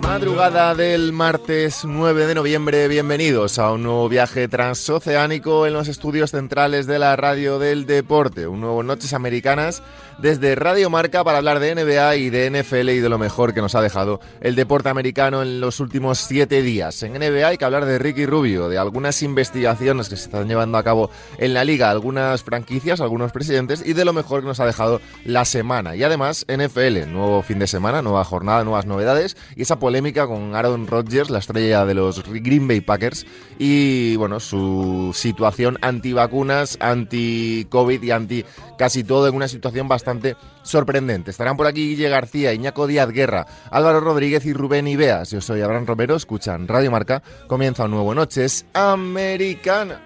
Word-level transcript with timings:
Madrugada 0.00 0.74
del 0.76 1.12
martes 1.12 1.84
9 1.84 2.26
de 2.26 2.34
noviembre, 2.36 2.86
bienvenidos 2.86 3.58
a 3.58 3.72
un 3.72 3.82
nuevo 3.82 4.08
viaje 4.08 4.46
transoceánico 4.46 5.66
en 5.66 5.72
los 5.72 5.88
estudios 5.88 6.30
centrales 6.30 6.86
de 6.86 7.00
la 7.00 7.16
radio 7.16 7.58
del 7.58 7.84
deporte, 7.84 8.46
un 8.46 8.60
nuevo 8.60 8.84
Noches 8.84 9.12
Americanas 9.12 9.82
desde 10.18 10.54
Radio 10.54 10.90
Marca 10.90 11.24
para 11.24 11.38
hablar 11.38 11.60
de 11.60 11.74
NBA 11.74 12.16
y 12.16 12.30
de 12.30 12.50
NFL 12.50 12.90
y 12.90 13.00
de 13.00 13.08
lo 13.08 13.18
mejor 13.18 13.54
que 13.54 13.60
nos 13.60 13.74
ha 13.74 13.82
dejado 13.82 14.20
el 14.40 14.54
deporte 14.54 14.88
americano 14.88 15.42
en 15.42 15.60
los 15.60 15.80
últimos 15.80 16.18
siete 16.18 16.62
días. 16.62 17.02
En 17.02 17.12
NBA 17.14 17.48
hay 17.48 17.58
que 17.58 17.64
hablar 17.64 17.84
de 17.84 17.98
Ricky 17.98 18.26
Rubio, 18.26 18.68
de 18.68 18.78
algunas 18.78 19.22
investigaciones 19.22 20.08
que 20.08 20.16
se 20.16 20.26
están 20.26 20.48
llevando 20.48 20.78
a 20.78 20.82
cabo 20.82 21.10
en 21.38 21.54
la 21.54 21.64
liga, 21.64 21.90
algunas 21.90 22.42
franquicias, 22.42 23.00
algunos 23.00 23.32
presidentes 23.32 23.82
y 23.84 23.92
de 23.92 24.04
lo 24.04 24.12
mejor 24.12 24.40
que 24.40 24.46
nos 24.46 24.60
ha 24.60 24.66
dejado 24.66 25.00
la 25.24 25.44
semana. 25.44 25.96
Y 25.96 26.02
además 26.02 26.46
NFL, 26.48 27.10
nuevo 27.12 27.42
fin 27.42 27.58
de 27.58 27.66
semana, 27.66 28.02
nueva 28.02 28.24
jornada, 28.24 28.64
nuevas 28.64 28.86
novedades 28.86 29.36
y 29.56 29.62
esa 29.62 29.78
polémica 29.78 30.26
con 30.26 30.54
Aaron 30.54 30.86
Rodgers, 30.86 31.30
la 31.30 31.38
estrella 31.40 31.84
de 31.84 31.94
los 31.94 32.22
Green 32.24 32.68
Bay 32.68 32.80
Packers 32.80 33.26
y 33.58 34.16
bueno, 34.16 34.40
su 34.40 35.12
situación 35.14 35.78
anti-vacunas, 35.82 36.78
anti-COVID 36.80 38.02
y 38.02 38.10
anti 38.10 38.44
casi 38.78 39.04
todo 39.04 39.28
en 39.28 39.34
una 39.34 39.48
situación 39.48 39.88
bastante 39.88 40.03
bastante 40.04 40.36
sorprendente. 40.62 41.30
Estarán 41.30 41.56
por 41.56 41.66
aquí 41.66 41.88
Guille 41.88 42.10
García, 42.10 42.52
Iñaco 42.52 42.86
Díaz 42.86 43.08
Guerra, 43.08 43.46
Álvaro 43.70 44.00
Rodríguez 44.00 44.44
y 44.44 44.52
Rubén 44.52 44.86
Ibeas. 44.86 45.30
Yo 45.30 45.40
soy 45.40 45.62
Abraham 45.62 45.86
Romero, 45.86 46.14
escuchan 46.14 46.68
Radio 46.68 46.90
Marca. 46.90 47.22
Comienza 47.46 47.84
un 47.84 47.92
nuevo 47.92 48.14
Noches 48.14 48.66
Americanas. 48.74 49.98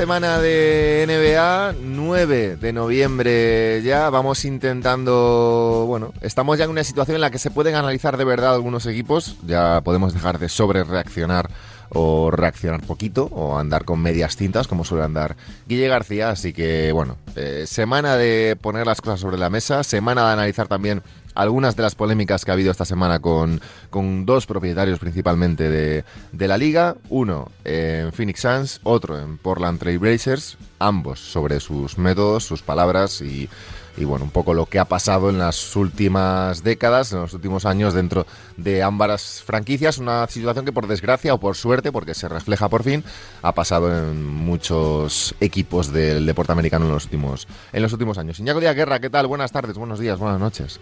Semana 0.00 0.38
de 0.38 1.04
NBA, 1.06 1.74
9 1.78 2.56
de 2.56 2.72
noviembre 2.72 3.82
ya. 3.82 4.08
Vamos 4.08 4.46
intentando, 4.46 5.84
bueno, 5.86 6.14
estamos 6.22 6.56
ya 6.56 6.64
en 6.64 6.70
una 6.70 6.84
situación 6.84 7.16
en 7.16 7.20
la 7.20 7.30
que 7.30 7.38
se 7.38 7.50
pueden 7.50 7.74
analizar 7.74 8.16
de 8.16 8.24
verdad 8.24 8.54
algunos 8.54 8.86
equipos. 8.86 9.36
Ya 9.46 9.82
podemos 9.82 10.14
dejar 10.14 10.38
de 10.38 10.48
sobre 10.48 10.84
reaccionar 10.84 11.50
o 11.90 12.30
reaccionar 12.30 12.80
poquito 12.80 13.24
o 13.26 13.58
andar 13.58 13.84
con 13.84 14.00
medias 14.00 14.36
tintas 14.36 14.66
como 14.66 14.86
suele 14.86 15.04
andar 15.04 15.36
Guille 15.68 15.88
García. 15.88 16.30
Así 16.30 16.54
que, 16.54 16.92
bueno, 16.92 17.18
eh, 17.36 17.64
semana 17.66 18.16
de 18.16 18.56
poner 18.58 18.86
las 18.86 19.02
cosas 19.02 19.20
sobre 19.20 19.36
la 19.36 19.50
mesa, 19.50 19.84
semana 19.84 20.26
de 20.26 20.32
analizar 20.32 20.66
también 20.66 21.02
algunas 21.34 21.76
de 21.76 21.82
las 21.82 21.94
polémicas 21.94 22.44
que 22.44 22.50
ha 22.50 22.54
habido 22.54 22.70
esta 22.70 22.84
semana 22.84 23.20
con, 23.20 23.60
con 23.90 24.26
dos 24.26 24.46
propietarios 24.46 24.98
principalmente 24.98 25.68
de, 25.68 26.04
de, 26.32 26.48
la 26.48 26.58
liga, 26.58 26.96
uno 27.08 27.50
en 27.64 28.12
Phoenix 28.12 28.40
Suns, 28.40 28.80
otro 28.82 29.18
en 29.18 29.38
Portland 29.38 29.78
Trail 29.78 29.98
Blazers, 29.98 30.58
ambos 30.78 31.20
sobre 31.20 31.60
sus 31.60 31.98
métodos, 31.98 32.44
sus 32.44 32.62
palabras 32.62 33.20
y, 33.20 33.48
y, 33.96 34.04
bueno, 34.04 34.24
un 34.24 34.30
poco 34.30 34.54
lo 34.54 34.66
que 34.66 34.78
ha 34.78 34.84
pasado 34.84 35.30
en 35.30 35.38
las 35.38 35.76
últimas 35.76 36.62
décadas, 36.62 37.12
en 37.12 37.20
los 37.20 37.34
últimos 37.34 37.66
años 37.66 37.94
dentro 37.94 38.26
de 38.56 38.82
ambas 38.82 39.42
franquicias, 39.44 39.98
una 39.98 40.26
situación 40.28 40.64
que 40.64 40.72
por 40.72 40.86
desgracia 40.86 41.34
o 41.34 41.38
por 41.38 41.56
suerte, 41.56 41.92
porque 41.92 42.14
se 42.14 42.28
refleja 42.28 42.68
por 42.68 42.82
fin, 42.82 43.04
ha 43.42 43.52
pasado 43.52 44.10
en 44.10 44.26
muchos 44.26 45.34
equipos 45.40 45.92
del 45.92 46.26
deporte 46.26 46.52
americano 46.52 46.86
en 46.86 46.92
los 46.92 47.04
últimos, 47.04 47.46
en 47.72 47.82
los 47.82 47.92
últimos 47.92 48.18
años. 48.18 48.38
Iñaco 48.40 48.60
Díaz 48.60 48.76
Guerra, 48.76 49.00
¿qué 49.00 49.10
tal? 49.10 49.26
Buenas 49.26 49.52
tardes, 49.52 49.76
buenos 49.76 49.98
días, 49.98 50.18
buenas 50.18 50.40
noches. 50.40 50.80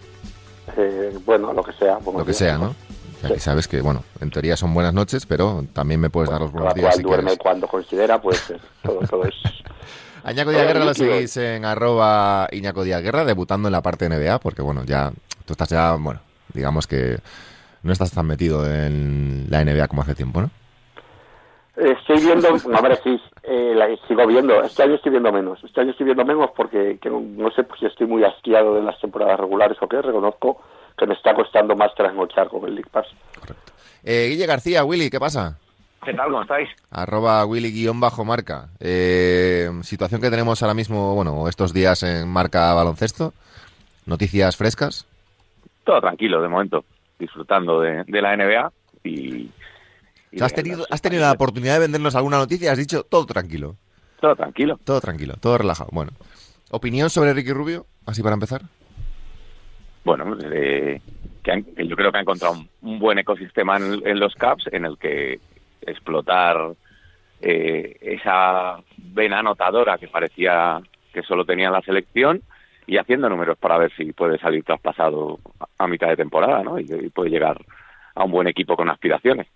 Eh, 0.77 1.17
bueno, 1.25 1.53
lo 1.53 1.63
que 1.63 1.73
sea. 1.73 1.99
Lo 1.99 2.25
que 2.25 2.33
sea, 2.33 2.57
¿no? 2.57 2.75
Sí. 3.21 3.27
Aquí 3.27 3.39
sabes 3.39 3.67
que, 3.67 3.81
bueno, 3.81 4.03
en 4.21 4.31
teoría 4.31 4.55
son 4.55 4.73
buenas 4.73 4.93
noches, 4.93 5.25
pero 5.25 5.65
también 5.73 5.99
me 5.99 6.09
puedes 6.09 6.29
bueno, 6.29 6.39
dar 6.39 6.41
los 6.45 6.51
buenos 6.53 6.73
días 6.73 6.85
cual 6.85 6.97
si 6.97 7.03
duerme 7.03 7.23
quieres. 7.25 7.39
cuando 7.39 7.67
considera, 7.67 8.21
pues 8.21 8.49
eh, 8.49 8.57
todo, 8.81 8.99
todo 8.99 9.25
es... 9.25 9.35
A 10.23 10.31
Iñaco 10.31 10.51
Díaz 10.51 10.67
Guerra 10.67 10.85
lo 10.85 10.93
seguís 10.93 11.37
en 11.37 11.63
arroba 11.63 12.47
Iñaco 12.51 12.83
Díaz 12.83 13.01
Guerra, 13.01 13.23
debutando 13.23 13.69
en 13.69 13.71
la 13.71 13.81
parte 13.81 14.09
NBA, 14.09 14.39
porque 14.39 14.61
bueno, 14.61 14.83
ya 14.83 15.11
tú 15.45 15.53
estás 15.53 15.69
ya, 15.69 15.93
bueno, 15.95 16.19
digamos 16.53 16.87
que 16.87 17.19
no 17.83 17.93
estás 17.93 18.11
tan 18.11 18.27
metido 18.27 18.69
en 18.69 19.47
la 19.49 19.63
NBA 19.63 19.87
como 19.87 20.01
hace 20.01 20.15
tiempo, 20.15 20.41
¿no? 20.41 20.51
Estoy 21.79 22.19
viendo, 22.19 22.49
no, 22.49 22.77
hombre, 22.77 22.97
sí, 23.03 23.21
eh, 23.43 23.73
la, 23.75 23.87
sigo 24.07 24.27
viendo. 24.27 24.61
Este 24.61 24.83
año 24.83 24.95
estoy 24.95 25.11
viendo 25.11 25.31
menos. 25.31 25.63
Este 25.63 25.79
año 25.79 25.91
estoy 25.91 26.05
viendo 26.05 26.25
menos 26.25 26.51
porque 26.55 26.99
que 27.01 27.09
no, 27.09 27.21
no, 27.21 27.49
sé 27.51 27.63
pues, 27.63 27.79
si 27.79 27.85
estoy 27.85 28.05
muy 28.05 28.23
asqueado 28.23 28.75
de 28.75 28.83
las 28.83 28.99
temporadas 28.99 29.39
regulares 29.39 29.77
o 29.81 29.87
qué. 29.87 30.01
Reconozco 30.01 30.61
que 30.97 31.07
me 31.07 31.13
está 31.13 31.33
costando 31.33 31.75
más 31.75 31.95
trasnochar 31.95 32.49
con 32.49 32.65
el 32.65 32.75
League 32.75 32.89
Pass. 32.91 33.07
Correcto. 33.39 33.71
Eh, 34.03 34.27
Guille 34.29 34.45
García, 34.45 34.83
Willy, 34.83 35.09
¿qué 35.09 35.19
pasa? 35.19 35.57
¿Qué 36.03 36.13
tal? 36.13 36.29
¿Cómo 36.29 36.41
estáis? 36.41 36.69
Arroba 36.91 37.45
Willy-marca. 37.45 38.69
Eh, 38.79 39.69
situación 39.83 40.21
que 40.21 40.29
tenemos 40.29 40.61
ahora 40.61 40.73
mismo, 40.73 41.15
bueno, 41.15 41.47
estos 41.47 41.73
días 41.73 42.03
en 42.03 42.27
marca 42.27 42.73
baloncesto. 42.73 43.33
Noticias 44.05 44.57
frescas. 44.57 45.05
Todo 45.83 46.01
tranquilo, 46.01 46.41
de 46.41 46.47
momento. 46.47 46.83
Disfrutando 47.17 47.81
de, 47.81 48.03
de 48.05 48.21
la 48.21 48.35
NBA 48.35 48.71
y... 49.03 49.49
y 50.31 50.41
¿Has, 50.41 50.53
tenido, 50.53 50.85
¿Has 50.89 51.01
tenido 51.01 51.23
la 51.23 51.31
oportunidad 51.31 51.73
de 51.73 51.79
vendernos 51.79 52.15
alguna 52.15 52.37
noticia? 52.37 52.71
Has 52.71 52.77
dicho 52.77 53.03
todo 53.03 53.25
tranquilo. 53.25 53.75
Todo 54.19 54.35
tranquilo. 54.35 54.79
Todo 54.83 55.01
tranquilo, 55.01 55.35
todo 55.39 55.57
relajado. 55.57 55.89
Bueno. 55.91 56.11
¿Opinión 56.71 57.09
sobre 57.09 57.33
Ricky 57.33 57.51
Rubio? 57.51 57.87
Así 58.05 58.21
para 58.21 58.35
empezar. 58.35 58.61
Bueno, 60.03 60.37
eh, 60.51 61.01
que, 61.43 61.51
han, 61.51 61.65
yo 61.77 61.95
creo 61.95 62.11
que 62.11 62.17
ha 62.17 62.21
encontrado 62.21 62.53
un, 62.53 62.69
un 62.81 62.99
buen 62.99 63.17
ecosistema 63.17 63.77
en, 63.77 64.07
en, 64.07 64.19
los 64.19 64.35
Caps 64.35 64.67
en 64.71 64.85
el 64.85 64.97
que 64.97 65.39
explotar 65.81 66.73
eh, 67.41 67.97
esa 68.01 68.77
vena 68.97 69.39
anotadora 69.39 69.97
que 69.97 70.07
parecía 70.07 70.79
que 71.13 71.23
solo 71.23 71.45
tenía 71.45 71.71
la 71.71 71.81
selección 71.81 72.41
y 72.85 72.97
haciendo 72.97 73.29
números 73.29 73.57
para 73.57 73.77
ver 73.77 73.91
si 73.95 74.13
puede 74.13 74.37
salir 74.39 74.63
traspasado 74.63 75.39
a 75.77 75.87
mitad 75.87 76.07
de 76.07 76.17
temporada 76.17 76.63
¿no? 76.63 76.79
y, 76.79 76.83
y 76.83 77.09
puede 77.09 77.29
llegar 77.29 77.59
a 78.15 78.23
un 78.23 78.31
buen 78.31 78.47
equipo 78.47 78.75
con 78.75 78.89
aspiraciones. 78.89 79.47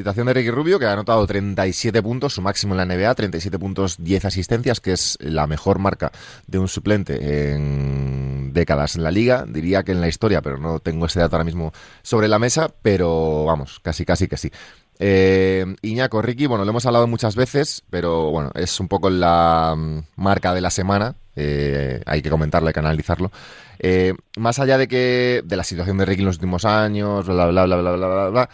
Situación 0.00 0.28
de 0.28 0.32
Ricky 0.32 0.50
Rubio, 0.50 0.78
que 0.78 0.86
ha 0.86 0.94
anotado 0.94 1.26
37 1.26 2.02
puntos, 2.02 2.32
su 2.32 2.40
máximo 2.40 2.72
en 2.72 2.78
la 2.78 2.86
NBA, 2.86 3.14
37 3.14 3.58
puntos, 3.58 3.96
10 3.98 4.24
asistencias, 4.24 4.80
que 4.80 4.92
es 4.92 5.18
la 5.20 5.46
mejor 5.46 5.78
marca 5.78 6.10
de 6.46 6.58
un 6.58 6.68
suplente 6.68 7.52
en 7.52 8.54
décadas 8.54 8.96
en 8.96 9.02
la 9.02 9.10
liga. 9.10 9.44
Diría 9.46 9.82
que 9.82 9.92
en 9.92 10.00
la 10.00 10.08
historia, 10.08 10.40
pero 10.40 10.56
no 10.56 10.80
tengo 10.80 11.04
ese 11.04 11.20
dato 11.20 11.36
ahora 11.36 11.44
mismo 11.44 11.74
sobre 12.00 12.28
la 12.28 12.38
mesa, 12.38 12.72
pero 12.80 13.44
vamos, 13.44 13.78
casi, 13.80 14.06
casi 14.06 14.26
que 14.26 14.38
sí. 14.38 14.50
Eh, 14.98 15.66
Iñaco, 15.82 16.22
Ricky, 16.22 16.46
bueno, 16.46 16.64
lo 16.64 16.70
hemos 16.70 16.86
hablado 16.86 17.06
muchas 17.06 17.36
veces, 17.36 17.84
pero 17.90 18.30
bueno, 18.30 18.52
es 18.54 18.80
un 18.80 18.88
poco 18.88 19.10
la 19.10 19.76
marca 20.16 20.54
de 20.54 20.62
la 20.62 20.70
semana. 20.70 21.14
Eh, 21.36 22.00
hay 22.06 22.22
que 22.22 22.30
comentarlo, 22.30 22.68
hay 22.68 22.72
que 22.72 22.80
analizarlo. 22.80 23.30
Eh, 23.78 24.14
más 24.38 24.58
allá 24.60 24.78
de 24.78 24.88
que 24.88 25.42
de 25.44 25.56
la 25.56 25.64
situación 25.64 25.98
de 25.98 26.06
Ricky 26.06 26.20
en 26.22 26.26
los 26.26 26.36
últimos 26.36 26.64
años, 26.64 27.26
bla, 27.26 27.48
bla, 27.48 27.66
bla, 27.66 27.76
bla, 27.76 27.92
bla, 27.92 28.08
bla, 28.08 28.28
bla, 28.30 28.50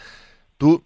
tú 0.57 0.83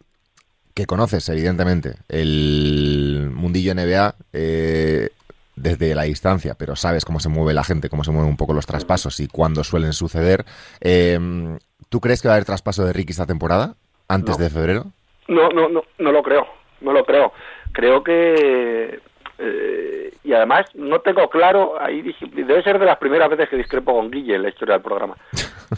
que 0.74 0.86
conoces, 0.86 1.28
evidentemente, 1.30 1.96
el 2.10 3.30
mundillo 3.34 3.74
NBA, 3.74 4.16
eh, 4.34 5.10
desde 5.56 5.94
la 5.96 6.04
distancia, 6.04 6.56
pero 6.58 6.76
sabes 6.76 7.06
cómo 7.06 7.20
se 7.20 7.30
mueve 7.30 7.54
la 7.54 7.64
gente, 7.64 7.90
cómo 7.90 8.04
se 8.04 8.12
mueven 8.12 8.30
un 8.30 8.38
poco 8.38 8.54
los 8.54 8.66
traspasos 8.66 9.20
y 9.20 9.28
cuándo 9.28 9.64
suelen 9.64 9.94
suceder. 9.94 10.46
Em, 10.80 11.60
¿Tú 11.90 12.00
crees 12.00 12.22
que 12.22 12.28
va 12.28 12.36
a 12.36 12.38
haber 12.38 12.46
traspaso 12.46 12.86
de 12.86 12.94
Ricky 12.94 13.12
esta 13.12 13.26
temporada, 13.26 13.76
antes 14.08 14.38
de 14.38 14.50
febrero? 14.50 14.86
No, 15.28 15.50
no, 15.50 15.70
no, 15.70 15.84
no 16.00 16.12
lo 16.12 16.24
creo, 16.24 16.48
no 16.82 16.94
lo 16.94 17.04
creo. 17.06 17.34
Creo 17.74 18.04
que 18.04 19.00
eh, 19.44 20.14
y 20.24 20.34
además 20.34 20.68
no 20.76 21.00
tengo 21.00 21.28
claro, 21.30 21.74
ahí 21.82 22.04
debe 22.32 22.62
ser 22.62 22.78
de 22.78 22.86
las 22.86 23.00
primeras 23.00 23.28
veces 23.28 23.50
que 23.50 23.58
discrepo 23.58 23.96
con 23.96 24.12
Guille 24.12 24.36
en 24.36 24.44
la 24.44 24.50
historia 24.50 24.76
del 24.76 24.84
programa. 24.84 25.18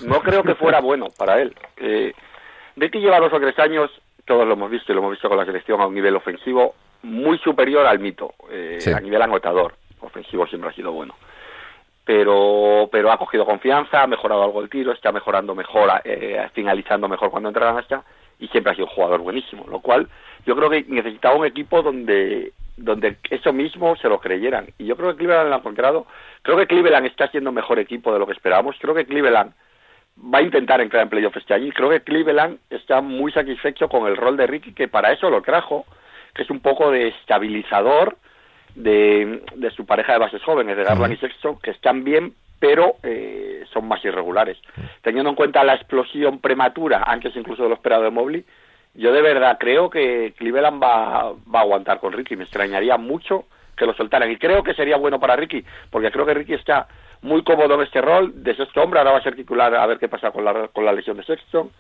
No 0.05 0.19
creo 0.21 0.43
que 0.43 0.55
fuera 0.55 0.79
bueno 0.81 1.07
para 1.17 1.41
él. 1.41 1.55
Eh, 1.77 2.13
Ricky 2.75 2.99
lleva 2.99 3.19
dos 3.19 3.31
o 3.31 3.39
tres 3.39 3.57
años, 3.59 3.89
todos 4.25 4.47
lo 4.47 4.53
hemos 4.53 4.71
visto 4.71 4.91
y 4.91 4.95
lo 4.95 5.01
hemos 5.01 5.11
visto 5.11 5.29
con 5.29 5.37
la 5.37 5.45
selección 5.45 5.81
a 5.81 5.87
un 5.87 5.93
nivel 5.93 6.15
ofensivo 6.15 6.75
muy 7.03 7.37
superior 7.39 7.85
al 7.85 7.99
mito, 7.99 8.33
eh, 8.49 8.79
a 8.95 8.99
nivel 8.99 9.21
anotador. 9.21 9.75
Ofensivo 9.99 10.47
siempre 10.47 10.69
ha 10.69 10.73
sido 10.73 10.91
bueno. 10.91 11.15
Pero, 12.05 12.89
pero 12.91 13.11
ha 13.11 13.17
cogido 13.17 13.45
confianza, 13.45 14.03
ha 14.03 14.07
mejorado 14.07 14.43
algo 14.43 14.61
el 14.61 14.69
tiro, 14.69 14.91
está 14.91 15.11
mejorando 15.11 15.55
mejor, 15.55 15.89
eh, 16.03 16.49
finalizando 16.53 17.07
mejor 17.07 17.31
cuando 17.31 17.49
entra 17.49 17.67
la 17.67 17.75
cancha 17.75 18.03
y 18.39 18.47
siempre 18.49 18.71
ha 18.71 18.75
sido 18.75 18.87
un 18.87 18.93
jugador 18.93 19.21
buenísimo. 19.21 19.65
Lo 19.69 19.79
cual 19.79 20.09
yo 20.45 20.55
creo 20.55 20.69
que 20.69 20.85
necesitaba 20.87 21.35
un 21.35 21.45
equipo 21.45 21.81
donde 21.81 22.51
donde 22.75 23.17
eso 23.29 23.53
mismo 23.53 23.95
se 23.97 24.09
lo 24.09 24.19
creyeran. 24.19 24.67
Y 24.77 24.85
yo 24.85 24.95
creo 24.95 25.11
que 25.11 25.17
Cleveland 25.17 25.49
lo 25.49 25.55
ha 25.55 25.59
encontrado. 25.59 26.07
Creo 26.41 26.57
que 26.57 26.67
Cleveland 26.67 27.05
está 27.05 27.27
siendo 27.29 27.51
mejor 27.51 27.79
equipo 27.79 28.11
de 28.11 28.19
lo 28.19 28.25
que 28.25 28.33
esperábamos. 28.33 28.75
Creo 28.79 28.95
que 28.95 29.05
Cleveland 29.05 29.53
va 30.17 30.39
a 30.39 30.41
intentar 30.41 30.81
entrar 30.81 31.03
en 31.03 31.09
playoff 31.09 31.35
este 31.37 31.53
año 31.53 31.67
y 31.67 31.71
creo 31.71 31.89
que 31.89 32.01
Cleveland 32.01 32.59
está 32.69 33.01
muy 33.01 33.31
satisfecho 33.31 33.89
con 33.89 34.07
el 34.07 34.17
rol 34.17 34.37
de 34.37 34.47
Ricky, 34.47 34.73
que 34.73 34.87
para 34.87 35.11
eso 35.11 35.29
lo 35.29 35.41
trajo, 35.41 35.85
que 36.33 36.43
es 36.43 36.49
un 36.49 36.59
poco 36.59 36.91
de 36.91 37.09
estabilizador 37.09 38.17
de, 38.75 39.43
de 39.55 39.71
su 39.71 39.85
pareja 39.85 40.13
de 40.13 40.19
bases 40.19 40.43
jóvenes, 40.43 40.77
de 40.77 40.83
Garland 40.83 41.13
y 41.13 41.17
Sexton, 41.17 41.59
que 41.59 41.71
están 41.71 42.03
bien, 42.03 42.33
pero 42.59 42.95
eh, 43.03 43.63
son 43.71 43.87
más 43.87 44.03
irregulares. 44.05 44.57
Teniendo 45.01 45.29
en 45.29 45.35
cuenta 45.35 45.63
la 45.63 45.75
explosión 45.75 46.39
prematura, 46.39 47.03
antes 47.05 47.35
incluso 47.35 47.63
de 47.63 47.69
lo 47.69 47.75
esperado 47.75 48.03
de 48.03 48.09
Mobley, 48.09 48.45
yo 48.95 49.11
de 49.11 49.21
verdad 49.21 49.57
creo 49.59 49.89
que 49.89 50.33
Cleveland 50.37 50.81
va, 50.81 51.33
va 51.33 51.59
a 51.59 51.61
aguantar 51.63 51.99
con 51.99 52.13
Ricky. 52.13 52.35
Me 52.35 52.43
extrañaría 52.43 52.97
mucho 52.97 53.45
que 53.75 53.85
lo 53.85 53.93
soltaran. 53.93 54.31
Y 54.31 54.37
creo 54.37 54.63
que 54.63 54.73
sería 54.73 54.97
bueno 54.97 55.19
para 55.19 55.35
Ricky, 55.35 55.63
porque 55.89 56.11
creo 56.11 56.25
que 56.25 56.33
Ricky 56.33 56.53
está 56.53 56.87
muy 57.23 57.43
cómodo 57.43 57.75
en 57.75 57.81
este 57.81 58.01
rol 58.01 58.43
de 58.43 58.55
sexto 58.55 58.81
hombre. 58.81 58.99
Ahora 58.99 59.13
va 59.13 59.17
a 59.17 59.23
ser 59.23 59.35
titular 59.35 59.73
a 59.75 59.85
ver 59.87 59.97
qué 59.97 60.07
pasa 60.07 60.31
con 60.31 60.45
la, 60.45 60.67
con 60.67 60.85
la 60.85 60.93
lesión 60.93 61.17
de 61.17 61.23
Sexton. 61.23 61.71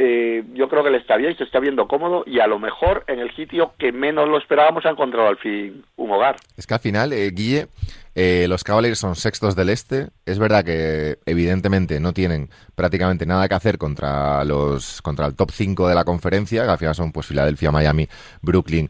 Eh, 0.00 0.44
yo 0.54 0.68
creo 0.68 0.84
que 0.84 0.90
le 0.90 0.98
está 0.98 1.16
bien, 1.16 1.36
se 1.36 1.42
está 1.42 1.58
viendo 1.58 1.88
cómodo 1.88 2.22
y 2.24 2.38
a 2.38 2.46
lo 2.46 2.60
mejor 2.60 3.02
en 3.08 3.18
el 3.18 3.34
sitio 3.34 3.72
que 3.76 3.90
menos 3.90 4.28
lo 4.28 4.38
esperábamos 4.38 4.86
ha 4.86 4.90
encontrado 4.90 5.26
al 5.28 5.38
fin 5.38 5.84
un 5.96 6.12
hogar. 6.12 6.36
Es 6.56 6.68
que 6.68 6.74
al 6.74 6.78
final, 6.80 7.12
eh, 7.12 7.28
Guille, 7.32 7.66
eh, 8.14 8.46
los 8.48 8.62
Cavaliers 8.62 9.00
son 9.00 9.16
sextos 9.16 9.56
del 9.56 9.70
este. 9.70 10.10
Es 10.24 10.38
verdad 10.38 10.64
que 10.64 11.18
evidentemente 11.26 11.98
no 11.98 12.12
tienen 12.12 12.48
prácticamente 12.76 13.26
nada 13.26 13.48
que 13.48 13.56
hacer 13.56 13.76
contra 13.76 14.44
los 14.44 15.02
contra 15.02 15.26
el 15.26 15.34
top 15.34 15.50
5 15.50 15.88
de 15.88 15.96
la 15.96 16.04
conferencia, 16.04 16.62
que 16.62 16.70
al 16.70 16.78
final 16.78 16.94
son 16.94 17.10
pues 17.10 17.26
Filadelfia, 17.26 17.72
Miami, 17.72 18.06
Brooklyn, 18.40 18.88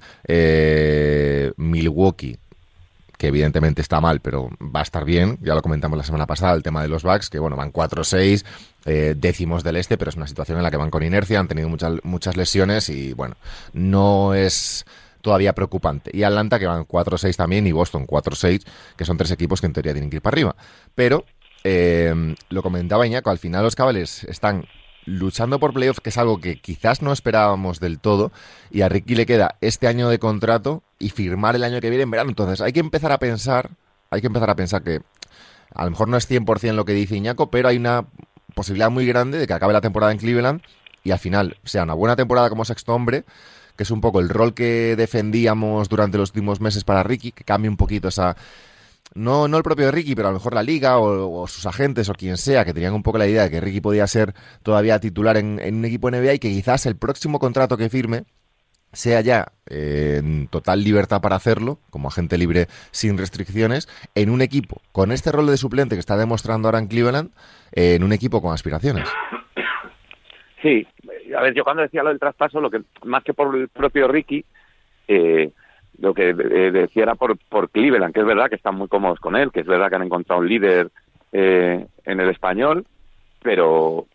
Milwaukee 1.56 2.36
que 3.18 3.26
evidentemente 3.26 3.82
está 3.82 4.00
mal, 4.00 4.20
pero 4.20 4.48
va 4.62 4.80
a 4.80 4.82
estar 4.84 5.04
bien. 5.04 5.38
Ya 5.42 5.54
lo 5.54 5.60
comentamos 5.60 5.98
la 5.98 6.04
semana 6.04 6.26
pasada, 6.26 6.54
el 6.54 6.62
tema 6.62 6.80
de 6.80 6.88
los 6.88 7.02
Bucks, 7.02 7.28
que 7.28 7.38
bueno, 7.38 7.56
van 7.56 7.72
4-6, 7.72 8.44
eh, 8.86 9.14
décimos 9.16 9.64
del 9.64 9.76
este, 9.76 9.98
pero 9.98 10.08
es 10.08 10.16
una 10.16 10.28
situación 10.28 10.56
en 10.56 10.62
la 10.62 10.70
que 10.70 10.76
van 10.76 10.90
con 10.90 11.02
inercia, 11.02 11.40
han 11.40 11.48
tenido 11.48 11.68
muchas, 11.68 11.94
muchas 12.04 12.36
lesiones 12.36 12.88
y 12.88 13.12
bueno, 13.12 13.36
no 13.72 14.34
es 14.34 14.86
todavía 15.20 15.52
preocupante. 15.52 16.10
Y 16.14 16.22
Atlanta, 16.22 16.60
que 16.60 16.66
van 16.66 16.86
4-6 16.86 17.34
también, 17.36 17.66
y 17.66 17.72
Boston 17.72 18.06
4-6, 18.06 18.64
que 18.96 19.04
son 19.04 19.16
tres 19.16 19.32
equipos 19.32 19.60
que 19.60 19.66
en 19.66 19.72
teoría 19.72 19.92
tienen 19.92 20.10
que 20.10 20.16
ir 20.16 20.22
para 20.22 20.34
arriba. 20.34 20.56
Pero, 20.94 21.24
eh, 21.64 22.34
lo 22.48 22.62
comentaba 22.62 23.06
Iñaco, 23.06 23.30
al 23.30 23.38
final 23.38 23.64
los 23.64 23.74
Cavaliers 23.74 24.24
están 24.24 24.66
luchando 25.04 25.58
por 25.58 25.72
playoffs, 25.72 26.00
que 26.00 26.10
es 26.10 26.18
algo 26.18 26.40
que 26.40 26.60
quizás 26.60 27.02
no 27.02 27.12
esperábamos 27.12 27.80
del 27.80 27.98
todo, 27.98 28.30
y 28.70 28.82
a 28.82 28.88
Ricky 28.88 29.16
le 29.16 29.26
queda 29.26 29.56
este 29.60 29.88
año 29.88 30.08
de 30.08 30.18
contrato 30.18 30.82
y 30.98 31.10
firmar 31.10 31.56
el 31.56 31.64
año 31.64 31.80
que 31.80 31.90
viene 31.90 32.02
en 32.02 32.10
verano. 32.10 32.30
Entonces 32.30 32.60
hay 32.60 32.72
que 32.72 32.80
empezar 32.80 33.12
a 33.12 33.18
pensar, 33.18 33.70
hay 34.10 34.20
que 34.20 34.26
empezar 34.26 34.50
a 34.50 34.56
pensar 34.56 34.82
que 34.82 35.00
a 35.74 35.84
lo 35.84 35.90
mejor 35.90 36.08
no 36.08 36.16
es 36.16 36.28
100% 36.30 36.72
lo 36.74 36.84
que 36.84 36.92
dice 36.92 37.16
Iñaco, 37.16 37.50
pero 37.50 37.68
hay 37.68 37.76
una 37.76 38.06
posibilidad 38.54 38.90
muy 38.90 39.06
grande 39.06 39.38
de 39.38 39.46
que 39.46 39.52
acabe 39.52 39.72
la 39.72 39.80
temporada 39.80 40.12
en 40.12 40.18
Cleveland 40.18 40.62
y 41.04 41.10
al 41.10 41.18
final 41.18 41.56
sea 41.64 41.84
una 41.84 41.94
buena 41.94 42.16
temporada 42.16 42.48
como 42.48 42.64
sexto 42.64 42.94
hombre, 42.94 43.24
que 43.76 43.84
es 43.84 43.90
un 43.90 44.00
poco 44.00 44.20
el 44.20 44.28
rol 44.28 44.54
que 44.54 44.96
defendíamos 44.96 45.88
durante 45.88 46.18
los 46.18 46.30
últimos 46.30 46.60
meses 46.60 46.84
para 46.84 47.02
Ricky, 47.02 47.32
que 47.32 47.44
cambie 47.44 47.68
un 47.68 47.76
poquito 47.76 48.08
esa, 48.08 48.36
no, 49.14 49.48
no 49.48 49.56
el 49.56 49.62
propio 49.62 49.90
Ricky, 49.90 50.14
pero 50.14 50.28
a 50.28 50.30
lo 50.32 50.38
mejor 50.38 50.54
la 50.54 50.62
liga 50.62 50.98
o, 50.98 51.46
sus 51.46 51.66
agentes 51.66 52.08
o 52.08 52.14
quien 52.14 52.36
sea, 52.36 52.64
que 52.64 52.74
tenían 52.74 52.94
un 52.94 53.02
poco 53.02 53.18
la 53.18 53.26
idea 53.26 53.44
de 53.44 53.50
que 53.50 53.60
Ricky 53.60 53.80
podía 53.80 54.06
ser 54.06 54.34
todavía 54.62 55.00
titular 55.00 55.36
en, 55.36 55.60
un 55.60 55.84
equipo 55.84 56.10
NBA 56.10 56.34
y 56.34 56.38
que 56.38 56.50
quizás 56.50 56.86
el 56.86 56.96
próximo 56.96 57.38
contrato 57.38 57.76
que 57.76 57.88
firme 57.88 58.24
sea 58.92 59.20
ya 59.20 59.52
eh, 59.68 60.16
en 60.18 60.48
total 60.48 60.82
libertad 60.82 61.20
para 61.20 61.36
hacerlo, 61.36 61.78
como 61.90 62.08
agente 62.08 62.38
libre 62.38 62.66
sin 62.90 63.18
restricciones, 63.18 63.88
en 64.14 64.30
un 64.30 64.42
equipo 64.42 64.80
con 64.92 65.12
este 65.12 65.32
rol 65.32 65.46
de 65.46 65.56
suplente 65.56 65.96
que 65.96 66.00
está 66.00 66.16
demostrando 66.16 66.68
ahora 66.68 66.78
en 66.78 66.88
Cleveland, 66.88 67.30
eh, 67.72 67.94
en 67.94 68.04
un 68.04 68.12
equipo 68.12 68.40
con 68.42 68.52
aspiraciones. 68.52 69.08
Sí, 70.60 70.84
a 71.36 71.40
ver, 71.40 71.54
yo 71.54 71.62
cuando 71.62 71.84
decía 71.84 72.02
lo 72.02 72.08
del 72.08 72.18
traspaso, 72.18 72.60
lo 72.60 72.68
que 72.68 72.82
más 73.04 73.22
que 73.22 73.32
por 73.32 73.54
el 73.54 73.68
propio 73.68 74.08
Ricky, 74.08 74.44
eh, 75.06 75.52
lo 76.00 76.12
que 76.12 76.30
eh, 76.30 76.72
decía 76.72 77.04
era 77.04 77.14
por, 77.14 77.38
por 77.48 77.70
Cleveland, 77.70 78.12
que 78.12 78.18
es 78.18 78.26
verdad 78.26 78.48
que 78.48 78.56
están 78.56 78.74
muy 78.74 78.88
cómodos 78.88 79.20
con 79.20 79.36
él, 79.36 79.52
que 79.52 79.60
es 79.60 79.66
verdad 79.66 79.88
que 79.88 79.94
han 79.94 80.02
encontrado 80.02 80.40
un 80.40 80.48
líder 80.48 80.90
en 81.30 81.86
el 82.04 82.28
español, 82.28 82.86
pero 83.40 84.08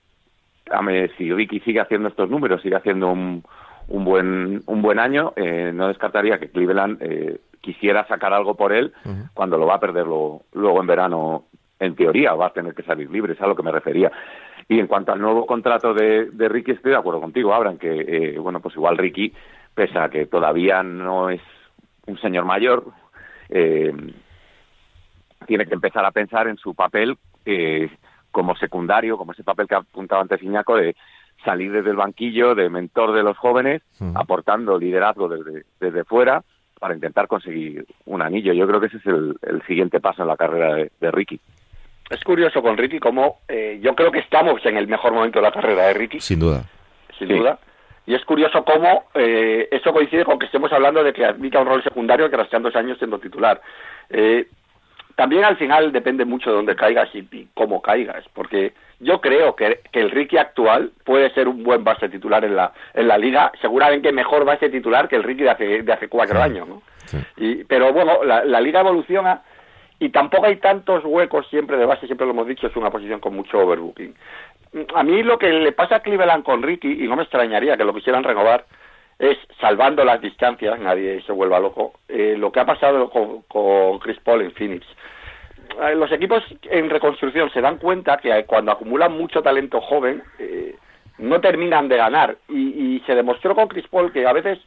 si 1.17 1.31
Ricky 1.31 1.61
sigue 1.61 1.79
haciendo 1.79 2.09
estos 2.09 2.29
números, 2.29 2.61
sigue 2.61 2.75
haciendo 2.75 3.09
un, 3.09 3.43
un 3.87 4.05
buen 4.05 4.61
un 4.65 4.81
buen 4.81 4.99
año, 4.99 5.33
eh, 5.35 5.71
no 5.73 5.87
descartaría 5.87 6.39
que 6.39 6.49
Cleveland 6.49 6.99
quisiera 7.61 8.05
sacar 8.07 8.33
algo 8.33 8.55
por 8.55 8.73
él 8.73 8.93
cuando 9.33 9.57
lo 9.57 9.65
va 9.65 9.75
a 9.75 9.79
perder 9.79 10.05
luego 10.05 10.81
en 10.81 10.87
verano, 10.87 11.45
en 11.79 11.95
teoría, 11.95 12.33
va 12.33 12.47
a 12.47 12.53
tener 12.53 12.73
que 12.73 12.83
salir 12.83 13.09
libre, 13.09 13.33
es 13.33 13.41
a 13.41 13.47
lo 13.47 13.55
que 13.55 13.63
me 13.63 13.71
refería. 13.71 14.11
Y 14.67 14.79
en 14.79 14.87
cuanto 14.87 15.11
al 15.11 15.21
nuevo 15.21 15.45
contrato 15.45 15.93
de, 15.93 16.29
de 16.31 16.49
Ricky, 16.49 16.71
estoy 16.71 16.91
de 16.91 16.97
acuerdo 16.97 17.21
contigo, 17.21 17.53
Abraham, 17.53 17.77
que, 17.77 18.37
bueno, 18.39 18.59
pues 18.59 18.75
igual 18.75 18.97
Ricky, 18.97 19.33
pese 19.73 19.97
a 19.97 20.09
que 20.09 20.25
todavía 20.25 20.83
no 20.83 21.29
es 21.29 21.41
un 22.05 22.17
señor 22.19 22.45
mayor 22.45 22.83
eh, 23.49 23.93
tiene 25.45 25.65
que 25.65 25.73
empezar 25.73 26.05
a 26.05 26.11
pensar 26.11 26.47
en 26.47 26.57
su 26.57 26.73
papel 26.73 27.17
eh, 27.45 27.89
como 28.31 28.55
secundario, 28.55 29.17
como 29.17 29.33
ese 29.33 29.43
papel 29.43 29.67
que 29.67 29.75
ha 29.75 29.79
apuntado 29.79 30.21
antes 30.21 30.41
Iñaco 30.41 30.75
de 30.75 30.95
salir 31.43 31.71
desde 31.71 31.89
el 31.89 31.95
banquillo, 31.95 32.55
de 32.55 32.69
mentor 32.69 33.13
de 33.13 33.23
los 33.23 33.37
jóvenes, 33.37 33.81
aportando 34.15 34.77
liderazgo 34.77 35.27
desde, 35.27 35.65
desde 35.79 36.03
fuera 36.03 36.43
para 36.79 36.95
intentar 36.95 37.27
conseguir 37.27 37.85
un 38.05 38.21
anillo. 38.21 38.51
Yo 38.51 38.67
creo 38.67 38.81
que 38.81 38.87
ese 38.87 38.97
es 38.97 39.05
el, 39.05 39.61
siguiente 39.67 40.01
paso 40.01 40.21
en 40.21 40.27
la 40.27 40.35
carrera 40.35 40.75
de, 40.75 41.11
Ricky. 41.11 41.39
Es 42.09 42.21
curioso 42.23 42.61
con 42.61 42.77
Ricky 42.77 42.99
como 42.99 43.39
eh, 43.47 43.79
yo 43.81 43.95
creo 43.95 44.11
que 44.11 44.19
estamos 44.19 44.63
en 44.65 44.75
el 44.75 44.87
mejor 44.87 45.13
momento 45.13 45.39
de 45.39 45.43
la 45.43 45.51
carrera 45.51 45.87
de 45.87 45.93
Ricky. 45.93 46.19
Sin 46.19 46.39
duda. 46.39 46.65
Sin 47.17 47.29
duda. 47.29 47.57
Y 48.05 48.15
es 48.15 48.25
curioso 48.25 48.65
cómo 48.65 49.05
eh, 49.13 49.69
eso 49.71 49.93
coincide 49.93 50.25
con 50.25 50.37
que 50.37 50.47
estemos 50.47 50.73
hablando 50.73 51.03
de 51.03 51.13
que 51.13 51.23
admita 51.23 51.61
un 51.61 51.67
rol 51.67 51.81
secundario 51.83 52.29
que 52.29 52.37
sean 52.49 52.63
dos 52.63 52.75
años 52.75 52.97
siendo 52.97 53.17
titular. 53.17 53.61
Eh, 54.09 54.47
también 55.15 55.43
al 55.43 55.57
final 55.57 55.91
depende 55.91 56.25
mucho 56.25 56.49
de 56.49 56.55
dónde 56.55 56.75
caigas 56.75 57.09
y, 57.13 57.47
cómo 57.53 57.81
caigas, 57.81 58.25
porque 58.33 58.73
yo 58.99 59.21
creo 59.21 59.55
que, 59.55 59.81
el 59.91 60.11
Ricky 60.11 60.37
actual 60.37 60.91
puede 61.03 61.29
ser 61.33 61.47
un 61.47 61.63
buen 61.63 61.83
base 61.83 62.09
titular 62.09 62.43
en 62.45 62.55
la, 62.55 62.73
en 62.93 63.07
la 63.07 63.17
liga, 63.17 63.51
seguramente 63.61 64.11
mejor 64.11 64.45
base 64.45 64.69
titular 64.69 65.07
que 65.07 65.15
el 65.15 65.23
Ricky 65.23 65.43
de 65.43 65.49
hace, 65.49 65.83
de 65.83 65.93
hace 65.93 66.07
cuatro 66.07 66.41
años. 66.41 66.67
¿no? 66.67 66.81
Y, 67.37 67.63
pero 67.65 67.91
bueno, 67.93 68.23
la, 68.23 68.43
la 68.43 68.61
liga 68.61 68.79
evoluciona 68.79 69.41
y 69.99 70.09
tampoco 70.09 70.45
hay 70.45 70.57
tantos 70.57 71.03
huecos 71.05 71.47
siempre 71.49 71.77
de 71.77 71.85
base, 71.85 72.05
siempre 72.05 72.25
lo 72.25 72.33
hemos 72.33 72.47
dicho, 72.47 72.67
es 72.67 72.75
una 72.75 72.89
posición 72.89 73.19
con 73.19 73.35
mucho 73.35 73.59
overbooking 73.59 74.15
a 74.95 75.03
mí 75.03 75.23
lo 75.23 75.37
que 75.37 75.49
le 75.49 75.71
pasa 75.71 75.97
a 75.97 75.99
Cleveland 76.01 76.43
con 76.43 76.63
Ricky, 76.63 77.03
y 77.03 77.07
no 77.07 77.15
me 77.15 77.23
extrañaría 77.23 77.77
que 77.77 77.83
lo 77.83 77.93
quisieran 77.93 78.23
renovar, 78.23 78.65
es 79.31 79.37
salvando 79.59 80.03
las 80.03 80.21
distancias, 80.21 80.79
nadie 80.79 81.21
se 81.21 81.31
vuelva 81.31 81.59
loco, 81.59 81.93
eh, 82.07 82.35
lo 82.37 82.51
que 82.51 82.59
ha 82.59 82.65
pasado 82.65 83.09
con, 83.09 83.99
Chris 83.99 84.19
Paul 84.23 84.41
en 84.41 84.51
Phoenix. 84.51 84.85
Eh, 85.81 85.95
los 85.95 86.11
equipos 86.11 86.43
en 86.63 86.89
reconstrucción 86.89 87.49
se 87.51 87.61
dan 87.61 87.77
cuenta 87.77 88.17
que 88.17 88.43
cuando 88.45 88.71
acumulan 88.71 89.17
mucho 89.17 89.41
talento 89.41 89.81
joven, 89.81 90.21
eh, 90.39 90.75
no 91.19 91.39
terminan 91.39 91.87
de 91.87 91.97
ganar. 91.97 92.37
Y, 92.49 92.95
y, 92.95 92.99
se 93.05 93.15
demostró 93.15 93.55
con 93.55 93.67
Chris 93.67 93.87
Paul 93.87 94.11
que 94.11 94.27
a 94.27 94.33
veces 94.33 94.59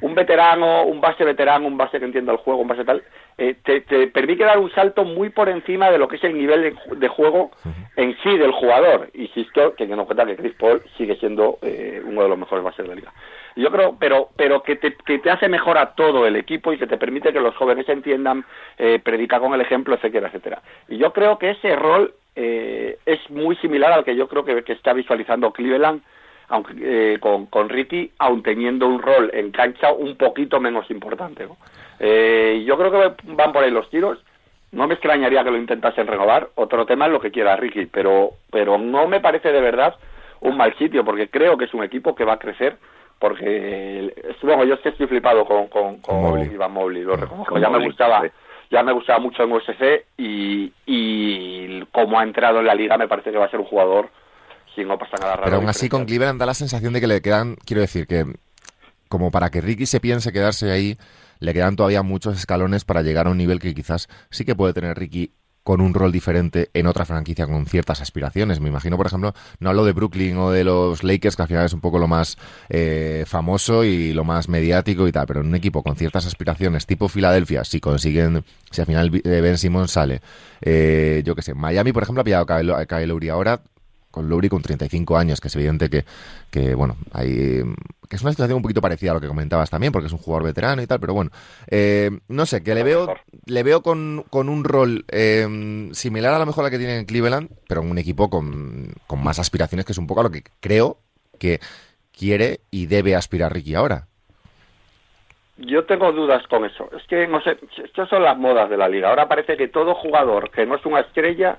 un 0.00 0.14
veterano, 0.14 0.84
un 0.84 1.00
base 1.00 1.24
veterano, 1.24 1.66
un 1.66 1.76
base 1.76 1.98
que 1.98 2.04
entienda 2.04 2.32
el 2.32 2.38
juego, 2.38 2.60
un 2.60 2.68
base 2.68 2.84
tal, 2.84 3.02
eh, 3.36 3.56
te, 3.64 3.80
permite 4.08 4.44
dar 4.44 4.58
un 4.58 4.70
salto 4.72 5.04
muy 5.04 5.30
por 5.30 5.48
encima 5.48 5.90
de 5.90 5.98
lo 5.98 6.08
que 6.08 6.16
es 6.16 6.24
el 6.24 6.36
nivel 6.36 6.76
de, 6.96 7.08
juego 7.08 7.50
en 7.96 8.16
sí 8.22 8.36
del 8.36 8.52
jugador. 8.52 9.10
Insisto, 9.14 9.74
que 9.74 9.86
no 9.86 10.06
cuenta 10.06 10.26
que 10.26 10.36
Chris 10.36 10.54
Paul 10.58 10.82
sigue 10.96 11.16
siendo 11.16 11.58
eh, 11.62 12.00
uno 12.04 12.22
de 12.22 12.28
los 12.28 12.38
mejores 12.38 12.64
bases 12.64 12.84
de 12.84 12.88
la 12.88 12.94
liga. 12.94 13.12
Yo 13.58 13.72
creo, 13.72 13.96
pero, 13.98 14.28
pero 14.36 14.62
que 14.62 14.76
te, 14.76 14.94
que 14.94 15.18
te 15.18 15.30
hace 15.30 15.48
mejor 15.48 15.78
a 15.78 15.94
todo 15.94 16.26
el 16.28 16.36
equipo 16.36 16.72
y 16.72 16.78
que 16.78 16.86
te 16.86 16.96
permite 16.96 17.32
que 17.32 17.40
los 17.40 17.56
jóvenes 17.56 17.88
entiendan, 17.88 18.44
eh, 18.78 19.00
predicar 19.02 19.40
con 19.40 19.52
el 19.52 19.60
ejemplo, 19.60 19.96
etcétera, 19.96 20.28
etcétera. 20.28 20.62
Y 20.88 20.96
yo 20.96 21.12
creo 21.12 21.38
que 21.38 21.50
ese 21.50 21.74
rol 21.74 22.14
eh, 22.36 22.98
es 23.04 23.18
muy 23.30 23.56
similar 23.56 23.92
al 23.92 24.04
que 24.04 24.14
yo 24.14 24.28
creo 24.28 24.44
que, 24.44 24.62
está 24.72 24.92
visualizando 24.92 25.52
Cleveland 25.52 26.02
aunque, 26.50 26.72
eh, 26.80 27.18
con, 27.18 27.46
con 27.46 27.68
Ricky, 27.68 28.12
aun 28.18 28.44
teniendo 28.44 28.86
un 28.86 29.02
rol 29.02 29.28
en 29.34 29.50
cancha 29.50 29.92
un 29.92 30.16
poquito 30.16 30.60
menos 30.60 30.88
importante. 30.88 31.48
Eh, 31.98 32.62
yo 32.64 32.78
creo 32.78 32.92
que 32.92 33.32
van 33.32 33.52
por 33.52 33.64
ahí 33.64 33.72
los 33.72 33.90
tiros. 33.90 34.20
No 34.70 34.86
me 34.86 34.94
extrañaría 34.94 35.42
que 35.42 35.50
lo 35.50 35.58
intentasen 35.58 36.06
renovar. 36.06 36.48
Otro 36.54 36.86
tema 36.86 37.06
es 37.06 37.12
lo 37.12 37.20
que 37.20 37.32
quiera 37.32 37.56
Ricky, 37.56 37.86
pero, 37.86 38.30
pero 38.52 38.78
no 38.78 39.08
me 39.08 39.18
parece 39.18 39.50
de 39.50 39.60
verdad 39.60 39.96
un 40.40 40.56
mal 40.56 40.72
sitio, 40.78 41.04
porque 41.04 41.28
creo 41.28 41.58
que 41.58 41.64
es 41.64 41.74
un 41.74 41.82
equipo 41.82 42.14
que 42.14 42.24
va 42.24 42.34
a 42.34 42.38
crecer. 42.38 42.76
Porque, 43.18 44.36
bueno, 44.42 44.64
yo 44.64 44.74
estoy 44.74 45.06
flipado 45.06 45.44
con, 45.44 45.66
con, 45.68 45.98
con 45.98 46.40
Iván 46.40 46.72
Mobley, 46.72 47.02
lo 47.02 47.16
reconozco. 47.16 47.58
Ya 47.58 47.68
me 47.68 47.84
gustaba 47.84 48.22
ya 48.70 48.82
me 48.82 48.92
gustaba 48.92 49.18
mucho 49.18 49.42
en 49.42 49.52
USC 49.52 50.04
y, 50.18 50.70
y 50.84 51.80
como 51.86 52.20
ha 52.20 52.22
entrado 52.22 52.60
en 52.60 52.66
la 52.66 52.74
liga 52.74 52.98
me 52.98 53.08
parece 53.08 53.30
que 53.30 53.38
va 53.38 53.46
a 53.46 53.50
ser 53.50 53.60
un 53.60 53.66
jugador 53.66 54.10
no 54.84 54.98
pasa 54.98 55.16
nada 55.20 55.36
raro. 55.36 55.44
Pero 55.44 55.56
aún 55.56 55.68
así 55.68 55.88
con 55.88 56.04
Cleveland 56.04 56.38
da 56.38 56.46
la 56.46 56.54
sensación 56.54 56.92
de 56.92 57.00
que 57.00 57.06
le 57.06 57.20
quedan, 57.20 57.56
quiero 57.64 57.80
decir, 57.80 58.06
que 58.06 58.24
como 59.08 59.30
para 59.30 59.50
que 59.50 59.60
Ricky 59.60 59.86
se 59.86 60.00
piense 60.00 60.32
quedarse 60.32 60.70
ahí, 60.70 60.96
le 61.40 61.54
quedan 61.54 61.76
todavía 61.76 62.02
muchos 62.02 62.36
escalones 62.36 62.84
para 62.84 63.02
llegar 63.02 63.26
a 63.26 63.30
un 63.30 63.38
nivel 63.38 63.58
que 63.58 63.74
quizás 63.74 64.08
sí 64.30 64.44
que 64.44 64.54
puede 64.54 64.74
tener 64.74 64.98
Ricky 64.98 65.32
con 65.68 65.82
un 65.82 65.92
rol 65.92 66.10
diferente 66.10 66.70
en 66.72 66.86
otra 66.86 67.04
franquicia 67.04 67.46
con 67.46 67.66
ciertas 67.66 68.00
aspiraciones. 68.00 68.58
Me 68.58 68.70
imagino, 68.70 68.96
por 68.96 69.06
ejemplo, 69.06 69.34
no 69.60 69.68
hablo 69.68 69.84
de 69.84 69.92
Brooklyn 69.92 70.38
o 70.38 70.50
de 70.50 70.64
los 70.64 71.04
Lakers, 71.04 71.36
que 71.36 71.42
al 71.42 71.48
final 71.48 71.66
es 71.66 71.74
un 71.74 71.82
poco 71.82 71.98
lo 71.98 72.08
más 72.08 72.38
eh, 72.70 73.24
famoso 73.26 73.84
y 73.84 74.14
lo 74.14 74.24
más 74.24 74.48
mediático 74.48 75.06
y 75.06 75.12
tal, 75.12 75.26
pero 75.26 75.42
en 75.42 75.48
un 75.48 75.54
equipo 75.54 75.82
con 75.82 75.94
ciertas 75.94 76.24
aspiraciones, 76.24 76.86
tipo 76.86 77.06
Filadelfia, 77.06 77.64
si 77.64 77.80
consiguen, 77.80 78.46
si 78.70 78.80
al 78.80 78.86
final 78.86 79.14
eh, 79.14 79.40
Ben 79.42 79.58
Simmons 79.58 79.90
sale, 79.90 80.22
eh, 80.62 81.20
yo 81.22 81.34
qué 81.34 81.42
sé, 81.42 81.52
Miami, 81.52 81.92
por 81.92 82.02
ejemplo, 82.02 82.22
ha 82.22 82.24
pillado 82.24 82.46
a 82.74 82.86
Kyle 82.86 83.06
Lowry 83.06 83.28
ahora, 83.28 83.60
con 84.10 84.26
Lowry 84.30 84.48
con 84.48 84.62
35 84.62 85.18
años, 85.18 85.38
que 85.38 85.48
es 85.48 85.56
evidente 85.56 85.90
que, 85.90 86.06
que, 86.50 86.74
bueno, 86.74 86.96
hay, 87.12 87.62
que 88.08 88.16
es 88.16 88.22
una 88.22 88.32
situación 88.32 88.56
un 88.56 88.62
poquito 88.62 88.80
parecida 88.80 89.10
a 89.10 89.14
lo 89.14 89.20
que 89.20 89.28
comentabas 89.28 89.70
también, 89.70 89.92
porque 89.92 90.06
es 90.06 90.12
un 90.12 90.18
jugador 90.18 90.44
veterano 90.44 90.82
y 90.82 90.86
tal, 90.86 91.00
pero 91.00 91.14
bueno, 91.14 91.30
eh, 91.70 92.10
no 92.28 92.46
sé, 92.46 92.62
que 92.62 92.74
le 92.74 92.82
veo, 92.82 93.14
le 93.46 93.62
veo 93.62 93.82
con, 93.82 94.24
con 94.30 94.48
un 94.48 94.64
rol 94.64 95.04
eh, 95.08 95.88
similar 95.92 96.34
a 96.34 96.38
lo 96.38 96.46
mejor 96.46 96.64
a 96.64 96.66
la 96.66 96.70
que 96.70 96.78
tiene 96.78 96.98
en 96.98 97.06
Cleveland, 97.06 97.50
pero 97.68 97.82
en 97.82 97.90
un 97.90 97.98
equipo 97.98 98.30
con, 98.30 98.92
con 99.06 99.22
más 99.22 99.38
aspiraciones, 99.38 99.84
que 99.84 99.92
es 99.92 99.98
un 99.98 100.06
poco 100.06 100.20
a 100.20 100.24
lo 100.24 100.30
que 100.30 100.42
creo 100.60 100.98
que 101.38 101.60
quiere 102.16 102.60
y 102.70 102.86
debe 102.86 103.14
aspirar 103.14 103.52
Ricky 103.52 103.74
ahora. 103.74 104.06
Yo 105.58 105.84
tengo 105.84 106.12
dudas 106.12 106.46
con 106.46 106.64
eso. 106.64 106.88
Es 106.96 107.04
que, 107.08 107.26
no 107.26 107.40
sé, 107.42 107.58
estas 107.82 108.08
son 108.08 108.22
las 108.22 108.38
modas 108.38 108.70
de 108.70 108.76
la 108.76 108.88
liga. 108.88 109.08
Ahora 109.08 109.28
parece 109.28 109.56
que 109.56 109.68
todo 109.68 109.94
jugador 109.94 110.50
que 110.50 110.64
no 110.64 110.76
es 110.76 110.86
una 110.86 111.00
estrella 111.00 111.58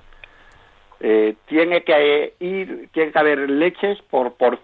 eh, 1.01 1.36
tiene 1.48 1.84
que 1.84 2.34
ir, 2.39 2.89
tiene 2.91 3.12
que 3.12 3.20
haber 3.20 3.50
leches 3.50 3.98
por 4.10 4.34
por 4.34 4.60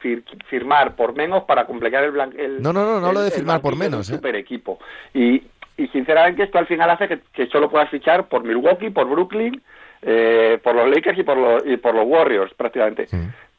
firmar 0.50 0.96
por 0.96 1.16
menos 1.16 1.44
para 1.46 1.66
completar 1.66 2.04
el, 2.04 2.12
blanco 2.12 2.38
No, 2.60 2.74
no, 2.74 2.86
no, 2.86 3.00
no 3.00 3.14
lo 3.14 3.22
de 3.22 3.32
firmar 3.32 3.62
por 3.62 3.78
menos. 3.78 4.10
¿eh? 4.10 4.16
super 4.16 4.36
equipo. 4.36 4.80
Y, 5.14 5.44
y 5.78 5.88
sinceramente 5.88 6.44
esto 6.44 6.58
al 6.58 6.68
final 6.68 6.90
hace 6.90 7.22
que, 7.34 7.48
solo 7.48 7.70
puedas 7.70 7.90
fichar 7.90 8.28
por 8.28 8.44
Milwaukee, 8.44 8.90
por 8.90 9.08
Brooklyn, 9.10 9.62
eh, 10.02 10.60
por 10.62 10.76
los 10.76 10.90
Lakers 10.90 11.20
y 11.20 11.24
por 11.24 11.38
los, 11.38 11.66
y 11.66 11.78
por 11.78 11.96
los 11.96 12.06
Warriors 12.06 12.54
prácticamente. 12.54 13.08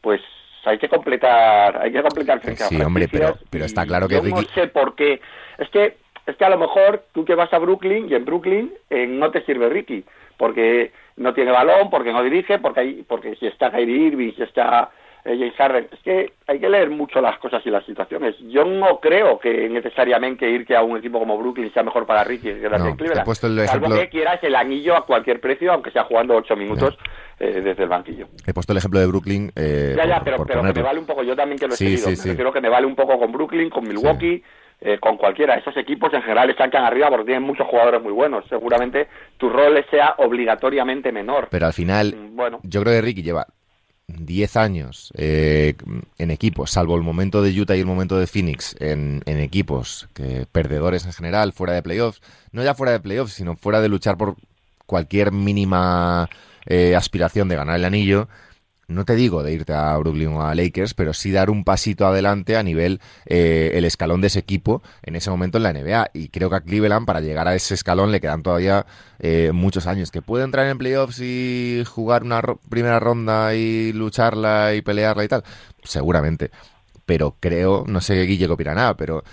Pues 0.01 0.21
hay 0.67 0.79
que 0.79 0.89
completar, 0.89 1.79
hay 1.79 1.93
que 1.93 2.03
completar 2.03 2.41
Sí, 2.43 2.81
hombre, 2.83 3.09
pero, 3.11 3.39
pero 3.49 3.65
está 3.65 3.87
claro 3.87 4.09
que... 4.09 4.17
Yo 4.17 4.23
no 4.23 4.43
sé 4.55 4.67
por 4.67 4.95
qué. 4.97 5.21
Es 5.59 5.69
que, 5.71 5.97
es 6.27 6.37
que 6.37 6.45
a 6.45 6.51
lo 6.51 6.59
mejor 6.59 7.05
tú 7.13 7.25
que 7.25 7.35
vas 7.35 7.53
a 7.53 7.59
Brooklyn 7.59 8.09
y 8.11 8.15
en 8.15 8.25
Brooklyn 8.25 8.73
eh, 8.91 9.07
no 9.07 9.31
te 9.31 9.45
sirve 9.45 9.69
Ricky, 9.69 10.05
porque 10.37 10.93
no 11.17 11.33
tiene 11.33 11.53
balón, 11.53 11.89
porque 11.91 12.13
no 12.13 12.23
dirige, 12.23 12.59
porque 12.59 12.81
hay, 12.81 13.05
porque 13.09 13.37
si 13.37 13.47
está 13.47 13.71
Kyrie 13.71 14.09
Irving, 14.09 14.33
si 14.35 14.43
está 14.43 14.91
eh, 15.25 15.37
James 15.39 15.55
Harden, 15.57 15.89
es 15.93 16.01
que 16.01 16.33
hay 16.47 16.61
que 16.61 16.69
leer 16.69 16.91
mucho 16.91 17.21
las 17.21 17.39
cosas 17.39 17.65
y 17.65 17.71
las 17.71 17.85
situaciones. 17.85 18.37
Yo 18.49 18.65
no 18.65 19.01
creo 19.01 19.39
que 19.39 19.69
necesariamente 19.69 20.49
ir 20.49 20.67
que 20.67 20.77
a 20.77 20.83
un 20.83 20.97
equipo 20.97 21.19
como 21.19 21.39
Brooklyn 21.39 21.73
sea 21.73 21.83
mejor 21.83 22.07
para 22.07 22.23
Ricky 22.25 22.55
que 22.55 22.69
la 22.69 22.79
no, 22.79 22.97
Cleveland. 22.97 23.25
Puesto 23.25 23.47
el 23.47 23.59
ejemplo... 23.59 23.89
Salvo 23.89 24.03
que 24.03 24.09
quieras 24.09 24.39
el 24.43 24.55
anillo 24.55 24.97
a 24.97 25.07
cualquier 25.07 25.41
precio, 25.41 25.73
aunque 25.73 25.91
sea 25.91 26.05
jugando 26.05 26.37
ocho 26.37 26.55
minutos 26.55 26.97
eh, 27.41 27.61
desde 27.61 27.83
el 27.85 27.89
banquillo. 27.89 28.29
He 28.47 28.53
puesto 28.53 28.73
el 28.73 28.79
ejemplo 28.79 29.01
de 29.01 29.07
Brooklyn. 29.07 29.51
Eh, 29.57 29.95
ya, 29.97 30.07
ya, 30.07 30.23
pero, 30.25 30.45
pero 30.47 30.63
que 30.63 30.73
me 30.73 30.83
vale 30.83 30.99
un 31.01 31.07
poco. 31.07 31.23
Yo 31.23 31.35
también 31.35 31.59
que 31.59 31.67
lo 31.67 31.75
he 31.75 31.77
sí, 31.77 31.97
seguido. 31.97 32.23
Sí, 32.23 32.53
que 32.53 32.61
me 32.61 32.69
vale 32.69 32.87
un 32.87 32.95
poco 32.95 33.19
con 33.19 33.33
Brooklyn, 33.33 33.69
con 33.69 33.87
Milwaukee. 33.87 34.43
Eh, 34.79 34.99
con 34.99 35.17
cualquiera. 35.17 35.55
Esos 35.55 35.75
equipos 35.79 36.13
en 36.13 36.21
general 36.21 36.51
están 36.51 36.71
arriba 36.77 37.09
porque 37.09 37.25
tienen 37.25 37.45
muchos 37.45 37.67
jugadores 37.67 38.03
muy 38.03 38.13
buenos. 38.13 38.45
Seguramente 38.47 39.09
tu 39.39 39.49
rol 39.49 39.83
sea 39.91 40.17
obligatoriamente 40.19 41.11
menor. 41.13 41.49
Pero 41.51 41.65
al 41.65 41.73
final, 41.73 42.15
mm, 42.15 42.37
bueno. 42.37 42.61
yo 42.63 42.83
creo 42.83 42.93
que 42.93 43.01
Ricky 43.01 43.23
lleva 43.23 43.47
10 44.07 44.57
años 44.57 45.13
eh, 45.17 45.75
en 46.19 46.31
equipos, 46.31 46.71
salvo 46.71 46.95
el 46.95 47.03
momento 47.03 47.43
de 47.43 47.59
Utah 47.59 47.75
y 47.75 47.81
el 47.81 47.87
momento 47.87 48.19
de 48.19 48.27
Phoenix, 48.27 48.77
en, 48.79 49.23
equipos 49.27 50.09
que 50.15 50.47
perdedores 50.53 51.07
en 51.07 51.13
general, 51.13 51.53
fuera 51.53 51.73
de 51.73 51.83
playoffs, 51.83 52.21
no 52.53 52.63
ya 52.63 52.75
fuera 52.75 52.93
de 52.93 53.01
playoffs, 53.01 53.33
sino 53.33 53.57
fuera 53.57 53.81
de 53.81 53.89
luchar 53.89 54.17
por 54.17 54.37
cualquier 54.87 55.33
mínima 55.33 56.29
eh, 56.67 56.95
aspiración 56.95 57.49
de 57.49 57.57
ganar 57.57 57.77
el 57.77 57.85
anillo 57.85 58.29
no 58.89 59.05
te 59.05 59.17
digo 59.17 59.43
de 59.43 59.53
irte 59.53 59.73
a 59.73 59.97
Brooklyn 59.99 60.29
o 60.29 60.47
a 60.47 60.55
Lakers, 60.55 60.95
pero 60.95 61.13
sí 61.13 61.33
dar 61.33 61.51
un 61.51 61.65
pasito 61.65 62.07
adelante 62.07 62.57
a 62.57 62.63
nivel 62.63 63.01
eh, 63.27 63.73
el 63.75 63.85
escalón 63.85 64.21
de 64.21 64.29
ese 64.29 64.39
equipo 64.39 64.83
en 65.03 65.17
ese 65.17 65.31
momento 65.31 65.59
en 65.59 65.65
la 65.65 65.73
NBA. 65.73 66.11
Y 66.15 66.29
creo 66.29 66.51
que 66.51 66.57
a 66.57 66.61
Cleveland 66.61 67.07
para 67.07 67.21
llegar 67.21 67.49
a 67.49 67.55
ese 67.55 67.75
escalón 67.75 68.13
le 68.13 68.21
quedan 68.21 68.43
todavía 68.43 68.87
eh, 69.19 69.51
muchos 69.53 69.87
años. 69.87 70.11
Que 70.11 70.23
puede 70.23 70.45
entrar 70.45 70.67
en 70.67 70.79
playoffs 70.79 71.21
y 71.21 71.83
jugar 71.87 72.23
una 72.23 72.43
primera 72.69 73.01
ronda 73.01 73.55
y 73.55 73.93
lucharla 73.93 74.75
y 74.75 74.83
pelearla 74.83 75.25
y 75.25 75.29
tal, 75.29 75.45
seguramente. 75.83 76.51
Pero 77.05 77.37
creo, 77.41 77.85
no 77.87 78.01
sé 78.01 78.23
Guille 78.23 78.47
qué 78.47 78.53
opina 78.53 78.75
nada, 78.75 78.97
pero 78.97 79.25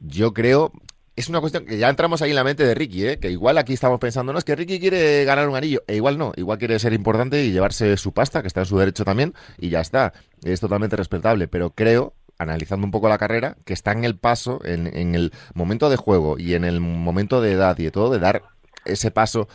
yo 0.00 0.32
creo 0.32 0.72
es 1.18 1.28
una 1.28 1.40
cuestión 1.40 1.66
que 1.66 1.78
ya 1.78 1.88
entramos 1.88 2.22
ahí 2.22 2.30
en 2.30 2.36
la 2.36 2.44
mente 2.44 2.64
de 2.64 2.74
Ricky, 2.74 3.06
¿eh? 3.06 3.18
que 3.18 3.30
igual 3.30 3.58
aquí 3.58 3.72
estamos 3.72 3.98
pensando, 3.98 4.32
no, 4.32 4.38
es 4.38 4.44
que 4.44 4.54
Ricky 4.54 4.78
quiere 4.78 5.24
ganar 5.24 5.48
un 5.48 5.56
anillo, 5.56 5.82
e 5.88 5.96
igual 5.96 6.16
no, 6.16 6.32
igual 6.36 6.58
quiere 6.58 6.78
ser 6.78 6.92
importante 6.92 7.44
y 7.44 7.50
llevarse 7.50 7.96
su 7.96 8.12
pasta, 8.12 8.40
que 8.40 8.46
está 8.46 8.60
en 8.60 8.66
su 8.66 8.78
derecho 8.78 9.04
también, 9.04 9.34
y 9.58 9.68
ya 9.68 9.80
está, 9.80 10.12
es 10.44 10.60
totalmente 10.60 10.94
respetable, 10.94 11.48
pero 11.48 11.70
creo, 11.70 12.12
analizando 12.38 12.86
un 12.86 12.92
poco 12.92 13.08
la 13.08 13.18
carrera, 13.18 13.56
que 13.64 13.72
está 13.72 13.90
en 13.92 14.04
el 14.04 14.16
paso, 14.16 14.60
en, 14.64 14.86
el 15.14 15.32
momento 15.54 15.90
de 15.90 15.96
juego 15.96 16.38
y 16.38 16.54
en 16.54 16.64
el 16.64 16.80
momento 16.80 17.40
de 17.40 17.52
edad 17.52 17.76
y 17.78 17.84
de 17.84 17.90
todo, 17.90 18.12
de 18.12 18.20
dar 18.20 18.42
ese 18.84 19.10
paso, 19.10 19.48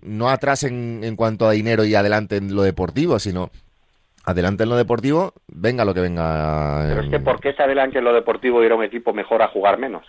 no 0.00 0.30
atrás 0.30 0.64
en, 0.64 1.00
en 1.04 1.16
cuanto 1.16 1.46
a 1.46 1.52
dinero 1.52 1.84
y 1.84 1.94
adelante 1.94 2.36
en 2.36 2.56
lo 2.56 2.62
deportivo, 2.62 3.18
sino 3.18 3.50
adelante 4.24 4.62
en 4.62 4.70
lo 4.70 4.76
deportivo, 4.76 5.34
venga 5.48 5.84
lo 5.84 5.92
que 5.92 6.00
venga. 6.00 6.86
Pero 6.88 7.02
es 7.02 7.10
que, 7.10 7.20
¿por 7.20 7.38
qué 7.38 7.52
se 7.52 7.62
adelante 7.62 7.98
en 7.98 8.04
lo 8.04 8.14
deportivo 8.14 8.64
ir 8.64 8.72
a 8.72 8.76
un 8.76 8.84
equipo 8.84 9.12
mejor 9.12 9.42
a 9.42 9.48
jugar 9.48 9.78
menos? 9.78 10.06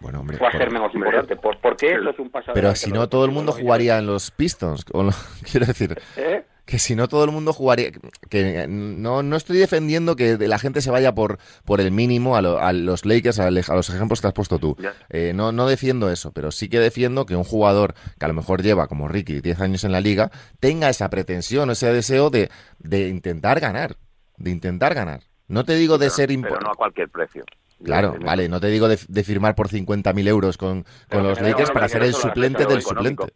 Bueno, 0.00 0.20
hombre, 0.20 0.38
a 0.44 0.50
ser 0.52 0.70
menos 0.70 0.94
importante. 0.94 1.36
¿Por, 1.36 1.76
qué 1.76 1.94
eso 1.94 2.10
es 2.10 2.18
un 2.18 2.30
pasado? 2.30 2.52
Pero 2.54 2.74
si 2.74 2.90
no, 2.90 3.08
todo 3.08 3.24
el 3.24 3.30
mundo 3.30 3.52
jugaría 3.52 3.98
en 3.98 4.06
los 4.06 4.30
Pistons. 4.30 4.84
quiero 5.50 5.66
decir, 5.66 5.96
¿Eh? 6.16 6.44
que 6.66 6.78
si 6.78 6.96
no, 6.96 7.08
todo 7.08 7.24
el 7.24 7.30
mundo 7.30 7.52
jugaría. 7.52 7.92
Que 8.28 8.66
no, 8.68 9.22
no 9.22 9.36
estoy 9.36 9.56
defendiendo 9.56 10.16
que 10.16 10.36
la 10.36 10.58
gente 10.58 10.82
se 10.82 10.90
vaya 10.90 11.14
por, 11.14 11.38
por 11.64 11.80
el 11.80 11.92
mínimo 11.92 12.36
a, 12.36 12.42
los 12.72 13.06
Lakers, 13.06 13.38
a, 13.38 13.50
los 13.50 13.88
ejemplos 13.88 14.20
que 14.20 14.26
has 14.26 14.32
puesto 14.34 14.58
tú. 14.58 14.76
Eh, 15.08 15.32
no, 15.34 15.52
no 15.52 15.66
defiendo 15.66 16.10
eso, 16.10 16.32
pero 16.32 16.50
sí 16.50 16.68
que 16.68 16.78
defiendo 16.78 17.24
que 17.24 17.36
un 17.36 17.44
jugador 17.44 17.94
que 18.18 18.24
a 18.24 18.28
lo 18.28 18.34
mejor 18.34 18.62
lleva, 18.62 18.88
como 18.88 19.08
Ricky, 19.08 19.40
10 19.40 19.60
años 19.60 19.84
en 19.84 19.92
la 19.92 20.00
liga, 20.00 20.30
tenga 20.60 20.88
esa 20.90 21.08
pretensión, 21.08 21.70
ese 21.70 21.92
deseo 21.92 22.30
de, 22.30 22.50
de 22.80 23.08
intentar 23.08 23.60
ganar. 23.60 23.96
De 24.36 24.50
intentar 24.50 24.94
ganar. 24.94 25.20
No 25.48 25.64
te 25.64 25.76
digo 25.76 25.96
de 25.96 26.10
ser 26.10 26.30
importante. 26.32 26.58
Pero 26.58 26.68
no 26.68 26.72
a 26.72 26.76
cualquier 26.76 27.08
precio. 27.08 27.44
Claro, 27.82 28.14
vale, 28.24 28.48
no 28.48 28.58
te 28.58 28.68
digo 28.68 28.88
de, 28.88 28.96
firmar 28.96 29.54
por 29.54 29.68
50.000 29.68 30.28
euros 30.28 30.56
con, 30.56 30.84
los 31.10 31.40
Lakers 31.40 31.70
para 31.70 31.88
ser 31.88 32.02
el 32.02 32.14
suplente 32.14 32.64
del 32.64 32.82
suplente. 32.82 33.26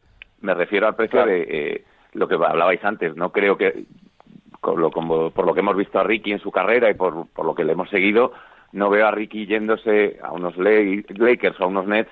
Me 0.41 0.55
refiero 0.55 0.87
al 0.87 0.97
precio 0.97 1.27
de 1.27 1.43
eh, 1.43 1.85
lo 2.15 2.27
que 2.27 2.35
hablabais 2.35 2.83
antes. 2.83 3.15
No 3.17 3.31
creo 3.31 3.59
que, 3.59 3.85
lo, 4.63 4.91
como, 4.91 5.31
por 5.31 5.47
lo 5.47 5.53
que 5.53 5.61
hemos 5.61 5.77
visto 5.77 5.99
a 5.99 6.05
Ricky 6.05 6.33
en 6.33 6.41
su 6.41 6.51
carrera 6.51 6.91
y 6.91 6.95
por, 6.95 7.27
por 7.29 7.45
lo 7.45 7.55
que 7.55 7.65
le 7.65 7.73
hemos 7.73 7.91
seguido, 7.91 8.33
no 8.73 8.89
veo 8.89 9.07
a 9.07 9.11
Ricky 9.11 9.47
yéndose 9.47 10.19
a 10.23 10.33
unos 10.33 10.57
Lakers 10.57 11.61
o 11.61 11.65
a 11.65 11.67
unos 11.67 11.87
Nets 11.87 12.11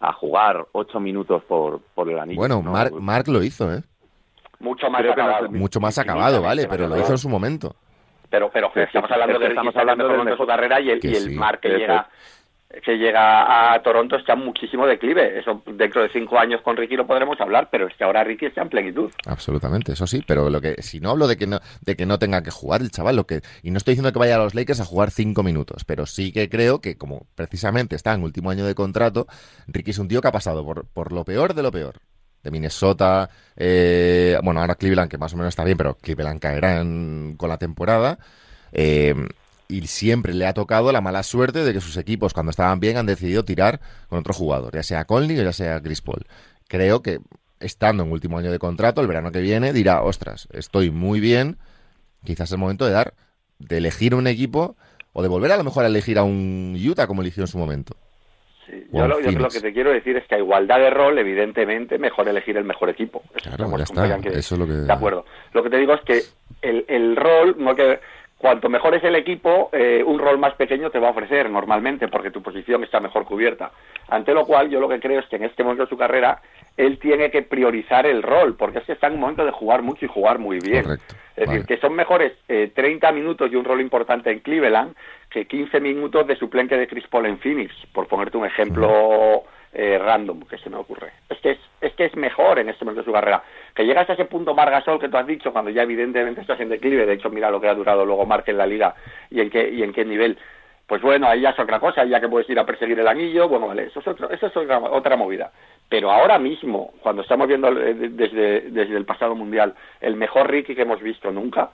a 0.00 0.12
jugar 0.12 0.66
ocho 0.72 1.00
minutos 1.00 1.42
por, 1.44 1.80
por 1.94 2.08
el 2.08 2.18
anillo. 2.18 2.38
Bueno, 2.38 2.62
Mark, 2.62 3.28
lo 3.28 3.42
hizo, 3.42 3.72
¿eh? 3.72 3.82
Mucho 4.60 4.90
más 4.90 5.04
acabado. 5.04 5.50
Mucho 5.50 5.80
más 5.80 5.98
acabado, 5.98 6.42
vale, 6.42 6.66
pero 6.68 6.88
lo 6.88 6.98
hizo 6.98 7.12
en 7.12 7.18
su 7.18 7.28
momento. 7.28 7.76
Pero, 8.30 8.50
pero 8.52 8.70
estamos 8.74 9.10
hablando 9.10 9.38
de 9.38 9.46
estamos 9.48 9.76
hablando 9.76 10.24
de, 10.24 10.36
su 10.36 10.46
carrera 10.46 10.80
y 10.80 10.90
el, 10.90 11.00
y 11.02 11.14
el 11.14 11.30
mar 11.32 11.60
que 11.60 11.70
llega 11.70 12.08
que 12.84 12.98
llega 12.98 13.72
a 13.72 13.82
Toronto 13.82 14.16
está 14.16 14.34
en 14.34 14.40
muchísimo 14.40 14.86
declive. 14.86 15.38
Eso 15.38 15.62
dentro 15.66 16.02
de 16.02 16.10
cinco 16.10 16.38
años 16.38 16.60
con 16.62 16.76
Ricky 16.76 16.96
lo 16.96 17.06
podremos 17.06 17.40
hablar, 17.40 17.68
pero 17.70 17.86
es 17.86 17.96
que 17.96 18.04
ahora 18.04 18.24
Ricky 18.24 18.46
está 18.46 18.62
en 18.62 18.68
plenitud. 18.68 19.10
Absolutamente, 19.26 19.92
eso 19.92 20.06
sí, 20.06 20.22
pero 20.26 20.50
lo 20.50 20.60
que 20.60 20.82
si 20.82 21.00
no 21.00 21.10
hablo 21.10 21.26
de 21.26 21.36
que 21.36 21.46
no 21.46 21.60
de 21.80 21.96
que 21.96 22.04
no 22.04 22.18
tenga 22.18 22.42
que 22.42 22.50
jugar 22.50 22.82
el 22.82 22.90
chaval, 22.90 23.16
lo 23.16 23.26
que 23.26 23.40
y 23.62 23.70
no 23.70 23.78
estoy 23.78 23.92
diciendo 23.92 24.12
que 24.12 24.18
vaya 24.18 24.36
a 24.36 24.38
los 24.38 24.54
Lakers 24.54 24.80
a 24.80 24.84
jugar 24.84 25.10
cinco 25.10 25.42
minutos, 25.42 25.84
pero 25.84 26.04
sí 26.06 26.32
que 26.32 26.48
creo 26.48 26.80
que 26.80 26.98
como 26.98 27.26
precisamente 27.34 27.96
está 27.96 28.12
en 28.12 28.22
último 28.22 28.50
año 28.50 28.66
de 28.66 28.74
contrato, 28.74 29.26
Ricky 29.66 29.92
es 29.92 29.98
un 29.98 30.08
tío 30.08 30.20
que 30.20 30.28
ha 30.28 30.32
pasado 30.32 30.64
por, 30.64 30.86
por 30.92 31.12
lo 31.12 31.24
peor 31.24 31.54
de 31.54 31.62
lo 31.62 31.72
peor. 31.72 32.00
De 32.42 32.50
Minnesota, 32.50 33.30
eh, 33.56 34.38
bueno, 34.42 34.60
ahora 34.60 34.76
Cleveland, 34.76 35.10
que 35.10 35.18
más 35.18 35.34
o 35.34 35.36
menos 35.36 35.50
está 35.50 35.64
bien, 35.64 35.76
pero 35.76 35.96
Cleveland 35.96 36.40
caerá 36.40 36.78
con 37.36 37.48
la 37.48 37.58
temporada. 37.58 38.18
Eh, 38.72 39.14
y 39.68 39.86
siempre 39.86 40.34
le 40.34 40.46
ha 40.46 40.54
tocado 40.54 40.90
la 40.92 41.00
mala 41.00 41.22
suerte 41.22 41.62
de 41.62 41.72
que 41.74 41.80
sus 41.80 41.96
equipos, 41.96 42.32
cuando 42.32 42.50
estaban 42.50 42.80
bien, 42.80 42.96
han 42.96 43.06
decidido 43.06 43.44
tirar 43.44 43.80
con 44.08 44.18
otro 44.18 44.32
jugador, 44.32 44.74
ya 44.74 44.82
sea 44.82 45.04
Conley 45.04 45.38
o 45.38 45.42
ya 45.42 45.52
sea 45.52 45.80
Chris 45.82 46.00
Paul. 46.00 46.26
Creo 46.68 47.02
que 47.02 47.20
estando 47.60 48.02
en 48.02 48.10
último 48.12 48.38
año 48.38 48.50
de 48.50 48.58
contrato, 48.58 49.00
el 49.00 49.06
verano 49.06 49.30
que 49.30 49.40
viene, 49.40 49.72
dirá, 49.72 50.02
ostras, 50.02 50.48
estoy 50.52 50.90
muy 50.90 51.20
bien, 51.20 51.58
quizás 52.24 52.48
es 52.48 52.52
el 52.52 52.58
momento 52.58 52.86
de 52.86 52.92
dar, 52.92 53.14
de 53.58 53.78
elegir 53.78 54.14
un 54.14 54.26
equipo 54.26 54.76
o 55.12 55.22
de 55.22 55.28
volver 55.28 55.52
a 55.52 55.56
lo 55.56 55.64
mejor 55.64 55.84
a 55.84 55.88
elegir 55.88 56.18
a 56.18 56.22
un 56.22 56.78
Utah 56.82 57.06
como 57.06 57.22
eligió 57.22 57.42
en 57.42 57.48
su 57.48 57.58
momento. 57.58 57.96
Yo, 58.92 59.06
lo, 59.06 59.48
que 59.48 59.60
te 59.60 59.72
quiero 59.72 59.90
decir 59.90 60.16
es 60.16 60.26
que 60.26 60.34
a 60.34 60.38
igualdad 60.38 60.78
de 60.78 60.90
rol, 60.90 61.18
evidentemente, 61.18 61.98
mejor 61.98 62.28
elegir 62.28 62.56
el 62.56 62.64
mejor 62.64 62.88
equipo. 62.90 63.22
claro, 63.34 63.76
ya 63.76 63.84
está. 63.84 64.16
Eso 64.30 64.54
es 64.54 64.58
lo 64.58 64.66
que... 64.66 64.72
De 64.72 64.92
acuerdo. 64.92 65.24
Lo 65.52 65.62
que 65.62 65.70
te 65.70 65.78
digo 65.78 65.94
es 65.94 66.00
que 66.02 66.22
el, 66.62 66.84
el 66.88 67.16
rol, 67.16 67.56
no 67.58 67.74
que 67.74 68.00
cuanto 68.38 68.68
mejor 68.68 68.94
es 68.94 69.04
el 69.04 69.16
equipo, 69.16 69.68
eh, 69.72 70.02
un 70.04 70.18
rol 70.18 70.38
más 70.38 70.54
pequeño 70.54 70.90
te 70.90 70.98
va 70.98 71.08
a 71.08 71.10
ofrecer 71.10 71.50
normalmente 71.50 72.08
porque 72.08 72.30
tu 72.30 72.42
posición 72.42 72.84
está 72.84 73.00
mejor 73.00 73.24
cubierta. 73.24 73.72
Ante 74.08 74.32
lo 74.32 74.46
cual, 74.46 74.70
yo 74.70 74.80
lo 74.80 74.88
que 74.88 75.00
creo 75.00 75.20
es 75.20 75.26
que 75.26 75.36
en 75.36 75.44
este 75.44 75.62
momento 75.62 75.84
de 75.84 75.88
su 75.90 75.98
carrera, 75.98 76.40
él 76.78 76.98
tiene 77.00 77.30
que 77.30 77.42
priorizar 77.42 78.06
el 78.06 78.22
rol, 78.22 78.56
porque 78.56 78.78
es 78.78 78.84
que 78.84 78.92
está 78.92 79.08
en 79.08 79.14
un 79.14 79.20
momento 79.20 79.44
de 79.44 79.50
jugar 79.50 79.82
mucho 79.82 80.04
y 80.04 80.08
jugar 80.08 80.38
muy 80.38 80.60
bien. 80.60 80.86
Es 81.36 81.48
decir, 81.48 81.66
que 81.66 81.76
son 81.78 81.94
mejores 81.94 82.32
eh, 82.48 82.70
30 82.74 83.12
minutos 83.12 83.50
y 83.52 83.56
un 83.56 83.64
rol 83.64 83.80
importante 83.80 84.30
en 84.30 84.40
Cleveland 84.40 84.94
que 85.28 85.46
15 85.46 85.80
minutos 85.80 86.26
de 86.26 86.36
suplente 86.36 86.76
de 86.76 86.86
Chris 86.86 87.06
Paul 87.08 87.26
en 87.26 87.38
Phoenix, 87.38 87.74
por 87.92 88.06
ponerte 88.06 88.36
un 88.36 88.46
ejemplo 88.46 89.42
eh, 89.72 89.98
random 89.98 90.42
que 90.42 90.56
se 90.58 90.70
me 90.70 90.76
ocurre. 90.76 91.12
Es 91.28 91.38
que 91.40 91.50
es, 91.50 91.58
es 91.80 91.92
que 91.94 92.06
es 92.06 92.16
mejor 92.16 92.60
en 92.60 92.68
este 92.68 92.84
momento 92.84 93.02
de 93.02 93.06
su 93.06 93.12
carrera. 93.12 93.42
Que 93.74 93.84
llegas 93.84 94.08
a 94.08 94.12
ese 94.12 94.24
punto 94.26 94.54
Margasol 94.54 95.00
que 95.00 95.08
tú 95.08 95.16
has 95.16 95.26
dicho, 95.26 95.52
cuando 95.52 95.70
ya 95.70 95.82
evidentemente 95.82 96.40
estás 96.40 96.60
en 96.60 96.68
declive, 96.68 97.06
de 97.06 97.14
hecho 97.14 97.28
mira 97.28 97.50
lo 97.50 97.60
que 97.60 97.68
ha 97.68 97.74
durado 97.74 98.06
luego 98.06 98.24
Marque 98.24 98.52
en 98.52 98.58
la 98.58 98.66
liga 98.66 98.94
y 99.30 99.40
en 99.40 99.50
qué, 99.50 99.68
y 99.68 99.82
en 99.82 99.92
qué 99.92 100.04
nivel. 100.04 100.38
Pues 100.88 101.02
bueno, 101.02 101.28
ahí 101.28 101.42
ya 101.42 101.50
es 101.50 101.58
otra 101.58 101.78
cosa, 101.78 102.06
ya 102.06 102.18
que 102.18 102.28
puedes 102.28 102.48
ir 102.48 102.58
a 102.58 102.64
perseguir 102.64 102.98
el 102.98 103.06
anillo, 103.06 103.46
bueno, 103.46 103.66
vale, 103.66 103.84
eso 103.84 104.00
es, 104.00 104.08
otro, 104.08 104.30
eso 104.30 104.46
es 104.46 104.56
otra, 104.56 104.78
otra 104.78 105.16
movida. 105.18 105.52
Pero 105.86 106.10
ahora 106.10 106.38
mismo, 106.38 106.94
cuando 107.02 107.20
estamos 107.20 107.46
viendo 107.46 107.68
eh, 107.68 107.92
desde, 107.92 108.62
desde 108.70 108.96
el 108.96 109.04
pasado 109.04 109.34
mundial 109.34 109.74
el 110.00 110.16
mejor 110.16 110.50
Ricky 110.50 110.74
que 110.74 110.82
hemos 110.82 111.02
visto 111.02 111.30
nunca, 111.30 111.72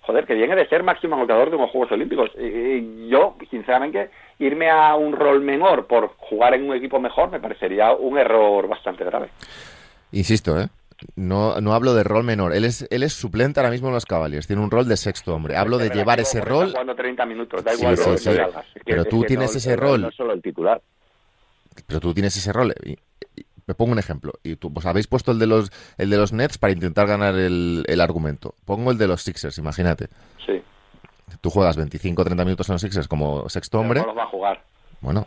joder, 0.00 0.26
que 0.26 0.34
viene 0.34 0.56
de 0.56 0.66
ser 0.66 0.82
máximo 0.82 1.14
anotador 1.14 1.50
de 1.50 1.56
unos 1.56 1.70
Juegos 1.70 1.92
Olímpicos. 1.92 2.30
Y 2.36 3.08
yo, 3.08 3.36
sinceramente, 3.50 4.10
irme 4.40 4.68
a 4.68 4.96
un 4.96 5.12
rol 5.12 5.40
menor 5.42 5.86
por 5.86 6.16
jugar 6.16 6.54
en 6.54 6.68
un 6.68 6.76
equipo 6.76 6.98
mejor 6.98 7.30
me 7.30 7.38
parecería 7.38 7.92
un 7.92 8.18
error 8.18 8.66
bastante 8.66 9.04
grave. 9.04 9.28
Insisto, 10.10 10.60
¿eh? 10.60 10.66
No, 11.14 11.60
no 11.60 11.74
hablo 11.74 11.94
de 11.94 12.04
rol 12.04 12.24
menor. 12.24 12.54
Él 12.54 12.64
es, 12.64 12.86
él 12.90 13.02
es 13.02 13.12
suplente 13.12 13.60
ahora 13.60 13.70
mismo 13.70 13.88
en 13.88 13.94
los 13.94 14.06
Cavaliers. 14.06 14.46
Tiene 14.46 14.62
un 14.62 14.70
rol 14.70 14.88
de 14.88 14.96
sexto 14.96 15.34
hombre. 15.34 15.56
Hablo 15.56 15.78
de 15.78 15.90
llevar 15.90 16.20
ese 16.20 16.40
rol. 16.40 16.70
Jugando 16.70 16.94
30 16.94 17.26
minutos, 17.26 17.64
da 17.64 17.74
igual. 17.74 17.98
Pero 18.84 19.04
tú 19.04 19.22
tienes 19.24 19.54
ese 19.54 19.76
rol. 19.76 20.02
No 20.02 20.10
solo 20.10 20.32
el 20.32 20.42
titular. 20.42 20.80
Pero 21.86 22.00
tú 22.00 22.14
tienes 22.14 22.36
ese 22.36 22.52
rol. 22.52 22.74
Me 23.66 23.74
pongo 23.74 23.92
un 23.92 23.98
ejemplo. 23.98 24.32
Y 24.42 24.56
tú, 24.56 24.72
pues 24.72 24.86
habéis 24.86 25.08
puesto 25.08 25.32
el 25.32 25.38
de 25.38 25.46
los, 25.46 25.70
el 25.98 26.08
de 26.08 26.16
los 26.16 26.32
Nets 26.32 26.56
para 26.56 26.72
intentar 26.72 27.06
ganar 27.06 27.34
el, 27.34 27.84
el 27.86 28.00
argumento. 28.00 28.54
Pongo 28.64 28.92
el 28.92 28.98
de 28.98 29.08
los 29.08 29.22
Sixers, 29.22 29.58
imagínate. 29.58 30.08
Sí. 30.46 30.62
Tú 31.40 31.50
juegas 31.50 31.76
25 31.76 32.22
o 32.22 32.24
30 32.24 32.44
minutos 32.44 32.68
en 32.68 32.74
los 32.74 32.82
Sixers 32.82 33.08
como 33.08 33.48
sexto 33.48 33.80
hombre. 33.80 34.00
No 34.00 34.06
los 34.06 34.16
va 34.16 34.22
a 34.22 34.28
jugar. 34.28 34.62
Bueno. 35.00 35.26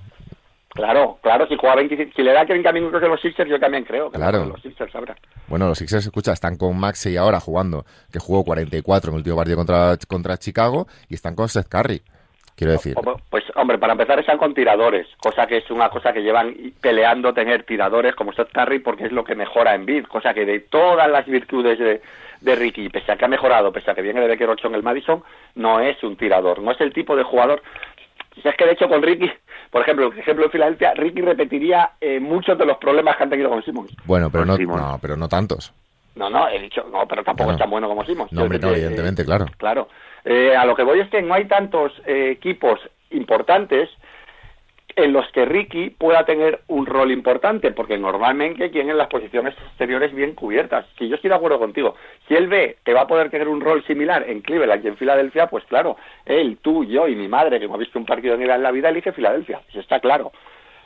Claro, 0.70 1.18
claro, 1.22 1.48
si 1.48 1.56
juega 1.58 1.76
25, 1.78 2.12
si 2.16 2.22
le 2.22 2.32
da 2.32 2.46
30 2.46 2.72
minutos 2.72 3.02
en 3.02 3.10
los 3.10 3.20
Sixers, 3.20 3.50
yo 3.50 3.60
también 3.60 3.84
creo 3.84 4.12
que 4.12 4.18
claro. 4.18 4.46
los 4.46 4.62
Sixers 4.62 4.94
habrá. 4.96 5.16
Bueno, 5.48 5.68
los 5.68 5.78
Sixers, 5.78 6.06
escucha, 6.06 6.32
están 6.32 6.58
con 6.58 6.80
Maxey 6.80 7.18
ahora 7.18 7.40
jugando, 7.40 7.86
que 8.12 8.20
jugó 8.20 8.44
44 8.44 9.10
en 9.10 9.14
el 9.16 9.18
último 9.18 9.36
partido 9.36 9.58
contra, 9.58 9.98
contra 10.08 10.38
Chicago, 10.38 10.88
y 11.10 11.16
están 11.16 11.36
con 11.36 11.50
Seth 11.50 11.68
Curry. 11.68 12.02
Quiero 12.60 12.74
decir. 12.74 12.94
Pues, 13.30 13.46
hombre, 13.56 13.78
para 13.78 13.93
empezar 13.93 14.20
están 14.20 14.38
con 14.38 14.54
tiradores, 14.54 15.08
cosa 15.22 15.48
que 15.48 15.58
es 15.58 15.72
una 15.72 15.89
cosa 15.89 16.12
que 16.12 16.22
llevan 16.22 16.54
peleando 16.82 17.34
tener 17.34 17.63
tiradores 17.63 18.13
como 18.15 18.34
Seth 18.34 18.52
Curry 18.52 18.80
porque 18.80 19.06
es 19.06 19.13
lo 19.13 19.24
que 19.24 19.34
mejora 19.34 19.74
en 19.76 19.86
bid, 19.86 20.04
cosa 20.08 20.34
que 20.34 20.46
de 20.46 20.60
todas 20.60 21.10
las 21.10 21.26
virtudes 21.26 21.80
de, 21.80 22.02
de 22.41 22.56
Ricky, 22.56 22.89
pese 22.89 23.13
a 23.13 23.15
que 23.15 23.24
ha 23.24 23.30
mejorado, 23.30 23.72
pese 23.72 23.91
a 23.91 23.96
que 23.96 24.02
viene 24.02 24.20
de 24.20 24.28
Becker 24.28 24.50
8 24.50 24.67
en 24.67 24.76
el 24.76 24.84
Madison, 24.84 25.24
no 25.56 25.80
es 25.80 26.04
un 26.04 26.17
tirador, 26.17 26.62
no 26.62 26.72
es 26.72 26.82
el 26.82 26.91
tipo 26.91 27.15
de 27.15 27.24
jugador. 27.24 27.62
Es 28.43 28.56
que 28.56 28.65
de 28.65 28.71
hecho 28.73 28.88
con 28.88 29.02
Ricky, 29.02 29.30
por 29.71 29.82
ejemplo, 29.82 30.12
el 30.12 30.19
ejemplo 30.19 30.45
de 30.45 30.52
Filadelfia, 30.52 30.93
Ricky 30.93 31.21
repetiría 31.21 31.91
eh, 32.02 32.19
muchos 32.19 32.58
de 32.58 32.65
los 32.65 32.78
problemas 32.78 33.17
que 33.17 33.23
han 33.23 33.30
tenido 33.30 33.49
con 33.49 33.63
Simmons. 33.63 33.95
Bueno, 34.06 34.30
pero 34.30 34.45
no, 34.45 34.58
no, 34.58 34.99
pero 35.02 35.15
no 35.17 35.28
tantos. 35.28 35.73
No, 36.15 36.30
no, 36.30 36.49
he 36.49 36.60
dicho, 36.60 36.86
no, 36.91 37.08
pero 37.08 37.23
tampoco 37.23 37.45
Claro. 37.49 37.56
es 37.56 37.60
tan 37.60 37.69
bueno 37.69 37.88
como 37.88 38.04
Simmons. 38.06 38.32
No, 38.32 38.43
hombre, 38.43 38.60
no, 38.60 38.69
evidentemente, 38.69 39.21
eh, 39.21 39.25
claro. 39.25 39.45
Claro. 39.58 39.88
Eh, 40.25 40.56
a 40.56 40.65
lo 40.65 40.75
que 40.75 40.84
voy 40.84 40.99
es 40.99 41.10
que 41.10 41.21
no 41.21 41.34
hay 41.34 41.45
tantos 41.45 41.93
eh, 42.06 42.32
equipos 42.32 42.80
importantes 43.12 43.89
en 45.04 45.14
los 45.14 45.30
que 45.32 45.46
Ricky 45.46 45.90
pueda 45.92 46.26
tener 46.26 46.62
un 46.68 46.86
rol 46.86 47.12
importante, 47.12 47.72
porque 47.72 47.98
normalmente 47.98 48.70
tienen 48.70 48.98
las 48.98 49.08
posiciones 49.08 49.56
exteriores 49.68 50.14
bien 50.14 50.34
cubiertas. 50.34 50.86
Si 50.98 51.08
yo 51.08 51.16
estoy 51.16 51.30
de 51.30 51.36
acuerdo 51.36 51.60
contigo, 51.60 51.96
si 52.28 52.36
él 52.36 52.48
ve 52.48 52.78
que 52.84 52.94
va 52.94 53.02
a 53.02 53.08
poder 53.08 53.30
tener 53.30 53.48
un 53.48 53.62
rol 53.62 53.84
similar 53.86 54.26
en 54.28 54.42
Cleveland 54.42 54.84
y 54.84 54.90
en 54.90 54.98
Filadelfia, 54.98 55.48
pues 55.48 55.64
claro, 55.66 55.98
él, 56.26 56.58
tú, 56.62 56.84
yo 56.84 57.08
y 57.08 57.16
mi 57.16 57.28
madre, 57.28 57.60
que 57.60 57.66
hemos 57.66 57.80
visto 57.80 58.00
un 58.00 58.06
partido 58.06 58.38
de 58.38 58.44
en 58.44 58.64
la 58.64 58.72
vida, 58.72 58.90
elige 58.90 59.12
Filadelfia, 59.12 59.62
eso 59.70 59.80
está 59.80 60.00
claro. 60.00 60.32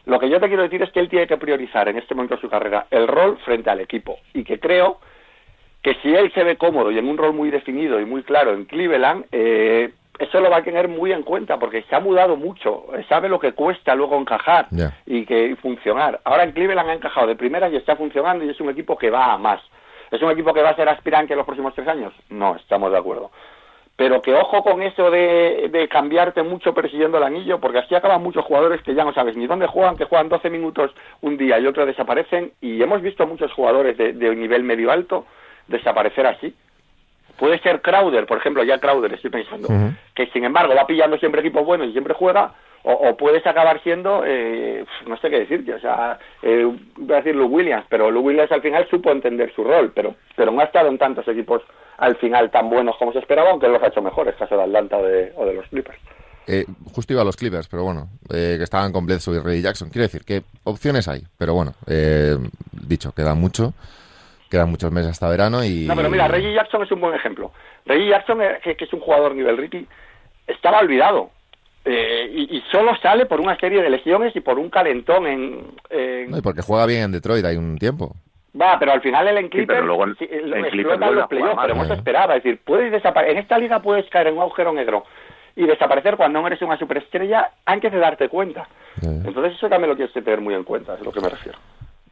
Lo 0.06 0.19
que 0.19 0.30
yo 0.30 0.39
te 0.39 0.47
quiero 0.47 0.63
decir 0.63 0.82
es 0.82 0.91
que 0.91 0.99
él 0.99 1.10
tiene 1.10 1.28
que 1.28 1.38
priorizar 1.38 1.88
en 1.88 1.97
este 1.97 2.13
momento 2.13 2.36
de 2.36 2.41
su 2.41 2.49
carrera 2.49 2.88
el 2.91 3.08
rol 3.08 3.38
frente 3.45 3.69
al 3.69 3.80
equipo, 3.80 4.19
y 4.34 4.43
que 4.43 4.60
creo 4.60 4.99
que 5.82 5.95
si 5.95 6.13
él 6.13 6.32
se 6.34 6.43
ve 6.43 6.56
cómodo 6.56 6.91
y 6.91 6.97
en 6.97 7.08
un 7.08 7.17
rol 7.17 7.34
muy 7.34 7.52
definido 7.52 7.99
y 7.99 8.06
muy 8.06 8.23
claro 8.23 8.54
en 8.54 8.65
Cleveland, 8.65 9.26
eh, 9.32 9.91
eso 10.19 10.39
lo 10.39 10.49
va 10.49 10.58
a 10.58 10.63
tener 10.63 10.88
muy 10.88 11.12
en 11.12 11.23
cuenta 11.23 11.58
porque 11.58 11.84
se 11.84 11.95
ha 11.95 11.99
mudado 11.99 12.36
mucho, 12.36 12.86
sabe 13.10 13.30
lo 13.30 13.39
que 13.39 13.54
cuesta 13.54 13.95
luego 13.95 14.17
encajar 14.19 14.67
y 15.06 15.26
que 15.26 15.47
y 15.47 15.56
funcionar. 15.56 16.21
Ahora 16.23 16.43
en 16.43 16.52
Cleveland 16.52 16.89
ha 16.89 16.93
encajado 16.93 17.28
de 17.28 17.36
primera 17.36 17.69
y 17.69 17.76
está 17.76 17.95
funcionando 17.95 18.45
y 18.45 18.49
es 18.49 18.60
un 18.62 18.69
equipo 18.69 18.97
que 18.97 19.10
va 19.10 19.34
a 19.34 19.38
más. 19.38 19.62
¿Es 20.12 20.21
un 20.21 20.30
equipo 20.30 20.54
que 20.54 20.62
va 20.62 20.69
a 20.69 20.76
ser 20.76 20.88
aspirante 20.88 21.34
en 21.34 21.38
los 21.38 21.45
próximos 21.45 21.73
tres 21.73 21.88
años? 21.88 22.13
No, 22.30 22.56
estamos 22.56 22.91
de 22.91 22.97
acuerdo. 22.99 23.32
Pero 23.95 24.21
que 24.21 24.34
ojo 24.34 24.63
con 24.63 24.82
eso 24.84 25.10
de, 25.10 25.69
de 25.71 25.88
cambiarte 25.88 26.43
mucho 26.43 26.73
persiguiendo 26.73 27.17
el 27.17 27.23
anillo, 27.23 27.60
porque 27.60 27.80
así 27.80 27.95
acaban 27.95 28.21
muchos 28.21 28.45
jugadores 28.45 28.82
que 28.82 28.93
ya 28.93 29.04
no 29.04 29.13
sabes 29.13 29.36
ni 29.36 29.47
dónde 29.47 29.67
juegan, 29.67 29.97
que 29.97 30.06
juegan 30.06 30.30
12 30.30 30.49
minutos 30.49 30.91
un 31.21 31.38
día 31.38 31.60
y 31.60 31.65
otro 31.65 31.86
desaparecen. 31.86 32.52
Y 32.62 32.82
hemos 32.82 33.02
visto 33.02 33.26
muchos 33.26 33.52
jugadores 33.54 33.97
de, 33.97 34.13
de 34.13 34.36
nivel 34.36 34.63
medio 34.63 34.91
alto 34.91 35.26
desaparecer 35.67 36.28
así. 36.28 36.56
Puede 37.43 37.60
ser 37.60 37.82
Crowder, 37.82 38.25
por 38.25 38.38
ejemplo, 38.38 38.63
ya 38.63 38.79
Crowder, 38.79 39.12
estoy 39.12 39.29
pensando, 39.29 39.67
que 40.15 40.27
sin 40.27 40.45
embargo 40.45 40.73
va 40.75 40.88
pillando 40.88 41.17
siempre 41.17 41.41
equipos 41.41 41.65
buenos 41.65 41.89
y 41.89 41.91
siempre 41.91 42.13
juega, 42.13 42.53
o, 42.84 42.93
o 42.93 43.17
puedes 43.17 43.45
acabar 43.45 43.84
siendo, 43.84 44.23
eh, 44.25 44.86
no 45.06 45.17
sé 45.17 45.29
qué 45.29 45.39
decirte, 45.39 45.73
o 45.73 45.79
sea, 45.82 46.17
eh, 46.41 46.65
voy 46.95 47.12
a 47.12 47.17
decir 47.17 47.36
Lou 47.36 47.47
Williams, 47.47 47.86
pero 47.89 48.10
Lou 48.10 48.23
Williams 48.23 48.49
al 48.53 48.62
final 48.62 48.88
supo 48.89 49.12
entender 49.12 49.53
su 49.53 49.62
rol, 49.62 49.91
pero, 49.93 50.15
pero 50.38 50.53
no 50.53 50.62
ha 50.62 50.63
estado 50.63 50.88
en 50.88 50.97
tantos 50.97 51.27
equipos 51.27 51.62
al 51.97 52.15
final 52.15 52.49
tan 52.49 52.69
buenos 52.69 52.95
como 52.95 53.12
se 53.12 53.19
esperaba, 53.19 53.49
aunque 53.49 53.67
los 53.67 53.84
ha 53.84 53.88
hecho 53.88 54.01
mejores, 54.01 54.36
caso 54.36 54.56
de 54.56 54.63
Atlanta 54.63 54.99
o 54.99 55.03
de, 55.03 55.34
o 55.36 55.45
de 55.45 55.53
los 55.53 55.67
Clippers. 55.67 55.99
Eh, 56.47 56.63
justo 56.93 57.12
iba 57.12 57.23
a 57.23 57.25
los 57.25 57.36
Clippers, 57.36 57.67
pero 57.67 57.84
bueno, 57.84 58.08
eh, 58.34 58.56
que 58.58 58.63
estaban 58.63 58.93
con 58.93 59.06
Bledsoe 59.06 59.36
y 59.36 59.39
Reggie 59.39 59.63
Jackson. 59.63 59.89
Quiero 59.89 60.03
decir 60.03 60.23
que 60.23 60.43
opciones 60.63 61.10
hay, 61.10 61.23
pero 61.38 61.53
bueno, 61.56 61.73
eh, 61.88 62.38
dicho, 62.71 63.12
queda 63.12 63.36
mucho, 63.36 63.73
quedan 64.53 64.69
muchos 64.69 64.91
meses 64.91 65.11
hasta 65.11 65.27
verano 65.29 65.63
y... 65.63 65.85
No, 65.87 65.95
pero 65.95 66.09
mira, 66.09 66.27
Reggie 66.27 66.53
Jackson 66.53 66.83
es 66.83 66.91
un 66.91 67.01
buen 67.01 67.15
ejemplo. 67.15 67.51
Reggie 67.85 68.07
Jackson, 68.09 68.41
eh, 68.41 68.59
que, 68.63 68.75
que 68.77 68.85
es 68.85 68.93
un 68.93 68.99
jugador 68.99 69.33
nivel 69.35 69.57
Ricky, 69.57 69.85
estaba 70.47 70.79
olvidado. 70.79 71.31
Eh, 71.85 72.29
y, 72.33 72.57
y 72.57 72.61
solo 72.71 72.95
sale 73.01 73.25
por 73.25 73.41
una 73.41 73.57
serie 73.57 73.81
de 73.81 73.89
lesiones 73.89 74.33
y 74.35 74.39
por 74.41 74.57
un 74.59 74.69
calentón 74.69 75.25
en... 75.27 75.65
en- 75.89 76.31
No, 76.31 76.37
y 76.37 76.41
porque 76.41 76.61
juega 76.61 76.85
bien 76.85 77.03
en 77.03 77.11
Detroit, 77.11 77.43
hay 77.43 77.57
un 77.57 77.77
tiempo. 77.77 78.15
Va, 78.59 78.77
pero 78.77 78.91
al 78.93 79.01
final 79.01 79.27
él 79.27 79.37
en 79.39 79.49
Clippers, 79.49 79.77
pero 79.79 79.87
luego 79.87 80.03
en- 80.05 80.15
sí, 80.17 80.25
en 80.31 80.41
Clippers 80.43 80.65
explotan 80.75 80.99
vuelve 80.99 81.15
los 81.21 81.27
playoffs, 81.29 81.61
pero 81.63 81.75
no 81.75 81.85
se 81.85 81.93
esperaba. 81.95 82.35
Es 82.35 82.43
decir, 82.43 82.61
puedes 82.63 82.93
desapare- 82.93 83.31
en 83.31 83.37
esta 83.39 83.57
liga 83.57 83.81
puedes 83.81 84.07
caer 84.11 84.27
en 84.27 84.35
un 84.35 84.41
agujero 84.41 84.71
negro 84.71 85.03
y 85.55 85.65
desaparecer 85.65 86.15
cuando 86.15 86.39
no 86.41 86.47
eres 86.47 86.61
una 86.61 86.77
superestrella 86.77 87.49
antes 87.65 87.91
de 87.91 87.97
darte 87.99 88.29
cuenta. 88.29 88.67
Entonces 89.01 89.53
eso 89.57 89.67
también 89.67 89.89
lo 89.89 89.95
tienes 89.95 90.13
que 90.13 90.21
tener 90.21 90.39
muy 90.39 90.53
en 90.53 90.63
cuenta, 90.63 90.93
es 90.93 91.01
a 91.01 91.03
lo 91.03 91.11
que 91.11 91.19
me 91.21 91.29
refiero. 91.29 91.57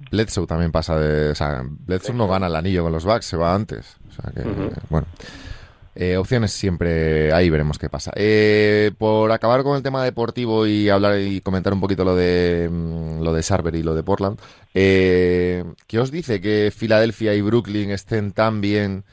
Bledsoe 0.10 0.48
también 0.48 0.72
pasa 0.72 0.98
de... 0.98 1.32
O 1.32 1.36
sea, 1.36 1.64
Bledsoe 1.66 2.16
no 2.16 2.28
gana 2.28 2.48
el 2.48 2.56
anillo 2.56 2.84
con 2.84 2.92
los 2.92 3.06
Bucks, 3.06 3.26
se 3.26 3.38
va 3.38 3.54
antes. 3.54 3.98
O 4.10 4.12
sea 4.14 4.32
que, 4.32 4.50
bueno. 4.90 5.08
Eh, 5.94 6.16
opciones 6.16 6.54
siempre 6.54 7.34
ahí 7.34 7.50
veremos 7.50 7.78
qué 7.78 7.90
pasa. 7.90 8.12
Eh, 8.16 8.92
por 8.98 9.32
acabar 9.32 9.64
con 9.64 9.76
el 9.76 9.84
tema 9.84 10.04
deportivo 10.04 10.66
y 10.66 10.88
hablar 10.90 11.20
y 11.20 11.42
comentar 11.42 11.74
un 11.74 11.82
poquito 11.82 12.06
lo 12.06 12.16
de 12.16 12.70
mm, 12.72 13.22
lo 13.22 13.34
de 13.34 13.44
Sarver 13.44 13.76
y 13.76 13.84
lo 13.84 13.94
de 13.94 14.04
Portland, 14.04 14.40
eh, 14.74 15.66
¿qué 15.88 16.00
os 16.00 16.10
dice 16.10 16.40
que 16.40 16.72
Filadelfia 16.76 17.34
y 17.34 17.42
Brooklyn 17.42 17.92
estén 17.92 18.32
tan 18.32 18.62
bien? 18.62 19.04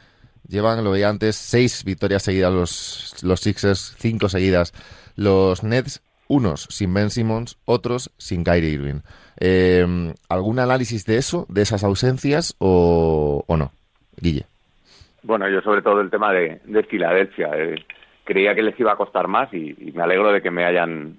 Llevan, 0.47 0.85
lo 0.85 0.93
veía 0.93 1.09
antes, 1.09 1.37
seis 1.37 1.85
victorias 1.85 2.23
seguidas 2.23 2.53
los, 2.53 3.15
los 3.23 3.41
Sixers, 3.41 3.95
cinco 3.99 4.29
seguidas 4.29 4.73
los 5.17 5.65
Nets, 5.65 6.01
unos 6.29 6.69
sin 6.71 6.95
Ben 6.95 7.11
Simmons, 7.11 7.59
otros 7.65 8.13
sin 8.19 8.45
Kyrie 8.45 8.71
Irving. 8.71 9.01
¿Algún 9.41 10.59
análisis 10.59 11.05
de 11.07 11.17
eso, 11.17 11.47
de 11.49 11.63
esas 11.63 11.85
ausencias 11.85 12.55
o, 12.59 13.45
no? 13.49 13.71
Guille. 14.21 14.45
Bueno, 15.23 15.49
yo 15.49 15.61
sobre 15.61 15.83
todo 15.83 16.01
el 16.01 16.11
tema 16.11 16.33
de, 16.33 16.61
Filadelfia. 16.89 17.51
Eh, 17.55 17.85
creía 18.25 18.55
que 18.55 18.63
les 18.63 18.79
iba 18.79 18.93
a 18.93 18.97
costar 18.97 19.29
más 19.29 19.53
y, 19.55 19.93
me 19.95 20.03
alegro 20.03 20.33
de 20.33 20.43
que 20.43 20.51
me 20.51 20.65
hayan 20.65 21.17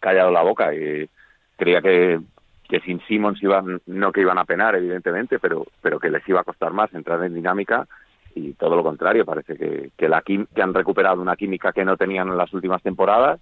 callado 0.00 0.30
la 0.30 0.42
boca. 0.42 0.74
Y 0.74 1.08
creía 1.56 1.80
que, 1.80 2.20
que 2.68 2.80
sin 2.80 3.00
Simmons 3.06 3.42
iban, 3.42 3.80
no 3.86 4.12
que 4.12 4.20
iban 4.20 4.38
a 4.38 4.44
penar, 4.44 4.74
evidentemente, 4.76 5.38
pero, 5.38 5.66
pero 5.82 5.98
que 5.98 6.10
les 6.10 6.26
iba 6.28 6.40
a 6.40 6.44
costar 6.44 6.72
más 6.72 6.92
entrar 6.94 7.22
en 7.24 7.34
dinámica 7.34 7.86
y 8.34 8.52
todo 8.52 8.76
lo 8.76 8.82
contrario. 8.82 9.24
Parece 9.24 9.56
que, 9.56 9.90
que, 9.96 10.08
la, 10.08 10.22
que 10.22 10.62
han 10.62 10.74
recuperado 10.74 11.20
una 11.20 11.36
química 11.36 11.72
que 11.72 11.84
no 11.84 11.96
tenían 11.96 12.28
en 12.28 12.38
las 12.38 12.52
últimas 12.52 12.82
temporadas 12.82 13.40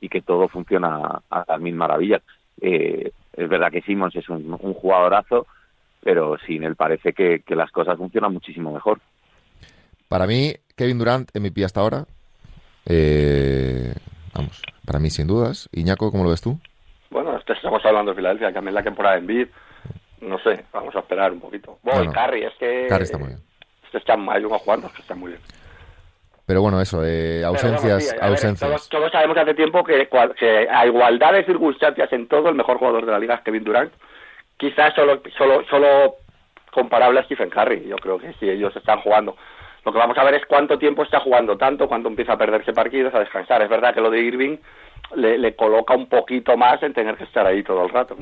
y 0.00 0.08
que 0.08 0.22
todo 0.22 0.48
funciona 0.48 1.20
a 1.30 1.44
las 1.48 1.60
mil 1.60 1.74
maravillas. 1.74 2.22
Eh, 2.60 3.12
es 3.32 3.48
verdad 3.48 3.70
que 3.70 3.82
Simmons 3.82 4.14
es 4.16 4.28
un, 4.28 4.56
jugadorazo, 4.58 5.46
pero 6.02 6.36
sin 6.46 6.64
él 6.64 6.76
parece 6.76 7.12
que 7.12 7.42
las 7.48 7.70
cosas 7.70 7.98
funcionan 7.98 8.32
muchísimo 8.32 8.72
mejor. 8.72 9.00
Para 10.08 10.26
mí, 10.26 10.54
Kevin 10.76 10.98
Durant, 10.98 11.30
MVP 11.34 11.64
hasta 11.64 11.80
ahora. 11.80 12.06
Eh, 12.86 13.92
vamos, 14.34 14.62
para 14.84 14.98
mí 14.98 15.10
sin 15.10 15.26
dudas. 15.26 15.68
Iñaco, 15.72 16.10
¿cómo 16.10 16.24
lo 16.24 16.30
ves 16.30 16.40
tú? 16.40 16.58
Bueno, 17.10 17.36
estamos 17.36 17.84
hablando 17.84 18.12
de 18.12 18.16
Filadelfia, 18.16 18.52
que 18.52 18.58
a 18.58 18.62
mí 18.62 18.70
la 18.70 18.82
temporada 18.82 19.16
en 19.16 19.26
Bid, 19.26 19.48
no 20.20 20.38
sé, 20.38 20.64
vamos 20.72 20.94
a 20.96 21.00
esperar 21.00 21.32
un 21.32 21.40
poquito. 21.40 21.78
Bueno, 21.82 22.12
Carry, 22.12 22.44
es 22.44 22.54
que... 22.58 22.86
Está 22.86 23.18
muy 23.18 23.28
bien. 23.28 23.40
Este 23.84 23.98
está, 23.98 24.14
hay 24.14 24.44
unos 24.44 24.62
cuantos 24.62 24.92
que 24.92 25.02
están 25.02 25.18
muy 25.18 25.30
bien. 25.30 25.40
Pero 26.46 26.60
bueno, 26.60 26.80
eso, 26.80 27.02
eh, 27.04 27.42
ausencias, 27.44 28.14
ausencias. 28.20 28.88
todos, 28.90 29.10
sabemos 29.10 29.36
hace 29.36 29.54
tiempo 29.54 29.82
que, 29.82 30.08
que, 30.38 30.68
a 30.70 30.86
igualdad 30.86 31.32
de 31.32 31.44
circunstancias 31.44 32.12
en 32.12 32.28
todo, 32.28 32.50
el 32.50 32.54
mejor 32.54 32.78
jugador 32.78 33.06
de 33.06 33.12
la 33.12 33.18
liga 33.18 33.36
es 33.36 33.40
Kevin 33.42 33.64
Durant. 33.64 33.92
Quizás 34.58 34.94
solo, 34.94 35.22
solo, 35.38 35.64
solo 35.70 36.16
comparable 36.70 37.20
a 37.20 37.24
Stephen 37.24 37.50
Curry. 37.50 37.88
Yo 37.88 37.96
creo 37.96 38.18
que 38.18 38.34
si 38.34 38.48
ellos 38.48 38.76
están 38.76 39.00
jugando 39.00 39.36
lo 39.84 39.92
que 39.92 39.98
vamos 39.98 40.16
a 40.16 40.24
ver 40.24 40.34
es 40.34 40.46
cuánto 40.46 40.78
tiempo 40.78 41.02
está 41.02 41.20
jugando 41.20 41.56
tanto, 41.58 41.88
cuánto 41.88 42.08
empieza 42.08 42.32
a 42.32 42.38
perderse 42.38 42.72
partidos, 42.72 43.14
a 43.14 43.20
descansar. 43.20 43.62
Es 43.62 43.68
verdad 43.68 43.92
que 43.92 44.00
lo 44.00 44.10
de 44.10 44.20
Irving 44.20 44.56
le, 45.14 45.54
coloca 45.54 45.94
un 45.94 46.08
poquito 46.08 46.56
más 46.56 46.82
en 46.82 46.94
tener 46.94 47.16
que 47.16 47.24
estar 47.24 47.46
ahí 47.46 47.62
todo 47.62 47.84
el 47.84 47.90
rato. 47.90 48.16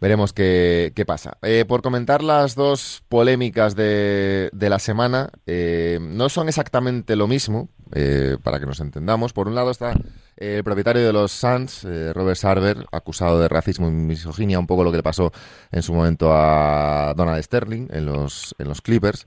Veremos 0.00 0.32
qué, 0.32 1.04
pasa. 1.06 1.38
Eh, 1.42 1.64
por 1.66 1.82
comentar 1.82 2.22
las 2.22 2.54
dos 2.54 3.02
polémicas 3.08 3.74
de, 3.74 4.50
la 4.52 4.78
semana, 4.78 5.30
eh, 5.46 5.98
no 6.00 6.28
son 6.28 6.48
exactamente 6.48 7.16
lo 7.16 7.26
mismo, 7.26 7.68
eh, 7.92 8.36
para 8.42 8.60
que 8.60 8.66
nos 8.66 8.80
entendamos. 8.80 9.32
Por 9.32 9.48
un 9.48 9.54
lado 9.54 9.70
está 9.70 9.94
el 10.36 10.62
propietario 10.62 11.04
de 11.04 11.12
los 11.12 11.32
Suns, 11.32 11.82
Robert 12.14 12.36
Sarver, 12.36 12.86
acusado 12.92 13.40
de 13.40 13.48
racismo 13.48 13.88
y 13.88 13.90
misoginia, 13.90 14.60
un 14.60 14.68
poco 14.68 14.84
lo 14.84 14.92
que 14.92 14.98
le 14.98 15.02
pasó 15.02 15.32
en 15.72 15.82
su 15.82 15.92
momento 15.92 16.30
a 16.32 17.12
Donald 17.16 17.42
Sterling 17.42 17.88
en 17.90 18.06
los, 18.06 18.54
en 18.58 18.68
los 18.68 18.80
Clippers. 18.80 19.26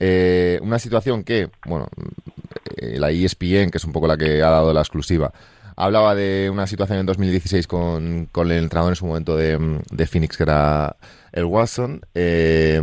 Eh, 0.00 0.58
una 0.62 0.78
situación 0.78 1.24
que, 1.24 1.48
bueno, 1.66 1.88
eh, 2.76 2.98
la 2.98 3.10
ESPN, 3.10 3.70
que 3.70 3.78
es 3.78 3.84
un 3.84 3.92
poco 3.92 4.06
la 4.06 4.16
que 4.16 4.42
ha 4.42 4.50
dado 4.50 4.72
la 4.72 4.80
exclusiva, 4.80 5.32
hablaba 5.76 6.14
de 6.14 6.50
una 6.50 6.66
situación 6.66 6.98
en 6.98 7.06
2016 7.06 7.66
con, 7.66 8.26
con 8.32 8.50
el 8.50 8.62
entrenador 8.62 8.92
en 8.92 8.96
su 8.96 9.06
momento 9.06 9.36
de, 9.36 10.06
Phoenix, 10.06 10.36
que 10.36 10.42
era 10.42 10.96
el 11.32 11.44
Watson. 11.44 12.00
Eh, 12.14 12.80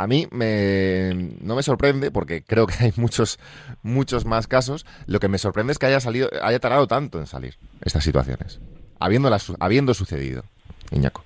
a 0.00 0.06
mí 0.06 0.26
me, 0.30 1.10
no 1.42 1.54
me 1.54 1.62
sorprende, 1.62 2.10
porque 2.10 2.42
creo 2.42 2.66
que 2.66 2.74
hay 2.84 2.92
muchos, 2.96 3.38
muchos 3.82 4.24
más 4.24 4.46
casos. 4.46 4.86
Lo 5.06 5.20
que 5.20 5.28
me 5.28 5.38
sorprende 5.38 5.72
es 5.72 5.78
que 5.78 5.86
haya 5.86 6.00
salido, 6.00 6.30
haya 6.42 6.58
tardado 6.58 6.86
tanto 6.86 7.18
en 7.18 7.26
salir 7.26 7.56
estas 7.82 8.02
situaciones, 8.02 8.60
habiendo, 8.98 9.30
habiendo 9.60 9.92
sucedido. 9.92 10.44
Iñaco. 10.90 11.22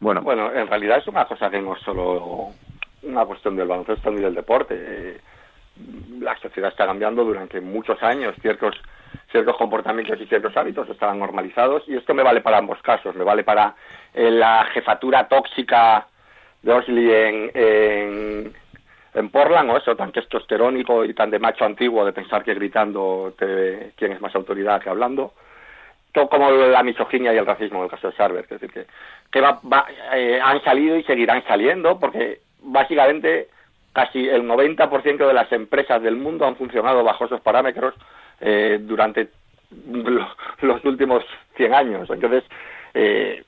Bueno, 0.00 0.22
bueno, 0.22 0.52
en 0.52 0.66
realidad 0.66 0.98
es 0.98 1.06
una 1.08 1.26
cosa 1.26 1.50
que 1.50 1.60
no 1.60 1.76
solo 1.76 2.52
una 3.02 3.24
cuestión 3.24 3.56
del 3.56 3.68
baloncesto 3.68 4.10
ni 4.10 4.20
del 4.20 4.34
deporte. 4.34 5.20
La 6.20 6.36
sociedad 6.38 6.70
está 6.70 6.86
cambiando 6.86 7.24
durante 7.24 7.60
muchos 7.60 8.02
años, 8.02 8.34
ciertos 8.40 8.74
ciertos 9.30 9.56
comportamientos 9.56 10.20
y 10.20 10.26
ciertos 10.26 10.56
hábitos 10.56 10.88
estaban 10.88 11.18
normalizados 11.18 11.82
y 11.88 11.96
esto 11.96 12.14
me 12.14 12.22
vale 12.22 12.40
para 12.40 12.58
ambos 12.58 12.80
casos, 12.82 13.14
me 13.14 13.24
vale 13.24 13.44
para 13.44 13.74
eh, 14.14 14.30
la 14.30 14.64
jefatura 14.72 15.28
tóxica 15.28 16.06
de 16.62 16.72
Osley 16.72 17.10
en, 17.12 17.50
en, 17.54 18.56
en, 19.14 19.28
Portland, 19.30 19.70
o 19.70 19.76
eso 19.76 19.96
tan 19.96 20.12
testosterónico 20.12 21.04
y 21.04 21.14
tan 21.14 21.30
de 21.30 21.38
macho 21.38 21.64
antiguo 21.64 22.04
de 22.04 22.12
pensar 22.12 22.42
que 22.44 22.54
gritando 22.54 23.34
te, 23.38 23.92
quién 23.96 24.12
es 24.12 24.20
más 24.20 24.34
autoridad 24.34 24.80
que 24.80 24.90
hablando, 24.90 25.34
todo 26.12 26.28
como 26.28 26.50
la 26.50 26.82
misoginia 26.82 27.34
y 27.34 27.36
el 27.36 27.46
racismo 27.46 27.78
en 27.78 27.84
el 27.84 27.90
caso 27.90 28.10
de 28.10 28.16
Sarver, 28.16 28.44
es 28.44 28.50
decir, 28.50 28.72
que, 28.72 28.86
que 29.30 29.40
va, 29.40 29.60
eh, 30.14 30.40
han 30.42 30.62
salido 30.64 30.96
y 30.96 31.02
seguirán 31.02 31.44
saliendo 31.46 32.00
porque 32.00 32.40
básicamente 32.62 33.48
casi 33.96 34.28
el 34.28 34.42
90% 34.42 35.26
de 35.26 35.32
las 35.32 35.50
empresas 35.52 36.02
del 36.02 36.16
mundo 36.16 36.44
han 36.44 36.56
funcionado 36.56 37.02
bajo 37.02 37.24
esos 37.24 37.40
parámetros 37.40 37.94
eh, 38.42 38.78
durante 38.78 39.30
los 40.60 40.84
últimos 40.84 41.24
100 41.56 41.74
años. 41.74 42.10
Entonces, 42.10 42.44
eh, 42.92 43.42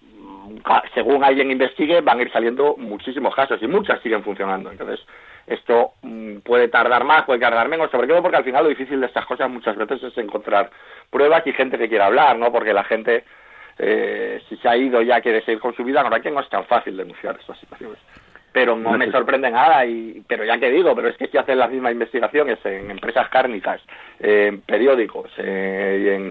según 0.95 1.23
alguien 1.23 1.51
investigue, 1.51 2.01
van 2.01 2.19
a 2.19 2.23
ir 2.23 2.33
saliendo 2.33 2.77
muchísimos 2.79 3.35
casos 3.35 3.63
y 3.63 3.67
muchas 3.67 4.01
siguen 4.01 4.25
funcionando. 4.25 4.71
Entonces, 4.71 5.01
esto 5.47 5.93
mm, 6.01 6.39
puede 6.39 6.69
tardar 6.69 7.05
más, 7.05 7.27
puede 7.27 7.41
tardar 7.41 7.69
menos, 7.69 7.91
sobre 7.91 8.09
todo 8.09 8.23
porque 8.23 8.39
al 8.39 8.45
final 8.45 8.65
lo 8.65 8.71
difícil 8.71 9.01
de 9.01 9.07
estas 9.07 9.27
cosas 9.27 9.51
muchas 9.51 9.77
veces 9.77 10.03
es 10.03 10.17
encontrar 10.17 10.71
pruebas 11.11 11.47
y 11.47 11.53
gente 11.53 11.77
que 11.77 11.91
quiera 11.91 12.07
hablar, 12.07 12.39
¿no? 12.39 12.51
Porque 12.51 12.73
la 12.73 12.85
gente, 12.85 13.25
eh, 13.79 14.41
si 14.49 14.57
se 14.57 14.67
ha 14.67 14.79
ido 14.79 15.03
ya 15.03 15.21
quiere 15.21 15.43
seguir 15.43 15.61
con 15.61 15.75
su 15.75 15.85
vida, 15.85 16.03
no, 16.03 16.23
que 16.23 16.31
no 16.31 16.41
es 16.41 16.49
tan 16.49 16.65
fácil 16.65 16.97
denunciar 16.97 17.37
estas 17.39 17.59
situaciones 17.59 17.99
pero 18.53 18.77
no 18.77 18.97
me 18.97 19.11
sorprende 19.11 19.51
nada 19.51 19.85
y 19.85 20.23
pero 20.27 20.45
ya 20.45 20.59
que 20.59 20.71
digo 20.71 20.95
pero 20.95 21.09
es 21.09 21.17
que 21.17 21.29
si 21.29 21.37
hacen 21.37 21.59
las 21.59 21.71
mismas 21.71 21.93
investigaciones 21.93 22.59
en 22.65 22.91
empresas 22.91 23.29
cárnicas 23.29 23.81
en 24.21 24.61
periódicos 24.63 25.31
eh, 25.39 26.23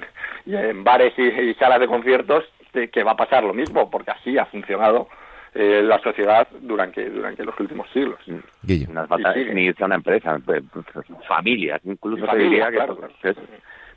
y, 0.45 0.53
en, 0.53 0.83
bares 0.83 1.13
y, 1.17 1.53
salas 1.55 1.79
de 1.79 1.87
conciertos 1.87 2.45
que 2.91 3.03
va 3.03 3.11
a 3.11 3.17
pasar 3.17 3.43
lo 3.43 3.53
mismo 3.53 3.89
porque 3.89 4.11
así 4.11 4.37
ha 4.37 4.45
funcionado 4.45 5.07
eh, 5.53 5.81
la 5.83 5.99
sociedad 5.99 6.47
durante 6.61 7.09
durante 7.09 7.43
los 7.43 7.59
últimos 7.59 7.89
siglos. 7.91 8.19
Ni 9.53 9.73
una 9.79 9.95
empresa 9.95 10.39
familias 11.27 11.81
incluso 11.85 12.25
diría 12.35 12.69
que 12.69 13.35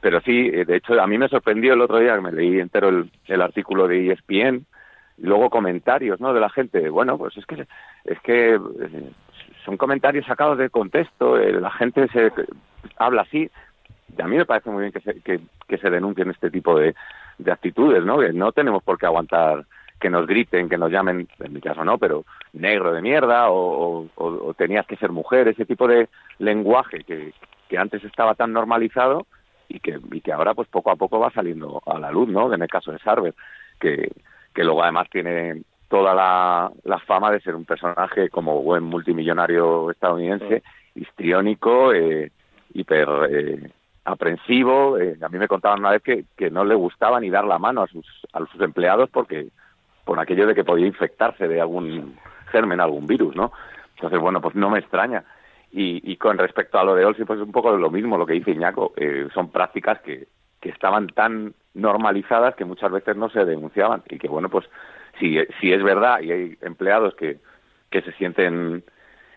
pero 0.01 0.21
sí 0.23 0.51
de 0.51 0.77
hecho 0.77 1.01
a 1.01 1.07
mí 1.07 1.19
me 1.19 1.29
sorprendió 1.29 1.75
el 1.75 1.83
otro 1.83 1.99
día 1.99 2.15
que 2.15 2.23
me 2.23 2.33
leí 2.33 2.59
entero 2.59 2.89
el, 2.89 3.11
el 3.27 3.43
artículo 3.43 3.87
de 3.87 4.13
ESPN 4.13 4.67
y 5.21 5.27
luego 5.27 5.51
comentarios 5.51 6.21
no 6.21 6.33
de 6.33 6.41
la 6.41 6.51
gente. 6.51 6.89
Bueno 6.89 7.19
pues 7.19 7.37
es 7.37 7.47
que 7.47 7.67
es 8.05 8.21
que 8.21 8.55
eh, 8.55 9.13
son 9.65 9.77
comentarios 9.77 10.27
sacados 10.27 10.59
de 10.59 10.71
contexto 10.71 11.39
eh, 11.39 11.53
la 11.61 11.71
gente 11.71 12.09
se 12.09 12.33
habla 12.97 13.23
así. 13.23 13.51
A 14.19 14.27
mí 14.27 14.37
me 14.37 14.47
parece 14.47 14.71
muy 14.71 14.83
bien 14.83 14.93
que 14.93 15.01
se, 15.01 15.21
que, 15.21 15.79
se 15.79 15.91
denuncien 15.91 16.31
este 16.31 16.51
tipo 16.51 16.79
de, 16.79 16.95
de 17.39 17.53
actitudes 17.53 18.05
no 18.05 18.19
que 18.19 18.33
no 18.33 18.53
tenemos 18.53 18.83
por 18.83 18.99
qué 18.99 19.07
aguantar 19.07 19.65
que 20.01 20.11
nos 20.11 20.27
griten, 20.27 20.71
que 20.71 20.79
nos 20.79 20.91
llamen, 20.91 21.29
en 21.39 21.53
mi 21.53 21.61
caso 21.61 21.85
no, 21.85 21.99
pero 21.99 22.25
negro 22.55 22.91
de 22.93 23.03
mierda 23.03 23.51
o, 23.51 24.09
o, 24.15 24.55
tenías 24.55 24.87
que 24.87 24.97
ser 24.97 25.13
mujer, 25.13 25.47
ese 25.47 25.67
tipo 25.67 25.87
de 25.87 26.09
lenguaje 26.39 27.01
que, 27.05 27.35
que 27.69 27.77
antes 27.77 28.03
estaba 28.05 28.35
tan 28.35 28.55
normalizado 28.55 29.27
y 29.69 29.79
que, 29.79 30.01
y 30.11 30.23
que 30.23 30.33
ahora 30.33 30.55
pues 30.55 30.69
poco 30.69 30.91
a 30.91 30.97
poco 30.97 31.21
va 31.21 31.31
saliendo 31.31 31.83
a 31.85 31.99
la 31.99 32.11
luz, 32.11 32.31
¿no? 32.31 32.53
En 32.53 32.63
el 32.63 32.69
caso 32.69 32.93
de 32.93 32.99
Sarver, 32.99 33.35
que, 33.79 34.11
que 34.55 34.65
luego 34.65 34.83
además 34.83 35.09
tiene 35.11 35.63
toda 35.89 36.15
la, 36.15 36.99
fama 37.07 37.31
de 37.31 37.41
ser 37.41 37.55
un 37.55 37.65
personaje 37.65 38.29
como 38.29 38.63
buen 38.63 38.85
multimillonario 38.85 39.91
estadounidense, 39.91 40.63
histriónico, 40.95 41.93
eh, 41.93 42.31
hiper 42.75 43.09
eh, 43.29 43.71
aprensivo. 44.05 44.99
Eh, 44.99 45.17
a 45.21 45.29
mí 45.29 45.39
me 45.39 45.49
contaban 45.49 45.81
una 45.81 45.91
vez 45.91 46.03
que, 46.03 46.25
que 46.37 46.51
no 46.51 46.65
le 46.65 46.75
gustaba 46.75 47.19
ni 47.21 47.31
dar 47.31 47.45
la 47.45 47.59
mano 47.59 47.83
a 47.83 47.87
sus, 47.89 48.07
a 48.33 48.39
sus 48.47 48.61
empleados 48.61 49.11
porque 49.11 49.49
por 50.05 50.19
aquello 50.19 50.47
de 50.47 50.55
que 50.55 50.65
podía 50.65 50.87
infectarse 50.87 51.49
de 51.49 51.61
algún 51.61 52.17
germen, 52.51 52.81
algún 52.81 53.07
virus, 53.07 53.35
¿no? 53.37 53.53
Entonces, 53.95 54.19
bueno, 54.19 54.41
pues 54.41 54.55
no 54.55 54.71
me 54.71 54.79
extraña. 54.79 55.25
Y, 55.73 56.11
y 56.11 56.17
con 56.17 56.39
respecto 56.39 56.79
a 56.79 56.85
lo 56.85 56.95
de 56.95 57.05
Olsi, 57.05 57.25
pues 57.25 57.39
es 57.39 57.47
un 57.47 57.53
poco 57.53 57.77
lo 57.77 57.91
mismo 57.91 58.19
lo 58.19 58.27
que 58.27 58.33
dice 58.33 58.51
Iñaco. 58.51 58.93
Eh, 58.97 59.29
son 59.33 59.51
prácticas 59.51 60.01
que, 60.01 60.27
que 60.61 60.69
estaban 60.69 61.09
tan 61.09 61.55
normalizadas 61.75 62.55
que 62.55 62.65
muchas 62.65 62.91
veces 62.91 63.17
no 63.17 63.31
se 63.31 63.45
denunciaban 63.45 64.03
y 64.09 64.19
que 64.19 64.29
bueno 64.29 64.49
pues 64.49 64.67
si, 65.19 65.39
si 65.61 65.73
es 65.73 65.83
verdad 65.83 66.21
y 66.21 66.33
hay 66.33 66.59
empleados 66.63 67.15
que, 67.15 67.39
que 67.91 68.03
se 68.03 68.13
sienten 68.13 68.85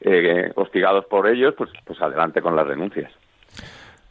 eh, 0.01 0.51
hostigados 0.55 1.05
por 1.05 1.27
ellos, 1.27 1.53
pues, 1.57 1.69
pues 1.85 2.01
adelante 2.01 2.41
con 2.41 2.55
las 2.55 2.67
renuncias. 2.67 3.11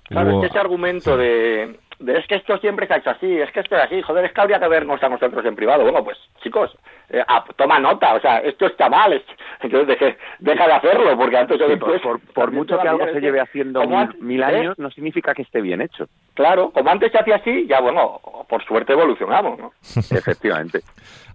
Claro, 0.05 0.31
es 0.31 0.40
que 0.40 0.46
ese 0.46 0.59
argumento 0.59 1.16
de, 1.16 1.79
es 2.07 2.27
que 2.27 2.37
esto 2.37 2.59
siempre 2.59 2.87
se 2.87 2.95
ha 2.95 2.99
hecho 2.99 3.11
así, 3.11 3.41
es 3.41 3.51
que 3.53 3.61
esto 3.61 3.77
es 3.77 3.85
así, 3.85 4.03
joder, 4.03 4.25
es 4.25 4.33
que 4.33 4.41
habría 4.41 4.59
que 4.59 4.69
vernos 4.69 5.03
a 5.03 5.09
nosotros 5.09 5.45
en 5.45 5.55
privado. 5.55 5.83
Bueno, 5.83 6.03
pues 6.05 6.19
chicos, 6.43 6.71
eh, 7.11 7.23
toma 7.57 7.79
nota, 7.79 8.15
o 8.15 8.21
sea, 8.21 8.38
esto 8.38 8.67
está 8.67 8.88
mal, 8.88 9.23
entonces 9.61 10.17
deja 10.38 10.67
de 10.67 10.73
hacerlo, 10.73 11.17
porque 11.17 11.37
antes 11.37 11.61
o 11.61 11.69
después... 11.69 12.01
por, 12.35 12.53
mucho 12.53 12.79
que 12.81 12.88
algo 12.88 13.07
se 13.07 13.21
lleve 13.21 13.41
haciendo 13.41 13.83
mil, 14.21 14.41
¿eh? 14.41 14.45
años, 14.45 14.79
no 14.79 14.91
significa 14.91 15.35
que 15.35 15.43
esté 15.43 15.61
bien 15.61 15.81
hecho. 15.81 16.07
Claro, 16.35 16.71
como 16.71 16.91
antes 16.91 17.12
se 17.12 17.19
hacía 17.19 17.37
así, 17.37 17.67
ya 17.69 17.81
bueno, 17.81 18.21
por 18.49 18.65
suerte 18.65 18.93
evolucionamos, 18.93 19.59
¿no? 19.59 19.73
Efectivamente. 20.11 20.81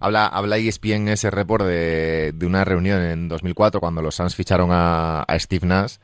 habla, 0.00 0.26
habla 0.26 0.56
ESPN 0.56 1.08
ese 1.08 1.30
report 1.30 1.64
de, 1.64 2.32
de 2.32 2.46
una 2.46 2.64
reunión 2.64 3.02
en 3.02 3.28
2004 3.28 3.80
cuando 3.80 4.02
los 4.02 4.14
Suns 4.14 4.36
ficharon 4.36 4.70
a, 4.72 5.22
a 5.22 5.38
Steve 5.38 5.66
Nash 5.66 5.96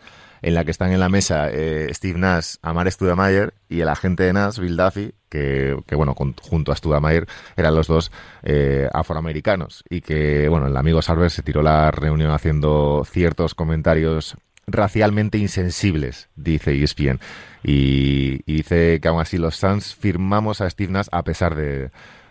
en 0.45 0.53
la 0.53 0.65
que 0.65 0.71
están 0.71 0.93
en 0.93 1.01
la 1.01 1.09
mesa 1.09 1.49
eh, 1.51 1.89
Steve 1.95 2.19
Nash, 2.19 2.57
Amar 2.61 2.91
Studamayer 2.93 3.55
y 3.71 3.81
el 3.81 3.89
agente 3.89 4.25
de 4.25 4.35
Nash, 4.35 4.59
Bill 4.59 4.77
Duffy, 4.77 5.15
que, 5.31 5.75
bueno, 5.93 6.15
junto 6.15 6.71
a 6.71 6.77
Studamayer 6.77 7.27
eran 7.57 7.75
los 7.75 7.87
dos 7.87 8.13
eh, 8.43 8.87
afroamericanos 8.93 9.85
y 9.89 10.03
que, 10.03 10.47
bueno, 10.51 10.67
el 10.67 10.77
amigo 10.77 11.01
Sarver 11.01 11.31
se 11.31 11.43
tiró 11.43 11.63
la 11.63 11.91
reunión 11.91 12.31
haciendo 12.31 13.07
ciertos 13.11 13.55
comentarios 13.55 14.37
racialmente 14.67 15.39
insensibles, 15.39 16.29
dice 16.37 16.75
ESPN. 16.83 17.21
Y, 17.63 18.43
dice 18.45 19.01
que 19.01 19.09
aún 19.09 19.23
así 19.23 19.39
los 19.39 19.57
Suns 19.57 19.95
firmamos 19.95 20.61
a 20.61 20.69
Steve 20.69 20.93
Nash 20.93 21.07
a 21.11 21.25
pesar 21.25 21.55
de, 21.55 21.91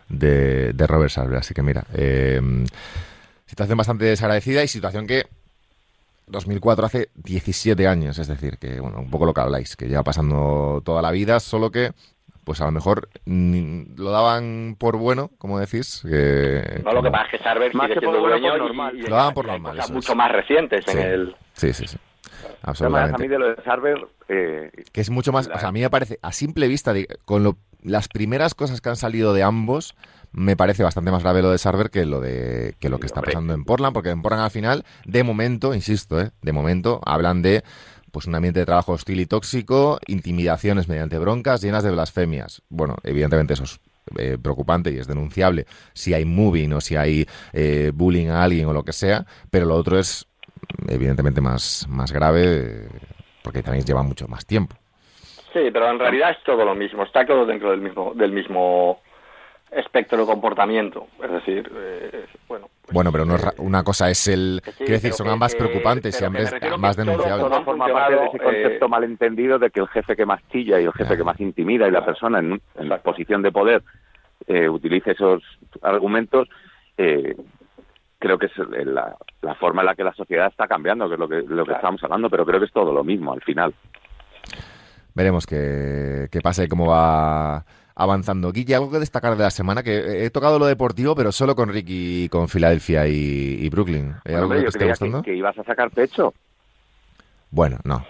de, 0.10 0.88
Robert 0.88 1.10
Sarver. 1.10 1.39
Así 1.39 1.56
que 1.56 1.63
mira, 1.63 1.84
eh, 1.95 2.39
situación 3.47 3.76
bastante 3.76 4.06
desagradecida 4.06 4.63
y 4.63 4.67
situación 4.67 5.08
que 5.08 5.26
2004 6.27 6.86
hace 6.86 7.09
17 7.15 7.88
años, 7.88 8.17
es 8.17 8.27
decir, 8.27 8.57
que 8.57 8.79
bueno, 8.79 8.99
un 8.99 9.09
poco 9.09 9.25
lo 9.25 9.33
que 9.33 9.41
habláis, 9.41 9.75
que 9.75 9.88
lleva 9.88 10.03
pasando 10.03 10.81
toda 10.83 11.01
la 11.01 11.12
vida, 11.12 11.39
solo 11.39 11.71
que 11.71 11.91
pues 12.43 12.62
a 12.62 12.65
lo 12.65 12.71
mejor 12.71 13.09
lo 13.25 14.12
daban 14.12 14.75
por 14.77 14.97
bueno, 14.97 15.31
como 15.38 15.59
decís. 15.59 16.03
Que, 16.07 16.81
no, 16.83 16.91
lo 16.91 17.01
que 17.01 17.09
pasa 17.09 17.25
es 17.25 17.31
que 17.31 17.38
Sarver 17.39 17.73
más 17.73 17.89
que 17.89 18.01
por 18.01 18.19
bueno, 18.19 18.57
normal. 18.57 18.97
lo 18.97 19.15
daban 19.15 19.33
por 19.33 19.47
normal. 19.47 19.79
mucho 19.91 20.15
más 20.15 20.31
recientes 20.31 20.86
en 20.89 20.99
el... 20.99 21.36
Sí, 21.53 21.73
sí, 21.73 21.88
sí. 21.88 21.97
Absolutamente. 22.63 23.15
A 23.15 23.17
mí 23.17 23.27
de 23.27 23.39
lo 23.39 23.55
de 23.55 23.63
Sarver... 23.63 24.07
Eh, 24.27 24.71
que 24.91 25.01
es 25.01 25.09
mucho 25.09 25.31
más... 25.31 25.47
O 25.47 25.57
sea, 25.57 25.69
a 25.69 25.71
mí 25.71 25.81
me 25.81 25.89
parece, 25.89 26.19
a 26.21 26.31
simple 26.31 26.67
vista, 26.67 26.93
con 27.25 27.43
lo, 27.43 27.57
las 27.81 28.07
primeras 28.07 28.55
cosas 28.55 28.81
que 28.81 28.89
han 28.89 28.95
salido 28.95 29.33
de 29.33 29.43
ambos, 29.43 29.95
me 30.34 30.58
parece 30.58 30.84
bastante 30.84 31.12
más 31.12 31.24
grave 31.24 31.41
lo 31.41 31.52
de 31.52 31.58
Sarver 31.58 31.89
que 31.89 32.06
lo 32.06 32.19
de 32.19 32.76
que 32.80 32.89
lo 32.89 33.00
que 33.00 33.06
está 33.06 33.22
pasando 33.22 33.54
en 33.54 33.63
Portland, 33.63 33.93
porque 33.93 34.10
en 34.10 34.22
Portland 34.22 34.43
al 34.43 34.52
final, 34.52 34.84
de 35.06 35.24
momento, 35.24 35.74
insisto, 35.74 36.19
¿eh? 36.19 36.32
de 36.41 36.52
momento 36.52 37.00
hablan 37.06 37.41
de 37.41 37.63
pues 38.12 38.28
un 38.28 38.36
ambiente 38.36 38.60
de 38.60 38.65
trabajo 38.65 38.91
hostil 38.91 39.19
y 39.19 39.26
tóxico, 39.26 40.00
intimidaciones 40.08 40.88
mediante 40.88 41.17
broncas 41.17 41.62
llenas 41.62 41.84
de 41.84 41.91
blasfemias. 41.91 42.62
Bueno, 42.69 42.96
evidentemente 43.04 43.54
eso 43.54 43.63
es 43.63 43.80
eh, 44.17 44.38
preocupante 44.41 44.91
y 44.91 44.98
es 44.98 45.08
denunciable 45.08 45.65
si 45.93 46.13
hay 46.13 46.26
moving 46.26 46.74
o 46.74 46.82
si 46.82 46.96
hay 46.96 47.26
eh, 47.54 47.91
bullying 47.93 48.28
a 48.28 48.43
alguien 48.43 48.67
o 48.67 48.74
lo 48.74 48.84
que 48.84 48.93
sea, 48.93 49.26
pero 49.50 49.65
lo 49.65 49.76
otro 49.76 49.98
es 49.98 50.28
evidentemente 50.88 51.41
más, 51.41 51.88
más 51.89 52.12
grave 52.12 52.88
porque 53.43 53.63
también 53.63 53.86
lleva 53.86 54.04
mucho 54.04 54.28
más 54.28 54.46
tiempo. 54.46 54.76
Sí, 55.52 55.69
pero 55.72 55.89
en 55.89 56.00
realidad 56.00 56.32
es 56.32 56.43
todo 56.43 56.65
lo 56.65 56.76
mismo, 56.76 57.04
está 57.04 57.26
todo 57.26 57.46
dentro 57.46 57.72
del 57.72 57.82
mismo, 57.82 58.13
del 58.15 58.32
mismo 58.32 59.02
espectro 59.75 60.17
de 60.19 60.25
comportamiento. 60.25 61.07
Es 61.23 61.31
decir, 61.31 61.71
eh, 61.75 62.25
bueno. 62.47 62.67
Pues, 62.81 62.93
bueno, 62.93 63.12
pero 63.12 63.23
eh, 63.23 63.51
una 63.57 63.83
cosa 63.83 64.09
es 64.09 64.27
el. 64.27 64.62
quiero 64.77 64.93
decir, 64.93 65.13
son 65.13 65.29
ambas 65.29 65.55
preocupantes 65.55 66.19
y 66.19 66.25
ambas, 66.25 66.53
más 66.77 66.95
denunciables. 66.95 67.47
Todo, 67.47 67.63
forma 67.63 67.88
parte 67.88 68.15
de 68.15 68.25
ese 68.25 68.39
concepto 68.39 68.86
eh, 68.86 68.89
malentendido 68.89 69.59
de 69.59 69.69
que 69.69 69.79
el 69.79 69.88
jefe 69.88 70.15
que 70.15 70.25
más 70.25 70.41
chilla 70.51 70.79
y 70.79 70.86
el 70.86 70.93
jefe 70.93 71.17
que 71.17 71.23
más 71.23 71.39
intimida 71.39 71.88
y 71.88 71.91
la 71.91 72.05
persona 72.05 72.39
en, 72.39 72.62
la 72.75 72.97
posición 72.99 73.41
de 73.41 73.51
poder 73.51 73.83
utilice 74.69 75.12
esos 75.12 75.41
argumentos. 75.81 76.49
creo 76.95 78.38
que 78.38 78.45
es 78.47 78.57
la, 78.86 79.15
forma 79.59 79.81
en 79.81 79.86
la 79.86 79.95
que 79.95 80.03
la 80.03 80.13
sociedad 80.13 80.47
está 80.47 80.67
cambiando, 80.67 81.07
que 81.07 81.13
es 81.13 81.19
lo 81.19 81.29
que, 81.29 81.41
lo 81.41 81.65
que 81.65 81.73
estamos 81.73 82.03
hablando, 82.03 82.29
pero 82.29 82.45
creo 82.45 82.59
que 82.59 82.65
es 82.65 82.73
todo 82.73 82.91
lo 82.91 83.03
mismo 83.03 83.33
al 83.33 83.41
final. 83.41 83.73
Veremos 85.15 85.45
qué, 85.45 86.27
qué 86.31 86.41
pasa 86.41 86.63
y 86.63 86.67
cómo 86.67 86.88
va 86.88 87.63
avanzando. 87.95 88.51
Guille, 88.51 88.75
algo 88.75 88.91
que 88.91 88.99
destacar 88.99 89.36
de 89.36 89.43
la 89.43 89.51
semana, 89.51 89.84
que 89.84 90.25
he 90.25 90.29
tocado 90.29 90.60
lo 90.60 90.65
deportivo, 90.65 91.15
pero 91.15 91.32
solo 91.32 91.56
con 91.56 91.69
Ricky, 91.69 92.29
con 92.29 92.47
Filadelfia 92.47 93.08
y, 93.08 93.69
Brooklyn. 93.69 94.15
¿Hay 94.25 94.36
algo 94.36 94.49
que 94.49 94.62
te 94.62 94.67
esté 94.67 94.88
gustando? 94.88 95.21
Que, 95.21 95.36
ibas 95.36 95.58
a 95.58 95.63
sacar 95.63 95.91
pecho. 95.91 96.34
Bueno, 97.51 97.77
no. 97.84 98.06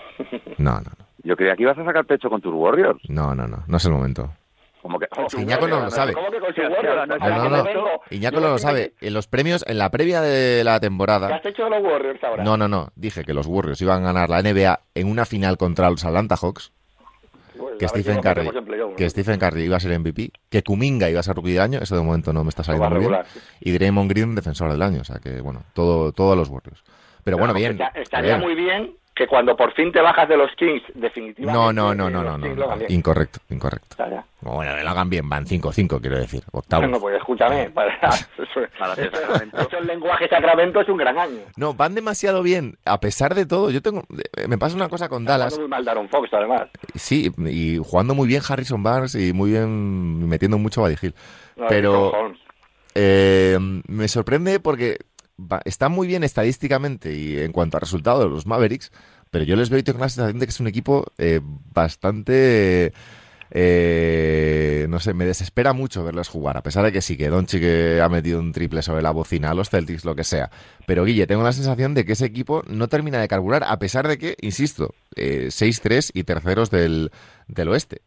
No, 0.58 0.80
no, 0.80 0.91
Yo 1.24 1.36
creía 1.36 1.56
que 1.56 1.63
ibas 1.63 1.78
a 1.78 1.86
sacar 1.86 2.06
pecho 2.06 2.30
con 2.30 2.41
tus 2.41 2.54
Warriors. 2.54 3.00
No, 3.10 3.36
no, 3.36 3.48
no. 3.48 3.63
No 3.67 3.78
es 3.78 3.86
el 3.86 3.91
momento. 3.91 4.32
Como 4.82 5.00
que, 5.00 5.08
Iñaco 5.38 5.65
no 5.65 5.80
lo 5.80 5.89
sabe. 5.89 6.13
¿Cómo 6.13 6.30
que 6.30 6.39
con 6.39 6.50
Warriors? 6.50 7.08
No, 7.08 7.50
no, 7.50 7.63
no. 7.63 8.02
Iñaco 8.10 8.41
no 8.41 8.50
lo 8.50 8.58
sabe. 8.58 8.93
En 9.00 9.13
los 9.13 9.28
premios, 9.28 9.63
en 9.65 9.78
la 9.78 9.89
previa 9.89 10.19
de 10.19 10.62
la 10.65 10.82
temporada. 10.82 11.30
¿Qué 11.30 11.34
has 11.36 11.46
hecho 11.46 11.63
de 11.63 11.69
los 11.69 11.84
Warriors 11.84 12.22
ahora? 12.22 12.43
No, 12.43 12.58
no, 12.58 12.67
no. 12.67 12.89
Dije 12.96 13.24
que 13.24 13.34
los 13.34 13.48
Warriors 13.48 13.82
iban 13.82 14.04
a 14.04 14.12
ganar 14.12 14.30
la 14.30 14.41
NBA 14.41 14.82
en 14.96 15.10
una 15.10 15.24
final 15.24 15.58
contra 15.58 15.89
los 15.89 16.04
Atlanta 16.04 16.36
Hawks 16.36 16.74
que 17.80 17.88
Stephen, 17.88 18.22
Curry, 18.22 18.50
que 18.98 19.10
Stephen 19.10 19.39
Curry 19.39 19.63
iba 19.63 19.78
a 19.78 19.80
ser 19.80 19.98
MVP, 20.00 20.32
que 20.50 20.63
Kuminga 20.63 21.10
iba 21.10 21.20
a 21.20 21.24
ser 21.24 21.36
rookie 21.36 21.54
del 21.54 21.62
año, 21.62 21.80
eso 21.80 21.96
de 21.96 22.02
momento 22.02 22.34
no 22.34 22.44
me 22.44 22.50
está 22.50 22.63
saliendo 22.63 22.89
muy 22.89 23.08
bien, 23.08 23.22
y 23.60 23.72
Draymond 23.72 24.10
Green 24.10 24.36
defensor 24.36 24.72
del 24.72 24.82
año, 24.82 25.02
o 25.02 25.04
sea 25.04 25.20
que 25.20 25.42
bueno, 25.42 25.63
todo 25.74 26.12
todos 26.12 26.38
los 26.38 26.50
Warriors. 26.50 26.84
Pero, 27.24 27.38
bueno, 27.38 27.54
bien. 27.54 27.80
estaría 27.96 28.38
muy 28.38 28.54
bien 28.54 28.98
que 29.15 29.28
cuando 29.28 29.56
por 29.56 29.73
fin 29.73 29.91
te 29.91 30.02
bajas 30.02 30.28
de 30.28 30.38
los 30.38 30.52
Kings, 30.56 30.82
definitivamente. 30.95 31.54
No, 31.54 31.71
no, 31.71 31.93
no, 31.93 32.10
no, 32.10 32.23
no, 32.23 32.38
no, 32.38 32.47
incorrecto, 32.88 33.39
incorrecto. 33.49 33.95
Bueno, 34.41 34.76
lo 34.76 34.89
hagan 34.89 35.10
bien, 35.10 35.30
van 35.30 35.45
5-5, 35.45 36.02
quiero 36.02 36.17
decir, 36.17 36.43
octavo. 36.52 36.88
No, 36.88 36.99
pues 36.99 37.15
escúchame, 37.17 37.69
para, 37.69 37.93
eso, 38.10 39.78
el 39.80 39.88
lenguaje 39.88 40.28
sacramento 40.28 40.82
es 40.82 40.89
un 40.89 40.97
gran 40.97 41.17
año. 41.17 41.39
No, 41.56 41.73
van 41.73 41.95
demasiado 41.95 42.41
bien, 42.41 42.78
a 42.86 42.99
pesar 42.99 43.36
de 43.36 43.45
todo. 43.45 43.69
Yo 43.69 43.82
tengo, 43.82 44.04
me 44.47 44.58
pasa 44.58 44.76
una 44.76 44.89
cosa 44.89 45.10
con 45.10 45.26
Dallas. 45.26 45.58
muy 45.58 45.67
mal 45.67 45.86
Daron 45.86 46.10
Fox, 46.10 46.30
además. 46.34 46.63
Sí, 46.95 47.32
y 47.38 47.78
jugando 47.78 48.15
muy 48.15 48.28
bien 48.28 48.41
Harrison 48.47 48.82
Barnes 48.82 49.15
y 49.15 49.32
muy 49.32 49.52
bien 49.52 50.28
metiendo 50.28 50.58
mucho 50.58 50.82
Buddy 50.82 50.95
Hill. 51.02 51.15
Pero 51.69 52.34
eh, 52.95 53.58
me 53.88 54.08
sorprende 54.08 54.60
porque 54.60 54.97
está 55.65 55.89
muy 55.89 56.08
bien 56.08 56.24
estadísticamente 56.24 57.13
y 57.13 57.39
en 57.39 57.52
cuanto 57.52 57.78
a 57.78 57.80
resultados 57.80 58.30
los 58.30 58.46
Mavericks, 58.46 58.91
pero 59.32 59.46
yo 59.46 59.56
les 59.56 59.69
veo 59.69 59.80
y 59.80 59.84
tengo 59.84 60.00
la 60.00 60.10
sensación 60.10 60.39
de 60.39 60.46
que 60.46 60.52
es 60.52 60.60
un 60.60 60.67
equipo 60.67 61.06
eh, 61.17 61.41
bastante... 61.43 62.93
Eh, 63.56 64.88
no 64.89 65.00
sé, 65.00 65.13
me 65.13 65.26
desespera 65.26 65.74
mucho 65.74 66.04
verlos 66.04 66.28
jugar, 66.28 66.58
a 66.58 66.63
pesar 66.63 66.84
de 66.86 66.91
que 66.91 67.04
sí, 67.04 67.17
que 67.17 67.30
Doncic 67.30 67.63
ha 68.02 68.10
metido 68.10 68.39
un 68.39 68.52
triple 68.52 68.82
sobre 68.82 69.04
la 69.04 69.12
bocina 69.12 69.52
a 69.52 69.54
los 69.54 69.69
Celtics, 69.69 70.06
lo 70.06 70.15
que 70.15 70.24
sea. 70.24 70.50
Pero 70.88 71.06
Guille, 71.06 71.28
tengo 71.28 71.43
la 71.43 71.52
sensación 71.52 71.93
de 71.93 72.04
que 72.04 72.13
ese 72.13 72.26
equipo 72.26 72.63
no 72.67 72.88
termina 72.88 73.19
de 73.19 73.28
carburar, 73.28 73.63
a 73.63 73.78
pesar 73.78 74.08
de 74.08 74.17
que, 74.17 74.36
insisto, 74.41 74.96
eh, 75.15 75.50
6-3 75.50 76.10
y 76.15 76.24
terceros 76.24 76.72
del, 76.72 77.12
del 77.48 77.69
oeste. 77.69 78.02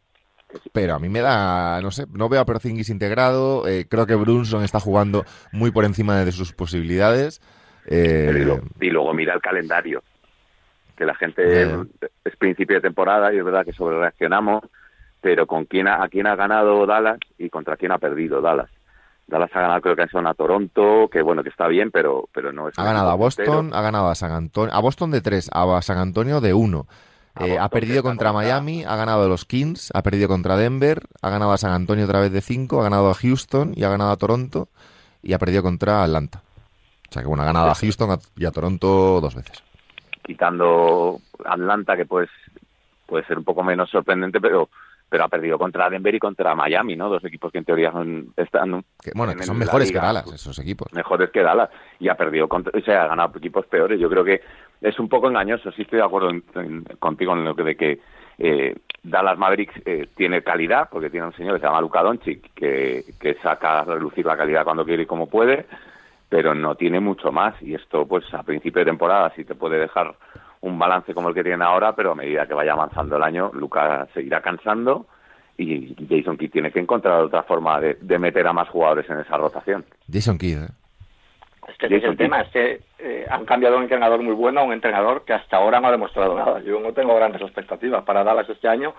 Pero 0.72 0.94
a 0.94 0.98
mí 0.98 1.08
me 1.08 1.20
da, 1.20 1.80
no 1.80 1.90
sé, 1.90 2.06
no 2.12 2.28
veo 2.28 2.40
a 2.40 2.44
Porzingis 2.44 2.90
integrado. 2.90 3.66
Eh, 3.66 3.86
creo 3.88 4.06
que 4.06 4.14
Brunson 4.14 4.64
está 4.64 4.80
jugando 4.80 5.24
muy 5.52 5.70
por 5.70 5.84
encima 5.84 6.24
de 6.24 6.32
sus 6.32 6.52
posibilidades. 6.52 7.40
Eh, 7.86 8.46
y, 8.80 8.90
luego 8.90 9.14
mira 9.14 9.34
el 9.34 9.40
calendario. 9.40 10.02
Que 10.96 11.04
la 11.04 11.14
gente 11.14 11.64
es 12.24 12.36
principio 12.36 12.76
de 12.76 12.82
temporada 12.82 13.32
y 13.32 13.38
es 13.38 13.44
verdad 13.44 13.64
que 13.64 13.72
sobre 13.72 13.98
reaccionamos, 13.98 14.64
pero 15.20 15.46
con 15.46 15.66
quién 15.66 15.88
a 15.88 16.08
quién 16.08 16.26
ha 16.26 16.36
ganado 16.36 16.86
Dallas 16.86 17.18
y 17.38 17.50
contra 17.50 17.76
quién 17.76 17.92
ha 17.92 17.98
perdido 17.98 18.40
Dallas. 18.40 18.70
Dallas 19.26 19.50
ha 19.54 19.60
ganado 19.60 19.80
creo 19.82 19.96
que 19.96 20.08
son 20.08 20.26
a 20.26 20.34
Toronto, 20.34 21.08
que 21.10 21.20
bueno, 21.20 21.42
que 21.42 21.48
está 21.48 21.66
bien, 21.66 21.90
pero, 21.90 22.28
pero 22.32 22.52
no 22.52 22.68
es... 22.68 22.78
Ha 22.78 22.84
ganado 22.84 23.10
a 23.10 23.14
Boston, 23.16 23.72
ha 23.74 23.82
ganado 23.82 24.08
a 24.08 24.14
San 24.14 24.30
Antonio, 24.30 24.72
a 24.72 24.80
Boston 24.80 25.10
de 25.10 25.20
tres, 25.20 25.50
a 25.52 25.82
San 25.82 25.98
Antonio 25.98 26.40
de 26.40 26.54
uno. 26.54 26.86
Eh, 27.40 27.58
ha 27.58 27.68
perdido 27.68 28.02
contra 28.02 28.32
Miami, 28.32 28.84
ha 28.84 28.96
ganado 28.96 29.24
a 29.24 29.28
los 29.28 29.44
Kings, 29.44 29.90
ha 29.94 30.02
perdido 30.02 30.28
contra 30.28 30.56
Denver, 30.56 31.02
ha 31.20 31.28
ganado 31.28 31.52
a 31.52 31.58
San 31.58 31.72
Antonio 31.72 32.04
otra 32.04 32.20
vez 32.20 32.32
de 32.32 32.40
5, 32.40 32.80
ha 32.80 32.84
ganado 32.84 33.10
a 33.10 33.14
Houston 33.14 33.72
y 33.76 33.84
ha 33.84 33.90
ganado 33.90 34.10
a 34.10 34.16
Toronto 34.16 34.68
y 35.22 35.34
ha 35.34 35.38
perdido 35.38 35.62
contra 35.62 36.02
Atlanta. 36.02 36.42
O 37.08 37.12
sea 37.12 37.22
que 37.22 37.28
bueno, 37.28 37.42
ha 37.42 37.46
ganado 37.46 37.70
a 37.70 37.74
Houston 37.74 38.18
y 38.36 38.46
a 38.46 38.50
Toronto 38.50 39.20
dos 39.20 39.34
veces. 39.34 39.62
Quitando 40.22 41.20
Atlanta, 41.44 41.96
que 41.96 42.06
pues 42.06 42.30
puede 43.06 43.24
ser 43.26 43.38
un 43.38 43.44
poco 43.44 43.62
menos 43.62 43.90
sorprendente, 43.90 44.40
pero 44.40 44.70
pero 45.08 45.24
ha 45.24 45.28
perdido 45.28 45.58
contra 45.58 45.88
Denver 45.88 46.14
y 46.14 46.18
contra 46.18 46.54
Miami, 46.54 46.96
¿no? 46.96 47.08
Dos 47.08 47.24
equipos 47.24 47.52
que 47.52 47.58
en 47.58 47.64
teoría 47.64 47.92
son, 47.92 48.32
están... 48.36 48.84
bueno, 49.14 49.34
que 49.34 49.44
son 49.44 49.58
mejores 49.58 49.92
que 49.92 49.98
Dallas, 49.98 50.26
esos 50.32 50.58
equipos. 50.58 50.92
Mejores 50.92 51.30
que 51.30 51.42
Dallas. 51.42 51.70
Y 52.00 52.08
ha 52.08 52.16
perdido, 52.16 52.48
contra, 52.48 52.76
o 52.76 52.82
sea, 52.82 53.04
ha 53.04 53.06
ganado 53.06 53.32
equipos 53.36 53.66
peores. 53.66 54.00
Yo 54.00 54.10
creo 54.10 54.24
que 54.24 54.40
es 54.80 54.98
un 54.98 55.08
poco 55.08 55.28
engañoso. 55.28 55.70
Sí 55.72 55.82
estoy 55.82 55.98
de 55.98 56.04
acuerdo 56.04 56.30
contigo 56.98 57.34
en 57.34 57.44
lo 57.44 57.54
que 57.54 57.62
de 57.62 57.76
que 57.76 58.00
eh, 58.38 58.74
Dallas 59.02 59.38
Mavericks 59.38 59.80
eh, 59.84 60.08
tiene 60.16 60.42
calidad, 60.42 60.88
porque 60.90 61.10
tiene 61.10 61.26
un 61.26 61.34
señor 61.34 61.54
que 61.54 61.60
se 61.60 61.66
llama 61.66 61.80
Luka 61.80 62.02
Doncic, 62.02 62.52
que, 62.54 63.04
que 63.20 63.34
saca 63.34 63.80
a 63.80 63.84
relucir 63.84 64.26
la 64.26 64.36
calidad 64.36 64.64
cuando 64.64 64.84
quiere 64.84 65.04
y 65.04 65.06
como 65.06 65.28
puede, 65.28 65.66
pero 66.28 66.54
no 66.54 66.74
tiene 66.74 66.98
mucho 66.98 67.30
más. 67.30 67.54
Y 67.62 67.74
esto, 67.74 68.06
pues 68.06 68.24
a 68.34 68.42
principio 68.42 68.80
de 68.80 68.90
temporada 68.90 69.32
sí 69.36 69.44
te 69.44 69.54
puede 69.54 69.78
dejar 69.78 70.16
un 70.60 70.78
balance 70.78 71.14
como 71.14 71.28
el 71.28 71.34
que 71.34 71.44
tiene 71.44 71.64
ahora, 71.64 71.94
pero 71.94 72.12
a 72.12 72.14
medida 72.14 72.46
que 72.46 72.54
vaya 72.54 72.72
avanzando 72.72 73.16
el 73.16 73.22
año, 73.22 73.50
Lucas 73.54 74.08
seguirá 74.14 74.40
cansando 74.40 75.06
y 75.58 75.94
Jason 76.08 76.36
Kidd 76.36 76.50
tiene 76.50 76.70
que 76.70 76.80
encontrar 76.80 77.22
otra 77.22 77.42
forma 77.42 77.80
de, 77.80 78.18
meter 78.18 78.46
a 78.46 78.52
más 78.52 78.68
jugadores 78.68 79.08
en 79.08 79.20
esa 79.20 79.36
rotación. 79.36 79.84
Jason 80.10 80.38
Kidd, 80.38 80.64
¿eh? 80.64 80.68
Es 81.68 81.76
que 81.78 81.86
el 81.86 82.16
tema, 82.16 82.42
es 82.42 82.48
que 82.50 82.80
eh, 83.00 83.26
han 83.28 83.44
cambiado 83.44 83.76
un 83.76 83.82
entrenador 83.82 84.22
muy 84.22 84.34
bueno 84.34 84.60
a 84.60 84.62
un 84.62 84.72
entrenador 84.72 85.24
que 85.24 85.32
hasta 85.32 85.56
ahora 85.56 85.80
no 85.80 85.88
ha 85.88 85.92
demostrado 85.92 86.36
nada. 86.36 86.60
Yo 86.60 86.78
no 86.78 86.92
tengo 86.92 87.14
grandes 87.16 87.42
expectativas 87.42 88.04
para 88.04 88.22
Dallas 88.22 88.48
este 88.48 88.68
año, 88.68 88.94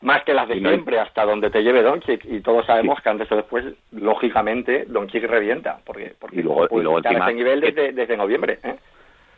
más 0.00 0.24
que 0.24 0.32
las 0.32 0.48
de 0.48 0.58
siempre, 0.60 0.98
hasta 0.98 1.26
donde 1.26 1.50
te 1.50 1.62
lleve 1.62 1.82
Doncic. 1.82 2.24
Y 2.24 2.40
todos 2.40 2.64
sabemos 2.64 3.02
que 3.02 3.10
antes 3.10 3.30
o 3.30 3.36
después, 3.36 3.66
lógicamente, 3.92 4.86
Doncic 4.88 5.24
revienta, 5.24 5.78
porque, 5.84 6.14
porque 6.18 6.40
y 6.40 6.42
luego, 6.42 6.68
y 6.70 6.82
luego 6.82 7.00
ese 7.00 7.34
nivel 7.34 7.60
desde, 7.60 7.92
desde 7.92 8.16
noviembre. 8.16 8.58
¿eh? 8.62 8.76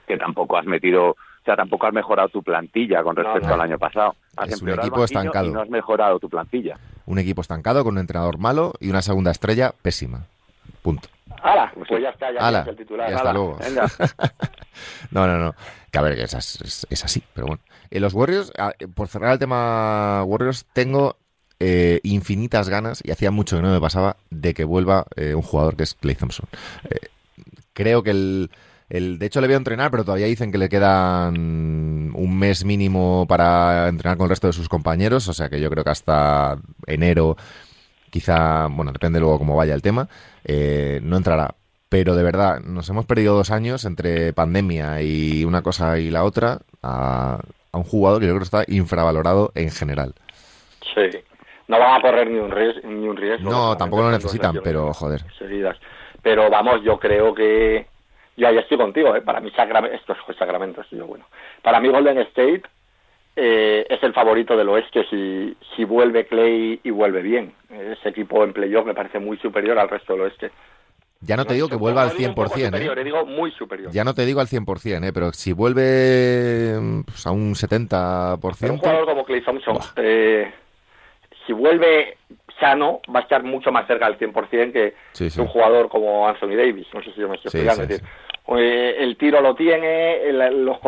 Que 0.07 0.17
tampoco 0.17 0.57
has 0.57 0.65
metido 0.65 1.17
o 1.43 1.45
sea, 1.45 1.57
tampoco 1.57 1.89
has 1.89 1.93
mejorado 1.93 2.29
tu 2.29 2.41
plantilla 2.41 3.03
con 3.03 3.17
respecto 3.17 3.53
al 3.53 3.61
año 3.61 3.77
pasado. 3.77 4.15
es 4.47 4.63
un 4.63 4.71
equipo 4.71 5.03
estancado. 5.03 5.47
Y 5.47 5.51
no 5.51 5.61
has 5.61 5.69
mejorado 5.69 6.21
tu 6.21 6.29
plantilla. 6.29 6.79
Un 7.05 7.19
equipo 7.19 7.41
estancado 7.41 7.83
con 7.83 7.95
un 7.95 7.99
entrenador 7.99 8.39
malo 8.39 8.75
y 8.79 8.91
una 8.91 9.03
segunda 9.03 9.33
estrella 9.33 9.73
pésima. 9.83 10.27
Punto. 10.83 11.09
¡Hala! 11.43 11.73
Pues 11.75 11.91
ya 12.01 12.11
está, 12.11 12.33
ya 12.33 12.61
el 12.61 12.77
titular. 12.77 13.11
Y 13.11 13.15
hasta 13.15 13.33
luego. 13.33 13.59
no, 15.11 15.27
no, 15.27 15.39
no. 15.39 15.55
Que 15.91 15.99
a 15.99 16.03
ver, 16.03 16.15
que 16.15 16.23
es, 16.23 16.87
es, 16.89 17.05
así, 17.05 17.25
pero 17.35 17.49
bueno. 17.49 17.63
En 17.91 18.03
los 18.03 18.15
Warriors, 18.15 18.53
por 18.95 19.09
cerrar 19.09 19.33
el 19.33 19.39
tema 19.41 20.23
Warriors, 20.25 20.65
tengo 20.73 21.17
eh, 21.59 21.99
infinitas 22.05 22.69
ganas, 22.69 23.03
y 23.05 23.11
hacía 23.11 23.33
mucho 23.33 23.57
que 23.57 23.63
no 23.63 23.73
me 23.73 23.81
pasaba, 23.81 24.17
de 24.31 24.55
que 24.55 24.63
vuelva 24.63 25.07
eh, 25.17 25.35
un 25.35 25.43
jugador 25.43 25.77
que 25.77 25.83
es 25.83 25.95
Clay 25.95 26.15
Thompson. 26.15 26.47
Eh, 26.89 27.09
creo 27.73 28.05
que 28.05 28.11
el, 28.11 28.51
el, 28.93 29.19
De 29.19 29.27
hecho, 29.27 29.41
le 29.41 29.47
voy 29.47 29.55
a 29.55 29.57
entrenar, 29.57 29.91
pero 29.91 30.05
todavía 30.05 30.27
dicen 30.27 30.53
que 30.53 30.59
le 30.59 30.69
quedan 30.69 32.13
un 32.15 32.39
mes 32.39 32.65
mínimo 32.65 33.25
para 33.27 33.89
entrenar 33.89 34.19
con 34.19 34.27
el 34.27 34.31
resto 34.31 34.49
de 34.49 34.53
sus 34.53 34.69
compañeros, 34.69 35.27
o 35.29 35.33
sea 35.33 35.49
que 35.49 35.61
yo 35.61 35.71
creo 35.71 35.83
que 35.83 35.91
hasta 35.91 36.59
enero 36.87 37.37
quizá, 38.11 38.67
bueno, 38.71 38.93
depende 38.93 39.19
luego 39.19 39.39
cómo 39.39 39.57
vaya 39.57 39.73
el 39.73 39.81
tema, 39.81 40.09
eh, 40.45 41.01
no 41.03 41.17
entrará. 41.17 41.55
Pero 41.89 42.15
de 42.15 42.23
verdad, 42.23 42.61
nos 42.61 42.89
hemos 42.91 43.07
perdido 43.07 43.35
dos 43.35 43.51
años 43.51 43.87
entre 43.87 44.35
pandemia 44.35 45.01
y 45.01 45.45
una 45.45 45.63
cosa 45.63 45.99
y 45.99 46.11
la 46.11 46.25
otra 46.25 46.59
a, 46.83 47.39
un 47.73 47.85
jugador 47.85 48.21
que 48.21 48.27
yo 48.27 48.33
creo 48.33 48.41
que 48.41 48.45
está 48.45 48.65
infravalorado 48.69 49.53
en 49.55 49.71
general. 49.71 50.15
Sí, 50.95 51.19
no 51.69 51.79
van 51.79 51.99
a 51.99 52.03
correr 52.03 52.31
ni 52.31 52.39
un, 52.39 52.51
riesgo. 52.51 52.87
Ni 52.87 53.09
un 53.09 53.17
riesgo 53.17 53.51
no, 53.51 53.77
tampoco 53.79 54.03
lo 54.03 54.11
necesitan, 54.11 54.61
pero 54.63 54.93
joder. 54.93 55.25
Seguidas. 55.39 55.79
Pero 56.23 56.51
vamos, 56.51 56.83
yo 56.85 56.99
creo 56.99 57.35
que. 57.35 57.87
Yo 58.37 58.49
ahí 58.49 58.57
estoy 58.59 58.79
contigo, 58.79 59.15
¿eh? 59.15 59.21
Para 59.21 59.41
mí, 59.41 59.51
Sacramento. 59.51 59.97
Esto 59.97 60.17
es 60.29 60.37
Sacramento, 60.37 60.83
yo 60.91 61.07
bueno. 61.07 61.27
Para 61.63 61.81
mí, 61.81 61.89
Golden 61.89 62.19
State 62.19 62.63
eh, 63.37 63.87
es 63.89 64.03
el 64.03 64.13
favorito 64.13 64.57
del 64.57 64.69
oeste 64.69 65.07
si, 65.09 65.57
si 65.75 65.85
vuelve 65.85 66.27
Clay 66.27 66.81
y 66.83 66.91
vuelve 66.91 67.23
bien. 67.23 67.55
Ese 67.71 68.11
equipo 68.11 68.45
en 68.45 68.53
playoff 68.53 68.87
me 68.87 68.95
parece 68.95 69.19
muy 69.19 69.39
superior 69.39 69.79
al 69.79 69.89
resto 69.89 70.13
del 70.13 70.23
oeste. 70.23 70.51
Ya 71.25 71.37
no 71.37 71.45
te 71.45 71.55
digo 71.55 71.69
que 71.69 71.77
vuelva 71.77 72.03
al 72.03 72.11
100%, 72.11 72.65
superior, 72.65 72.99
¿eh? 72.99 73.05
digo 73.05 73.25
muy 73.25 73.53
superior. 73.53 73.93
Ya 73.93 74.03
no 74.03 74.13
te 74.13 74.27
digo 74.27 74.41
al 74.41 74.49
100%, 74.49 75.07
¿eh? 75.07 75.13
pero 75.13 75.33
si 75.33 75.53
vuelve 75.53 77.05
pues, 77.07 77.27
a 77.27 77.31
un 77.31 77.55
70%... 77.55 78.71
un 78.71 78.79
jugador 78.79 79.05
como 79.07 79.25
Clay 79.25 79.41
Thompson, 79.43 79.79
eh, 79.97 80.53
si 81.47 81.53
vuelve 81.53 82.19
sano, 82.63 83.01
va 83.15 83.21
a 83.21 83.23
estar 83.25 83.43
mucho 83.43 83.73
más 83.73 83.89
cerca 83.89 84.07
del 84.07 84.19
100% 84.19 84.73
que 84.73 84.95
un 85.41 85.47
jugador 85.49 85.89
como 85.89 86.29
Anthony 86.29 86.55
Davis. 86.55 86.87
No 86.95 87.03
sé 87.03 87.13
si 87.13 87.21
yo 87.21 87.29
me 87.29 87.35
estoy 87.35 87.49
explicando. 87.49 87.87
decir, 87.87 88.07
eh, 88.57 88.97
el 89.01 89.17
tiro 89.17 89.41
lo 89.41 89.57
tiene, 89.57 90.23
el, 90.23 90.65
los, 90.65 90.79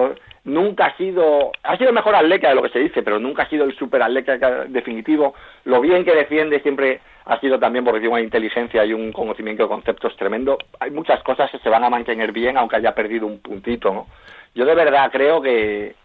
nunca 0.44 0.86
ha 0.86 0.96
sido, 0.96 1.50
ha 1.64 1.76
sido 1.76 1.92
mejor 1.92 2.14
atleta 2.14 2.48
de 2.48 2.54
lo 2.54 2.62
que 2.62 2.68
se 2.68 2.78
dice, 2.78 3.02
pero 3.02 3.18
nunca 3.18 3.42
ha 3.42 3.48
sido 3.48 3.64
el 3.64 3.76
super 3.76 4.02
atleta 4.02 4.36
definitivo. 4.68 5.34
Lo 5.64 5.80
bien 5.80 6.04
que 6.04 6.14
defiende 6.14 6.60
siempre 6.60 7.00
ha 7.24 7.40
sido 7.40 7.58
también 7.58 7.84
porque 7.84 8.00
tiene 8.00 8.14
una 8.14 8.22
inteligencia 8.22 8.84
y 8.84 8.92
un 8.92 9.10
conocimiento 9.10 9.64
de 9.64 9.68
conceptos 9.68 10.16
tremendo. 10.16 10.58
Hay 10.78 10.92
muchas 10.92 11.20
cosas 11.24 11.50
que 11.50 11.58
se 11.58 11.70
van 11.70 11.82
a 11.82 11.90
mantener 11.90 12.30
bien 12.30 12.56
aunque 12.56 12.76
haya 12.76 12.94
perdido 12.94 13.26
un 13.26 13.40
puntito, 13.40 13.92
¿no? 13.92 14.06
Yo 14.54 14.64
de 14.64 14.74
verdad 14.76 15.10
creo 15.10 15.42
que, 15.42 15.96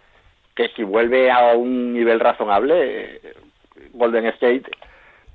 que 0.56 0.70
si 0.70 0.82
vuelve 0.82 1.30
a 1.30 1.54
un 1.54 1.94
nivel 1.94 2.20
razonable, 2.20 3.22
Golden 3.94 4.26
State 4.26 4.64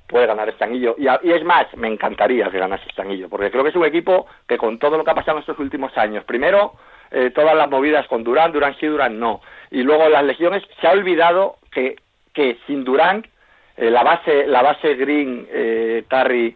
puede 0.07 0.27
ganar 0.27 0.49
este 0.49 0.63
anillo. 0.63 0.95
Y, 0.97 1.05
y, 1.05 1.31
es 1.31 1.43
más, 1.43 1.65
me 1.75 1.87
encantaría 1.87 2.49
que 2.49 2.59
ganase 2.59 2.85
este 2.87 3.01
anillo, 3.01 3.29
porque 3.29 3.51
creo 3.51 3.63
que 3.63 3.69
es 3.69 3.75
un 3.75 3.85
equipo 3.85 4.27
que 4.47 4.57
con 4.57 4.79
todo 4.79 4.97
lo 4.97 5.03
que 5.03 5.11
ha 5.11 5.15
pasado 5.15 5.37
en 5.37 5.41
estos 5.41 5.59
últimos 5.59 5.97
años, 5.97 6.23
primero 6.25 6.73
eh, 7.11 7.31
todas 7.31 7.55
las 7.55 7.69
movidas 7.69 8.07
con 8.07 8.23
Durán, 8.23 8.51
Durán 8.51 8.75
sí, 8.79 8.87
Durán 8.87 9.19
no. 9.19 9.41
Y 9.71 9.83
luego 9.83 10.09
las 10.09 10.23
legiones, 10.23 10.63
se 10.79 10.87
ha 10.87 10.91
olvidado 10.91 11.57
que, 11.71 11.95
que 12.33 12.57
sin 12.67 12.83
Durán, 12.83 13.25
eh, 13.77 13.89
la 13.89 14.03
base 14.03 14.47
la 14.47 14.61
base 14.61 14.95
Green, 14.95 15.47
eh, 15.51 16.03
Tarry, 16.07 16.55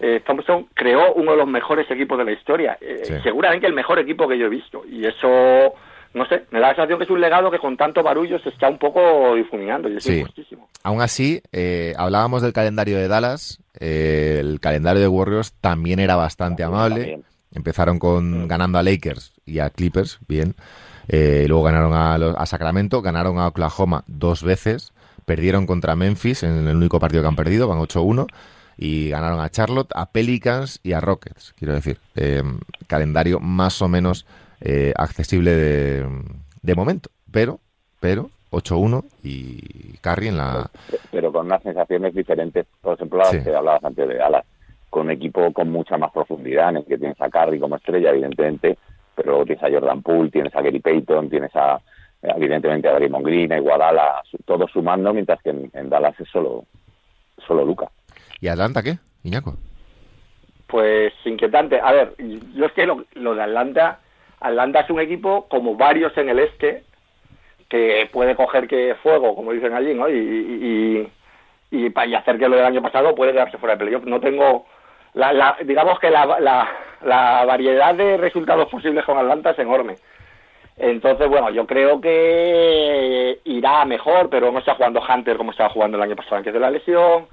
eh, 0.00 0.20
Thompson 0.24 0.68
creó 0.74 1.14
uno 1.14 1.32
de 1.32 1.38
los 1.38 1.48
mejores 1.48 1.90
equipos 1.90 2.18
de 2.18 2.24
la 2.24 2.32
historia. 2.32 2.78
Seguramente 3.22 3.66
el 3.66 3.72
mejor 3.72 3.98
equipo 3.98 4.28
que 4.28 4.38
yo 4.38 4.46
he 4.46 4.50
visto. 4.50 4.84
Y 4.88 5.06
eso, 5.06 5.74
no 6.14 6.26
sé, 6.26 6.44
me 6.50 6.60
da 6.60 6.68
la 6.68 6.74
sensación 6.74 6.98
que 6.98 7.04
es 7.04 7.10
un 7.10 7.20
legado 7.20 7.50
que 7.50 7.58
con 7.58 7.76
tanto 7.76 8.02
barullo 8.02 8.38
se 8.38 8.48
está 8.48 8.68
un 8.68 8.78
poco 8.78 9.34
difuminando. 9.34 9.88
Y 9.88 9.96
es 9.96 10.04
sí. 10.04 10.24
Aún 10.82 11.00
así, 11.02 11.42
hablábamos 11.96 12.42
del 12.42 12.52
calendario 12.52 12.98
de 12.98 13.08
Dallas. 13.08 13.60
el 13.78 14.58
calendario 14.60 15.00
de 15.00 15.08
Warriors 15.08 15.52
también 15.60 16.00
era 16.00 16.16
bastante 16.16 16.62
amable. 16.62 17.20
Empezaron 17.52 17.98
con 17.98 18.44
mm. 18.44 18.48
ganando 18.48 18.78
a 18.78 18.82
Lakers 18.82 19.32
y 19.46 19.58
a 19.60 19.70
Clippers, 19.70 20.18
bien. 20.28 20.54
Eh, 21.08 21.46
luego 21.48 21.64
ganaron 21.64 21.94
a, 21.94 22.14
a, 22.14 22.46
Sacramento, 22.46 23.00
ganaron 23.00 23.38
a 23.38 23.48
Oklahoma 23.48 24.04
dos 24.06 24.42
veces, 24.42 24.92
perdieron 25.24 25.66
contra 25.66 25.96
Memphis 25.96 26.42
en 26.42 26.68
el 26.68 26.76
único 26.76 27.00
partido 27.00 27.22
que 27.22 27.28
han 27.28 27.36
perdido, 27.36 27.66
van 27.66 27.78
8-1, 27.78 28.26
y 28.76 29.08
ganaron 29.08 29.40
a 29.40 29.48
Charlotte, 29.48 29.90
a 29.94 30.12
Pelicans 30.12 30.80
y 30.82 30.92
a 30.92 31.00
Rockets, 31.00 31.54
quiero 31.58 31.74
decir. 31.74 31.98
Eh, 32.14 32.42
calendario 32.86 33.40
más 33.40 33.80
o 33.80 33.88
menos 33.88 34.26
eh, 34.60 34.92
accesible 34.96 35.54
de, 35.54 36.06
de, 36.62 36.74
momento, 36.74 37.10
pero, 37.30 37.60
pero 38.00 38.30
8-1 38.50 39.04
y 39.22 39.96
Carry 39.98 40.28
en 40.28 40.36
la... 40.36 40.70
Pero 41.10 41.32
con 41.32 41.46
unas 41.46 41.62
sensaciones 41.62 42.14
diferentes, 42.14 42.66
por 42.80 42.94
ejemplo, 42.94 43.18
las 43.18 43.30
que 43.30 43.54
hablabas 43.54 43.84
antes 43.84 44.08
de 44.08 44.20
Alas 44.20 44.44
con 44.90 45.06
un 45.06 45.12
equipo 45.12 45.52
con 45.52 45.70
mucha 45.70 45.98
más 45.98 46.10
profundidad, 46.12 46.70
en 46.70 46.78
el 46.78 46.84
que 46.84 46.98
tienes 46.98 47.20
a 47.20 47.28
Curry 47.28 47.60
como 47.60 47.76
estrella, 47.76 48.10
evidentemente, 48.10 48.78
pero 49.14 49.30
luego 49.30 49.44
tienes 49.46 49.64
a 49.64 49.70
Jordan 49.70 50.02
Poole, 50.02 50.30
tienes 50.30 50.54
a 50.54 50.62
Gary 50.62 50.80
Payton, 50.80 51.28
tienes 51.28 51.54
a, 51.54 51.80
evidentemente, 52.22 52.88
a 52.88 52.92
Draymond 52.94 53.26
Green, 53.26 53.52
a 53.52 53.58
Iguadala, 53.58 54.22
todos 54.44 54.70
sumando, 54.70 55.12
mientras 55.12 55.42
que 55.42 55.50
en, 55.50 55.90
Dallas 55.90 56.18
es 56.20 56.28
solo, 56.28 56.64
solo 57.46 57.64
Luca. 57.64 57.90
¿Y 58.40 58.48
Atlanta 58.48 58.82
qué, 58.82 58.98
Iñaco? 59.24 59.56
Pues 60.66 61.12
inquietante. 61.24 61.80
A 61.80 61.92
ver, 61.92 62.14
yo 62.54 62.66
es 62.66 62.72
que 62.72 62.86
lo, 62.86 63.34
de 63.34 63.42
Atlanta, 63.42 64.00
Atlanta 64.40 64.80
es 64.80 64.90
un 64.90 65.00
equipo 65.00 65.48
como 65.48 65.76
varios 65.76 66.16
en 66.16 66.28
el 66.28 66.38
este, 66.38 66.84
que 67.68 68.08
puede 68.12 68.34
coger 68.34 68.66
que 68.66 68.94
fuego, 69.02 69.34
como 69.34 69.52
dicen 69.52 69.74
allí, 69.74 69.94
¿no? 69.94 70.08
Y, 70.08 70.14
y, 70.16 71.12
y, 71.70 72.14
hacer 72.14 72.38
que 72.38 72.48
lo 72.48 72.56
del 72.56 72.64
año 72.64 72.82
pasado 72.82 73.14
puede 73.14 73.32
quedarse 73.32 73.58
fuera 73.58 73.74
de 73.74 73.84
playoff. 73.84 74.04
No 74.04 74.20
tengo 74.20 74.66
la, 75.14 75.56
digamos 75.64 75.98
que 75.98 76.10
la, 76.10 76.68
la, 77.02 77.44
variedad 77.44 77.94
de 77.94 78.16
resultados 78.16 78.68
posibles 78.68 79.04
con 79.04 79.18
Atlanta 79.18 79.50
es 79.50 79.58
enorme. 79.58 79.96
Entonces, 80.76 81.28
bueno, 81.28 81.50
yo 81.50 81.66
creo 81.66 82.00
que 82.00 83.40
irá 83.44 83.84
mejor, 83.84 84.30
pero 84.30 84.52
no 84.52 84.60
está 84.60 84.76
jugando 84.76 85.02
Hunter 85.02 85.36
como 85.36 85.50
estaba 85.50 85.70
jugando 85.70 85.96
el 85.96 86.04
año 86.04 86.16
pasado 86.16 86.36
antes 86.36 86.54
de 86.54 86.60
la 86.60 86.70
lesión. 86.70 87.26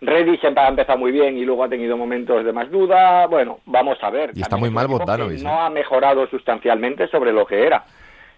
Reddy 0.00 0.38
siempre 0.38 0.62
ha 0.62 0.68
empezado 0.68 0.98
muy 0.98 1.12
bien 1.12 1.36
y 1.36 1.44
luego 1.44 1.64
ha 1.64 1.68
tenido 1.68 1.96
momentos 1.96 2.44
de 2.44 2.52
más 2.52 2.70
duda. 2.70 3.26
Bueno, 3.26 3.58
vamos 3.66 3.98
a 4.02 4.10
ver. 4.10 4.30
Y 4.34 4.40
está 4.40 4.56
muy 4.56 4.70
mal 4.70 4.86
Bogdanovic. 4.86 5.42
No 5.42 5.60
ha 5.60 5.68
mejorado 5.68 6.26
sustancialmente 6.28 7.06
sobre 7.08 7.32
lo 7.32 7.46
que 7.46 7.66
era. 7.66 7.84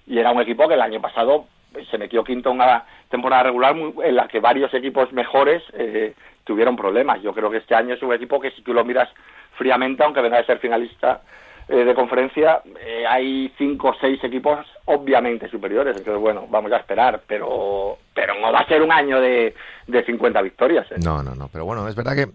Y 0.07 0.19
era 0.19 0.33
un 0.33 0.41
equipo 0.41 0.67
que 0.67 0.75
el 0.75 0.83
año 0.83 1.01
pasado 1.01 1.47
se 1.91 1.99
metió 1.99 2.25
quinto 2.25 2.51
en 2.51 2.57
una 2.57 2.85
temporada 3.09 3.45
regular 3.45 3.77
en 3.77 4.17
la 4.17 4.27
que 4.27 4.41
varios 4.41 4.75
equipos 4.75 5.13
mejores 5.13 5.63
eh, 5.75 6.15
tuvieron 6.45 6.77
problemas. 6.77 7.23
Yo 7.23 7.33
creo 7.33 7.51
que 7.51 7.59
este 7.59 7.75
año 7.75 7.95
es 7.95 8.03
un 8.03 8.13
equipo 8.13 8.41
que 8.41 8.51
si 8.51 8.63
tú 8.63 8.75
lo 8.75 8.85
miras 8.85 9.09
fríamente, 9.57 10.03
aunque 10.03 10.21
venga 10.21 10.39
de 10.39 10.45
ser 10.45 10.59
finalista 10.59 11.23
eh, 11.69 11.85
de 11.85 11.95
conferencia, 11.95 12.63
eh, 12.81 13.05
hay 13.07 13.53
cinco 13.57 13.91
o 13.91 13.95
seis 14.01 14.23
equipos 14.25 14.67
obviamente 14.87 15.49
superiores. 15.49 15.97
Entonces, 15.97 16.21
bueno, 16.21 16.47
vamos 16.49 16.73
a 16.73 16.77
esperar, 16.77 17.23
pero 17.27 17.99
pero 18.15 18.35
no 18.41 18.53
va 18.53 18.61
a 18.61 18.67
ser 18.69 18.83
un 18.83 18.93
año 18.93 19.21
de, 19.21 19.55
de 19.87 20.05
50 20.05 20.43
victorias. 20.43 20.87
No, 21.03 21.23
no, 21.23 21.35
no. 21.35 21.49
Pero 21.49 21.65
bueno, 21.65 21.89
es 21.89 21.95
verdad 21.95 22.15
que 22.15 22.29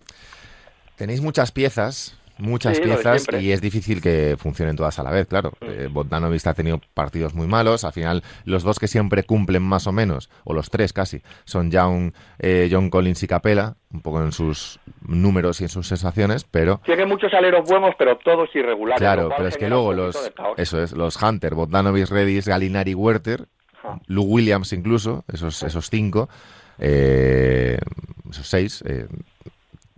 tenéis 0.95 1.21
muchas 1.21 1.51
piezas 1.51 2.17
muchas 2.37 2.77
Sí, 2.77 2.83
piezas 2.83 3.25
y 3.39 3.51
es 3.51 3.61
difícil 3.61 4.01
que 4.01 4.35
funcionen 4.37 4.75
todas 4.75 4.97
a 4.99 5.03
la 5.03 5.11
vez, 5.11 5.27
claro. 5.27 5.51
Mm. 5.61 5.65
Eh, 5.69 6.39
ha 6.45 6.53
tenido 6.53 6.81
partidos 6.93 7.33
muy 7.33 7.47
malos, 7.47 7.83
al 7.83 7.93
final 7.93 8.23
los 8.45 8.63
dos 8.63 8.79
que 8.79 8.87
siempre 8.87 9.23
cumplen 9.23 9.63
más 9.63 9.87
o 9.87 9.91
menos, 9.91 10.29
o 10.43 10.53
los 10.53 10.69
tres 10.69 10.93
casi, 10.93 11.21
son 11.45 11.71
Young, 11.71 12.13
eh, 12.39 12.69
John 12.71 12.89
Collins 12.89 13.23
y 13.23 13.27
Capela, 13.27 13.75
un 13.91 14.01
poco 14.01 14.21
en 14.21 14.31
sus 14.31 14.79
números 15.01 15.61
y 15.61 15.65
en 15.65 15.69
sus 15.69 15.87
sensaciones, 15.87 16.43
pero 16.43 16.81
Tiene 16.85 17.05
muchos 17.05 17.33
aleros 17.33 17.67
buenos, 17.67 17.95
pero 17.97 18.17
todos 18.17 18.49
irregulares. 18.55 18.99
claro, 18.99 19.29
pero 19.35 19.47
es 19.49 19.57
que 19.57 19.69
luego 19.69 19.93
los, 19.93 20.31
eso 20.57 20.81
es, 20.81 20.91
los 20.91 21.21
Hunter, 21.21 21.55
Bogdanovic, 21.55 22.09
Redis, 22.09 22.47
Galinari, 22.47 22.93
Werther, 22.93 23.47
Ajá. 23.79 23.99
Lou 24.07 24.23
Williams 24.25 24.73
incluso, 24.73 25.23
esos, 25.31 25.63
esos 25.63 25.89
cinco, 25.89 26.29
eh, 26.79 27.79
esos 28.29 28.47
seis, 28.47 28.83
eh, 28.87 29.07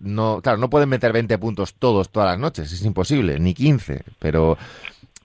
no, 0.01 0.39
claro, 0.41 0.57
no 0.57 0.69
pueden 0.69 0.89
meter 0.89 1.11
20 1.13 1.37
puntos 1.37 1.73
todos 1.75 2.09
todas 2.09 2.29
las 2.29 2.39
noches, 2.39 2.71
es 2.71 2.85
imposible, 2.85 3.39
ni 3.39 3.53
15, 3.53 4.03
pero, 4.19 4.57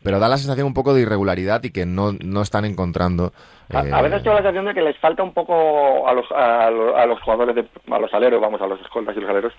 pero 0.02 0.18
da 0.18 0.28
la 0.28 0.36
sensación 0.36 0.66
un 0.66 0.74
poco 0.74 0.94
de 0.94 1.02
irregularidad 1.02 1.62
y 1.64 1.70
que 1.70 1.86
no, 1.86 2.12
no 2.24 2.42
están 2.42 2.64
encontrando... 2.64 3.32
A, 3.72 3.86
eh, 3.86 3.90
a 3.92 4.02
veces 4.02 4.22
tengo 4.22 4.34
la 4.36 4.42
sensación 4.42 4.66
de 4.66 4.74
que 4.74 4.82
les 4.82 4.98
falta 4.98 5.22
un 5.22 5.32
poco 5.32 6.06
a 6.06 6.12
los, 6.12 6.26
a, 6.32 6.70
lo- 6.70 6.96
a 6.96 7.06
los 7.06 7.20
jugadores, 7.22 7.54
de, 7.56 7.64
a 7.90 7.98
los 7.98 8.12
aleros, 8.12 8.40
vamos, 8.40 8.60
a 8.60 8.66
los 8.66 8.80
escoltas 8.82 9.16
y 9.16 9.20
los 9.20 9.30
aleros, 9.30 9.54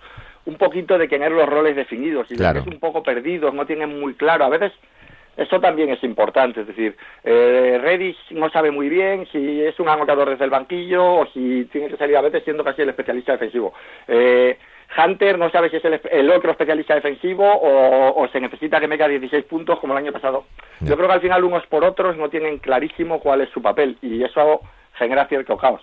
un 0.45 0.55
poquito 0.57 0.97
de 0.99 1.07
tener 1.07 1.32
los 1.32 1.49
roles 1.49 1.76
definidos 1.76 2.30
y 2.30 2.36
Claro. 2.36 2.63
un 2.68 2.80
poco 2.80 3.01
perdidos, 3.01 3.53
no 3.53 3.66
tienen 3.66 3.99
muy 3.99 4.13
claro. 4.13 4.45
A 4.45 4.49
veces 4.49 4.72
eso 5.38 5.59
también 5.59 5.89
es 5.89 6.03
importante, 6.03 6.61
es 6.61 6.68
decir, 6.68 6.95
eh, 7.24 7.80
Redis 7.82 8.16
no 8.30 8.49
sabe 8.51 8.70
muy 8.72 8.88
bien 8.89 9.28
si 9.32 9.61
es 9.63 9.78
un 9.80 9.89
anotador 9.89 10.30
desde 10.30 10.45
el 10.45 10.51
banquillo 10.51 11.03
o 11.22 11.26
si 11.34 11.66
tiene 11.72 11.88
que 11.89 11.97
salir 11.97 12.16
a 12.16 12.22
veces 12.22 12.43
siendo 12.43 12.63
casi 12.63 12.84
el 12.84 12.89
especialista 12.89 13.32
defensivo. 13.34 13.74
Eh, 14.07 14.57
Hunter 14.97 15.37
no 15.37 15.49
sabe 15.49 15.69
si 15.69 15.77
es 15.77 15.85
el, 15.85 15.99
el 16.11 16.29
otro 16.31 16.51
especialista 16.51 16.95
defensivo 16.95 17.43
o, 17.45 18.23
o 18.23 18.27
se 18.29 18.39
necesita 18.39 18.79
que 18.79 18.87
meta 18.87 19.07
16 19.07 19.45
puntos 19.45 19.79
como 19.79 19.93
el 19.93 19.99
año 20.03 20.13
pasado. 20.13 20.45
Yo 20.81 20.95
creo 20.95 21.07
que 21.07 21.13
al 21.13 21.21
final 21.21 21.43
unos 21.43 21.65
por 21.67 21.83
otros 21.83 22.17
no 22.17 22.29
tienen 22.29 22.59
clarísimo 22.59 23.19
cuál 23.19 23.41
es 23.41 23.49
su 23.49 23.61
papel 23.61 23.97
y 24.01 24.23
eso 24.23 24.61
genera 24.93 25.27
cierto 25.27 25.57
caos. 25.57 25.81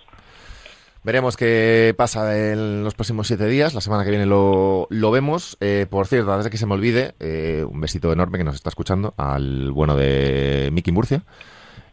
Veremos 1.03 1.35
qué 1.35 1.93
pasa 1.97 2.37
en 2.37 2.83
los 2.85 2.95
próximos 2.95 3.27
siete 3.27 3.45
días. 3.47 3.73
La 3.73 3.81
semana 3.81 4.05
que 4.05 4.09
viene 4.09 4.25
lo, 4.25 4.87
lo 4.89 5.11
vemos. 5.11 5.57
Eh, 5.59 5.85
por 5.89 6.07
cierto, 6.07 6.31
antes 6.31 6.45
de 6.45 6.49
que 6.49 6.57
se 6.57 6.65
me 6.65 6.75
olvide, 6.75 7.13
eh, 7.19 7.65
un 7.69 7.81
besito 7.81 8.13
enorme 8.13 8.37
que 8.37 8.45
nos 8.45 8.55
está 8.55 8.69
escuchando 8.69 9.13
al 9.17 9.71
bueno 9.71 9.97
de 9.97 10.69
Miki 10.71 10.93
Murcia. 10.93 11.23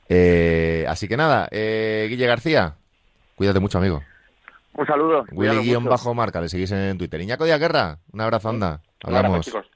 Eh, 0.09 0.85
así 0.89 1.09
que 1.09 1.17
nada, 1.17 1.49
eh, 1.51 2.07
Guille 2.09 2.27
García, 2.27 2.75
cuídate 3.35 3.59
mucho, 3.59 3.79
amigo. 3.79 4.03
Un 4.75 4.87
saludo. 4.87 5.25
cuidado 5.35 5.59
Willy-bajo 5.61 6.09
mucho. 6.11 6.15
marca, 6.15 6.41
le 6.41 6.49
seguís 6.49 6.71
en 6.73 6.97
Twitter. 6.97 7.21
Iñaco 7.21 7.45
Díaz 7.45 7.61
Guerra, 7.61 7.99
un 8.13 8.21
abrazo, 8.21 8.49
anda. 8.49 8.81
Un 9.05 9.15
abrazo, 9.15 9.27
Hablamos. 9.27 9.47
chicos. 9.47 9.67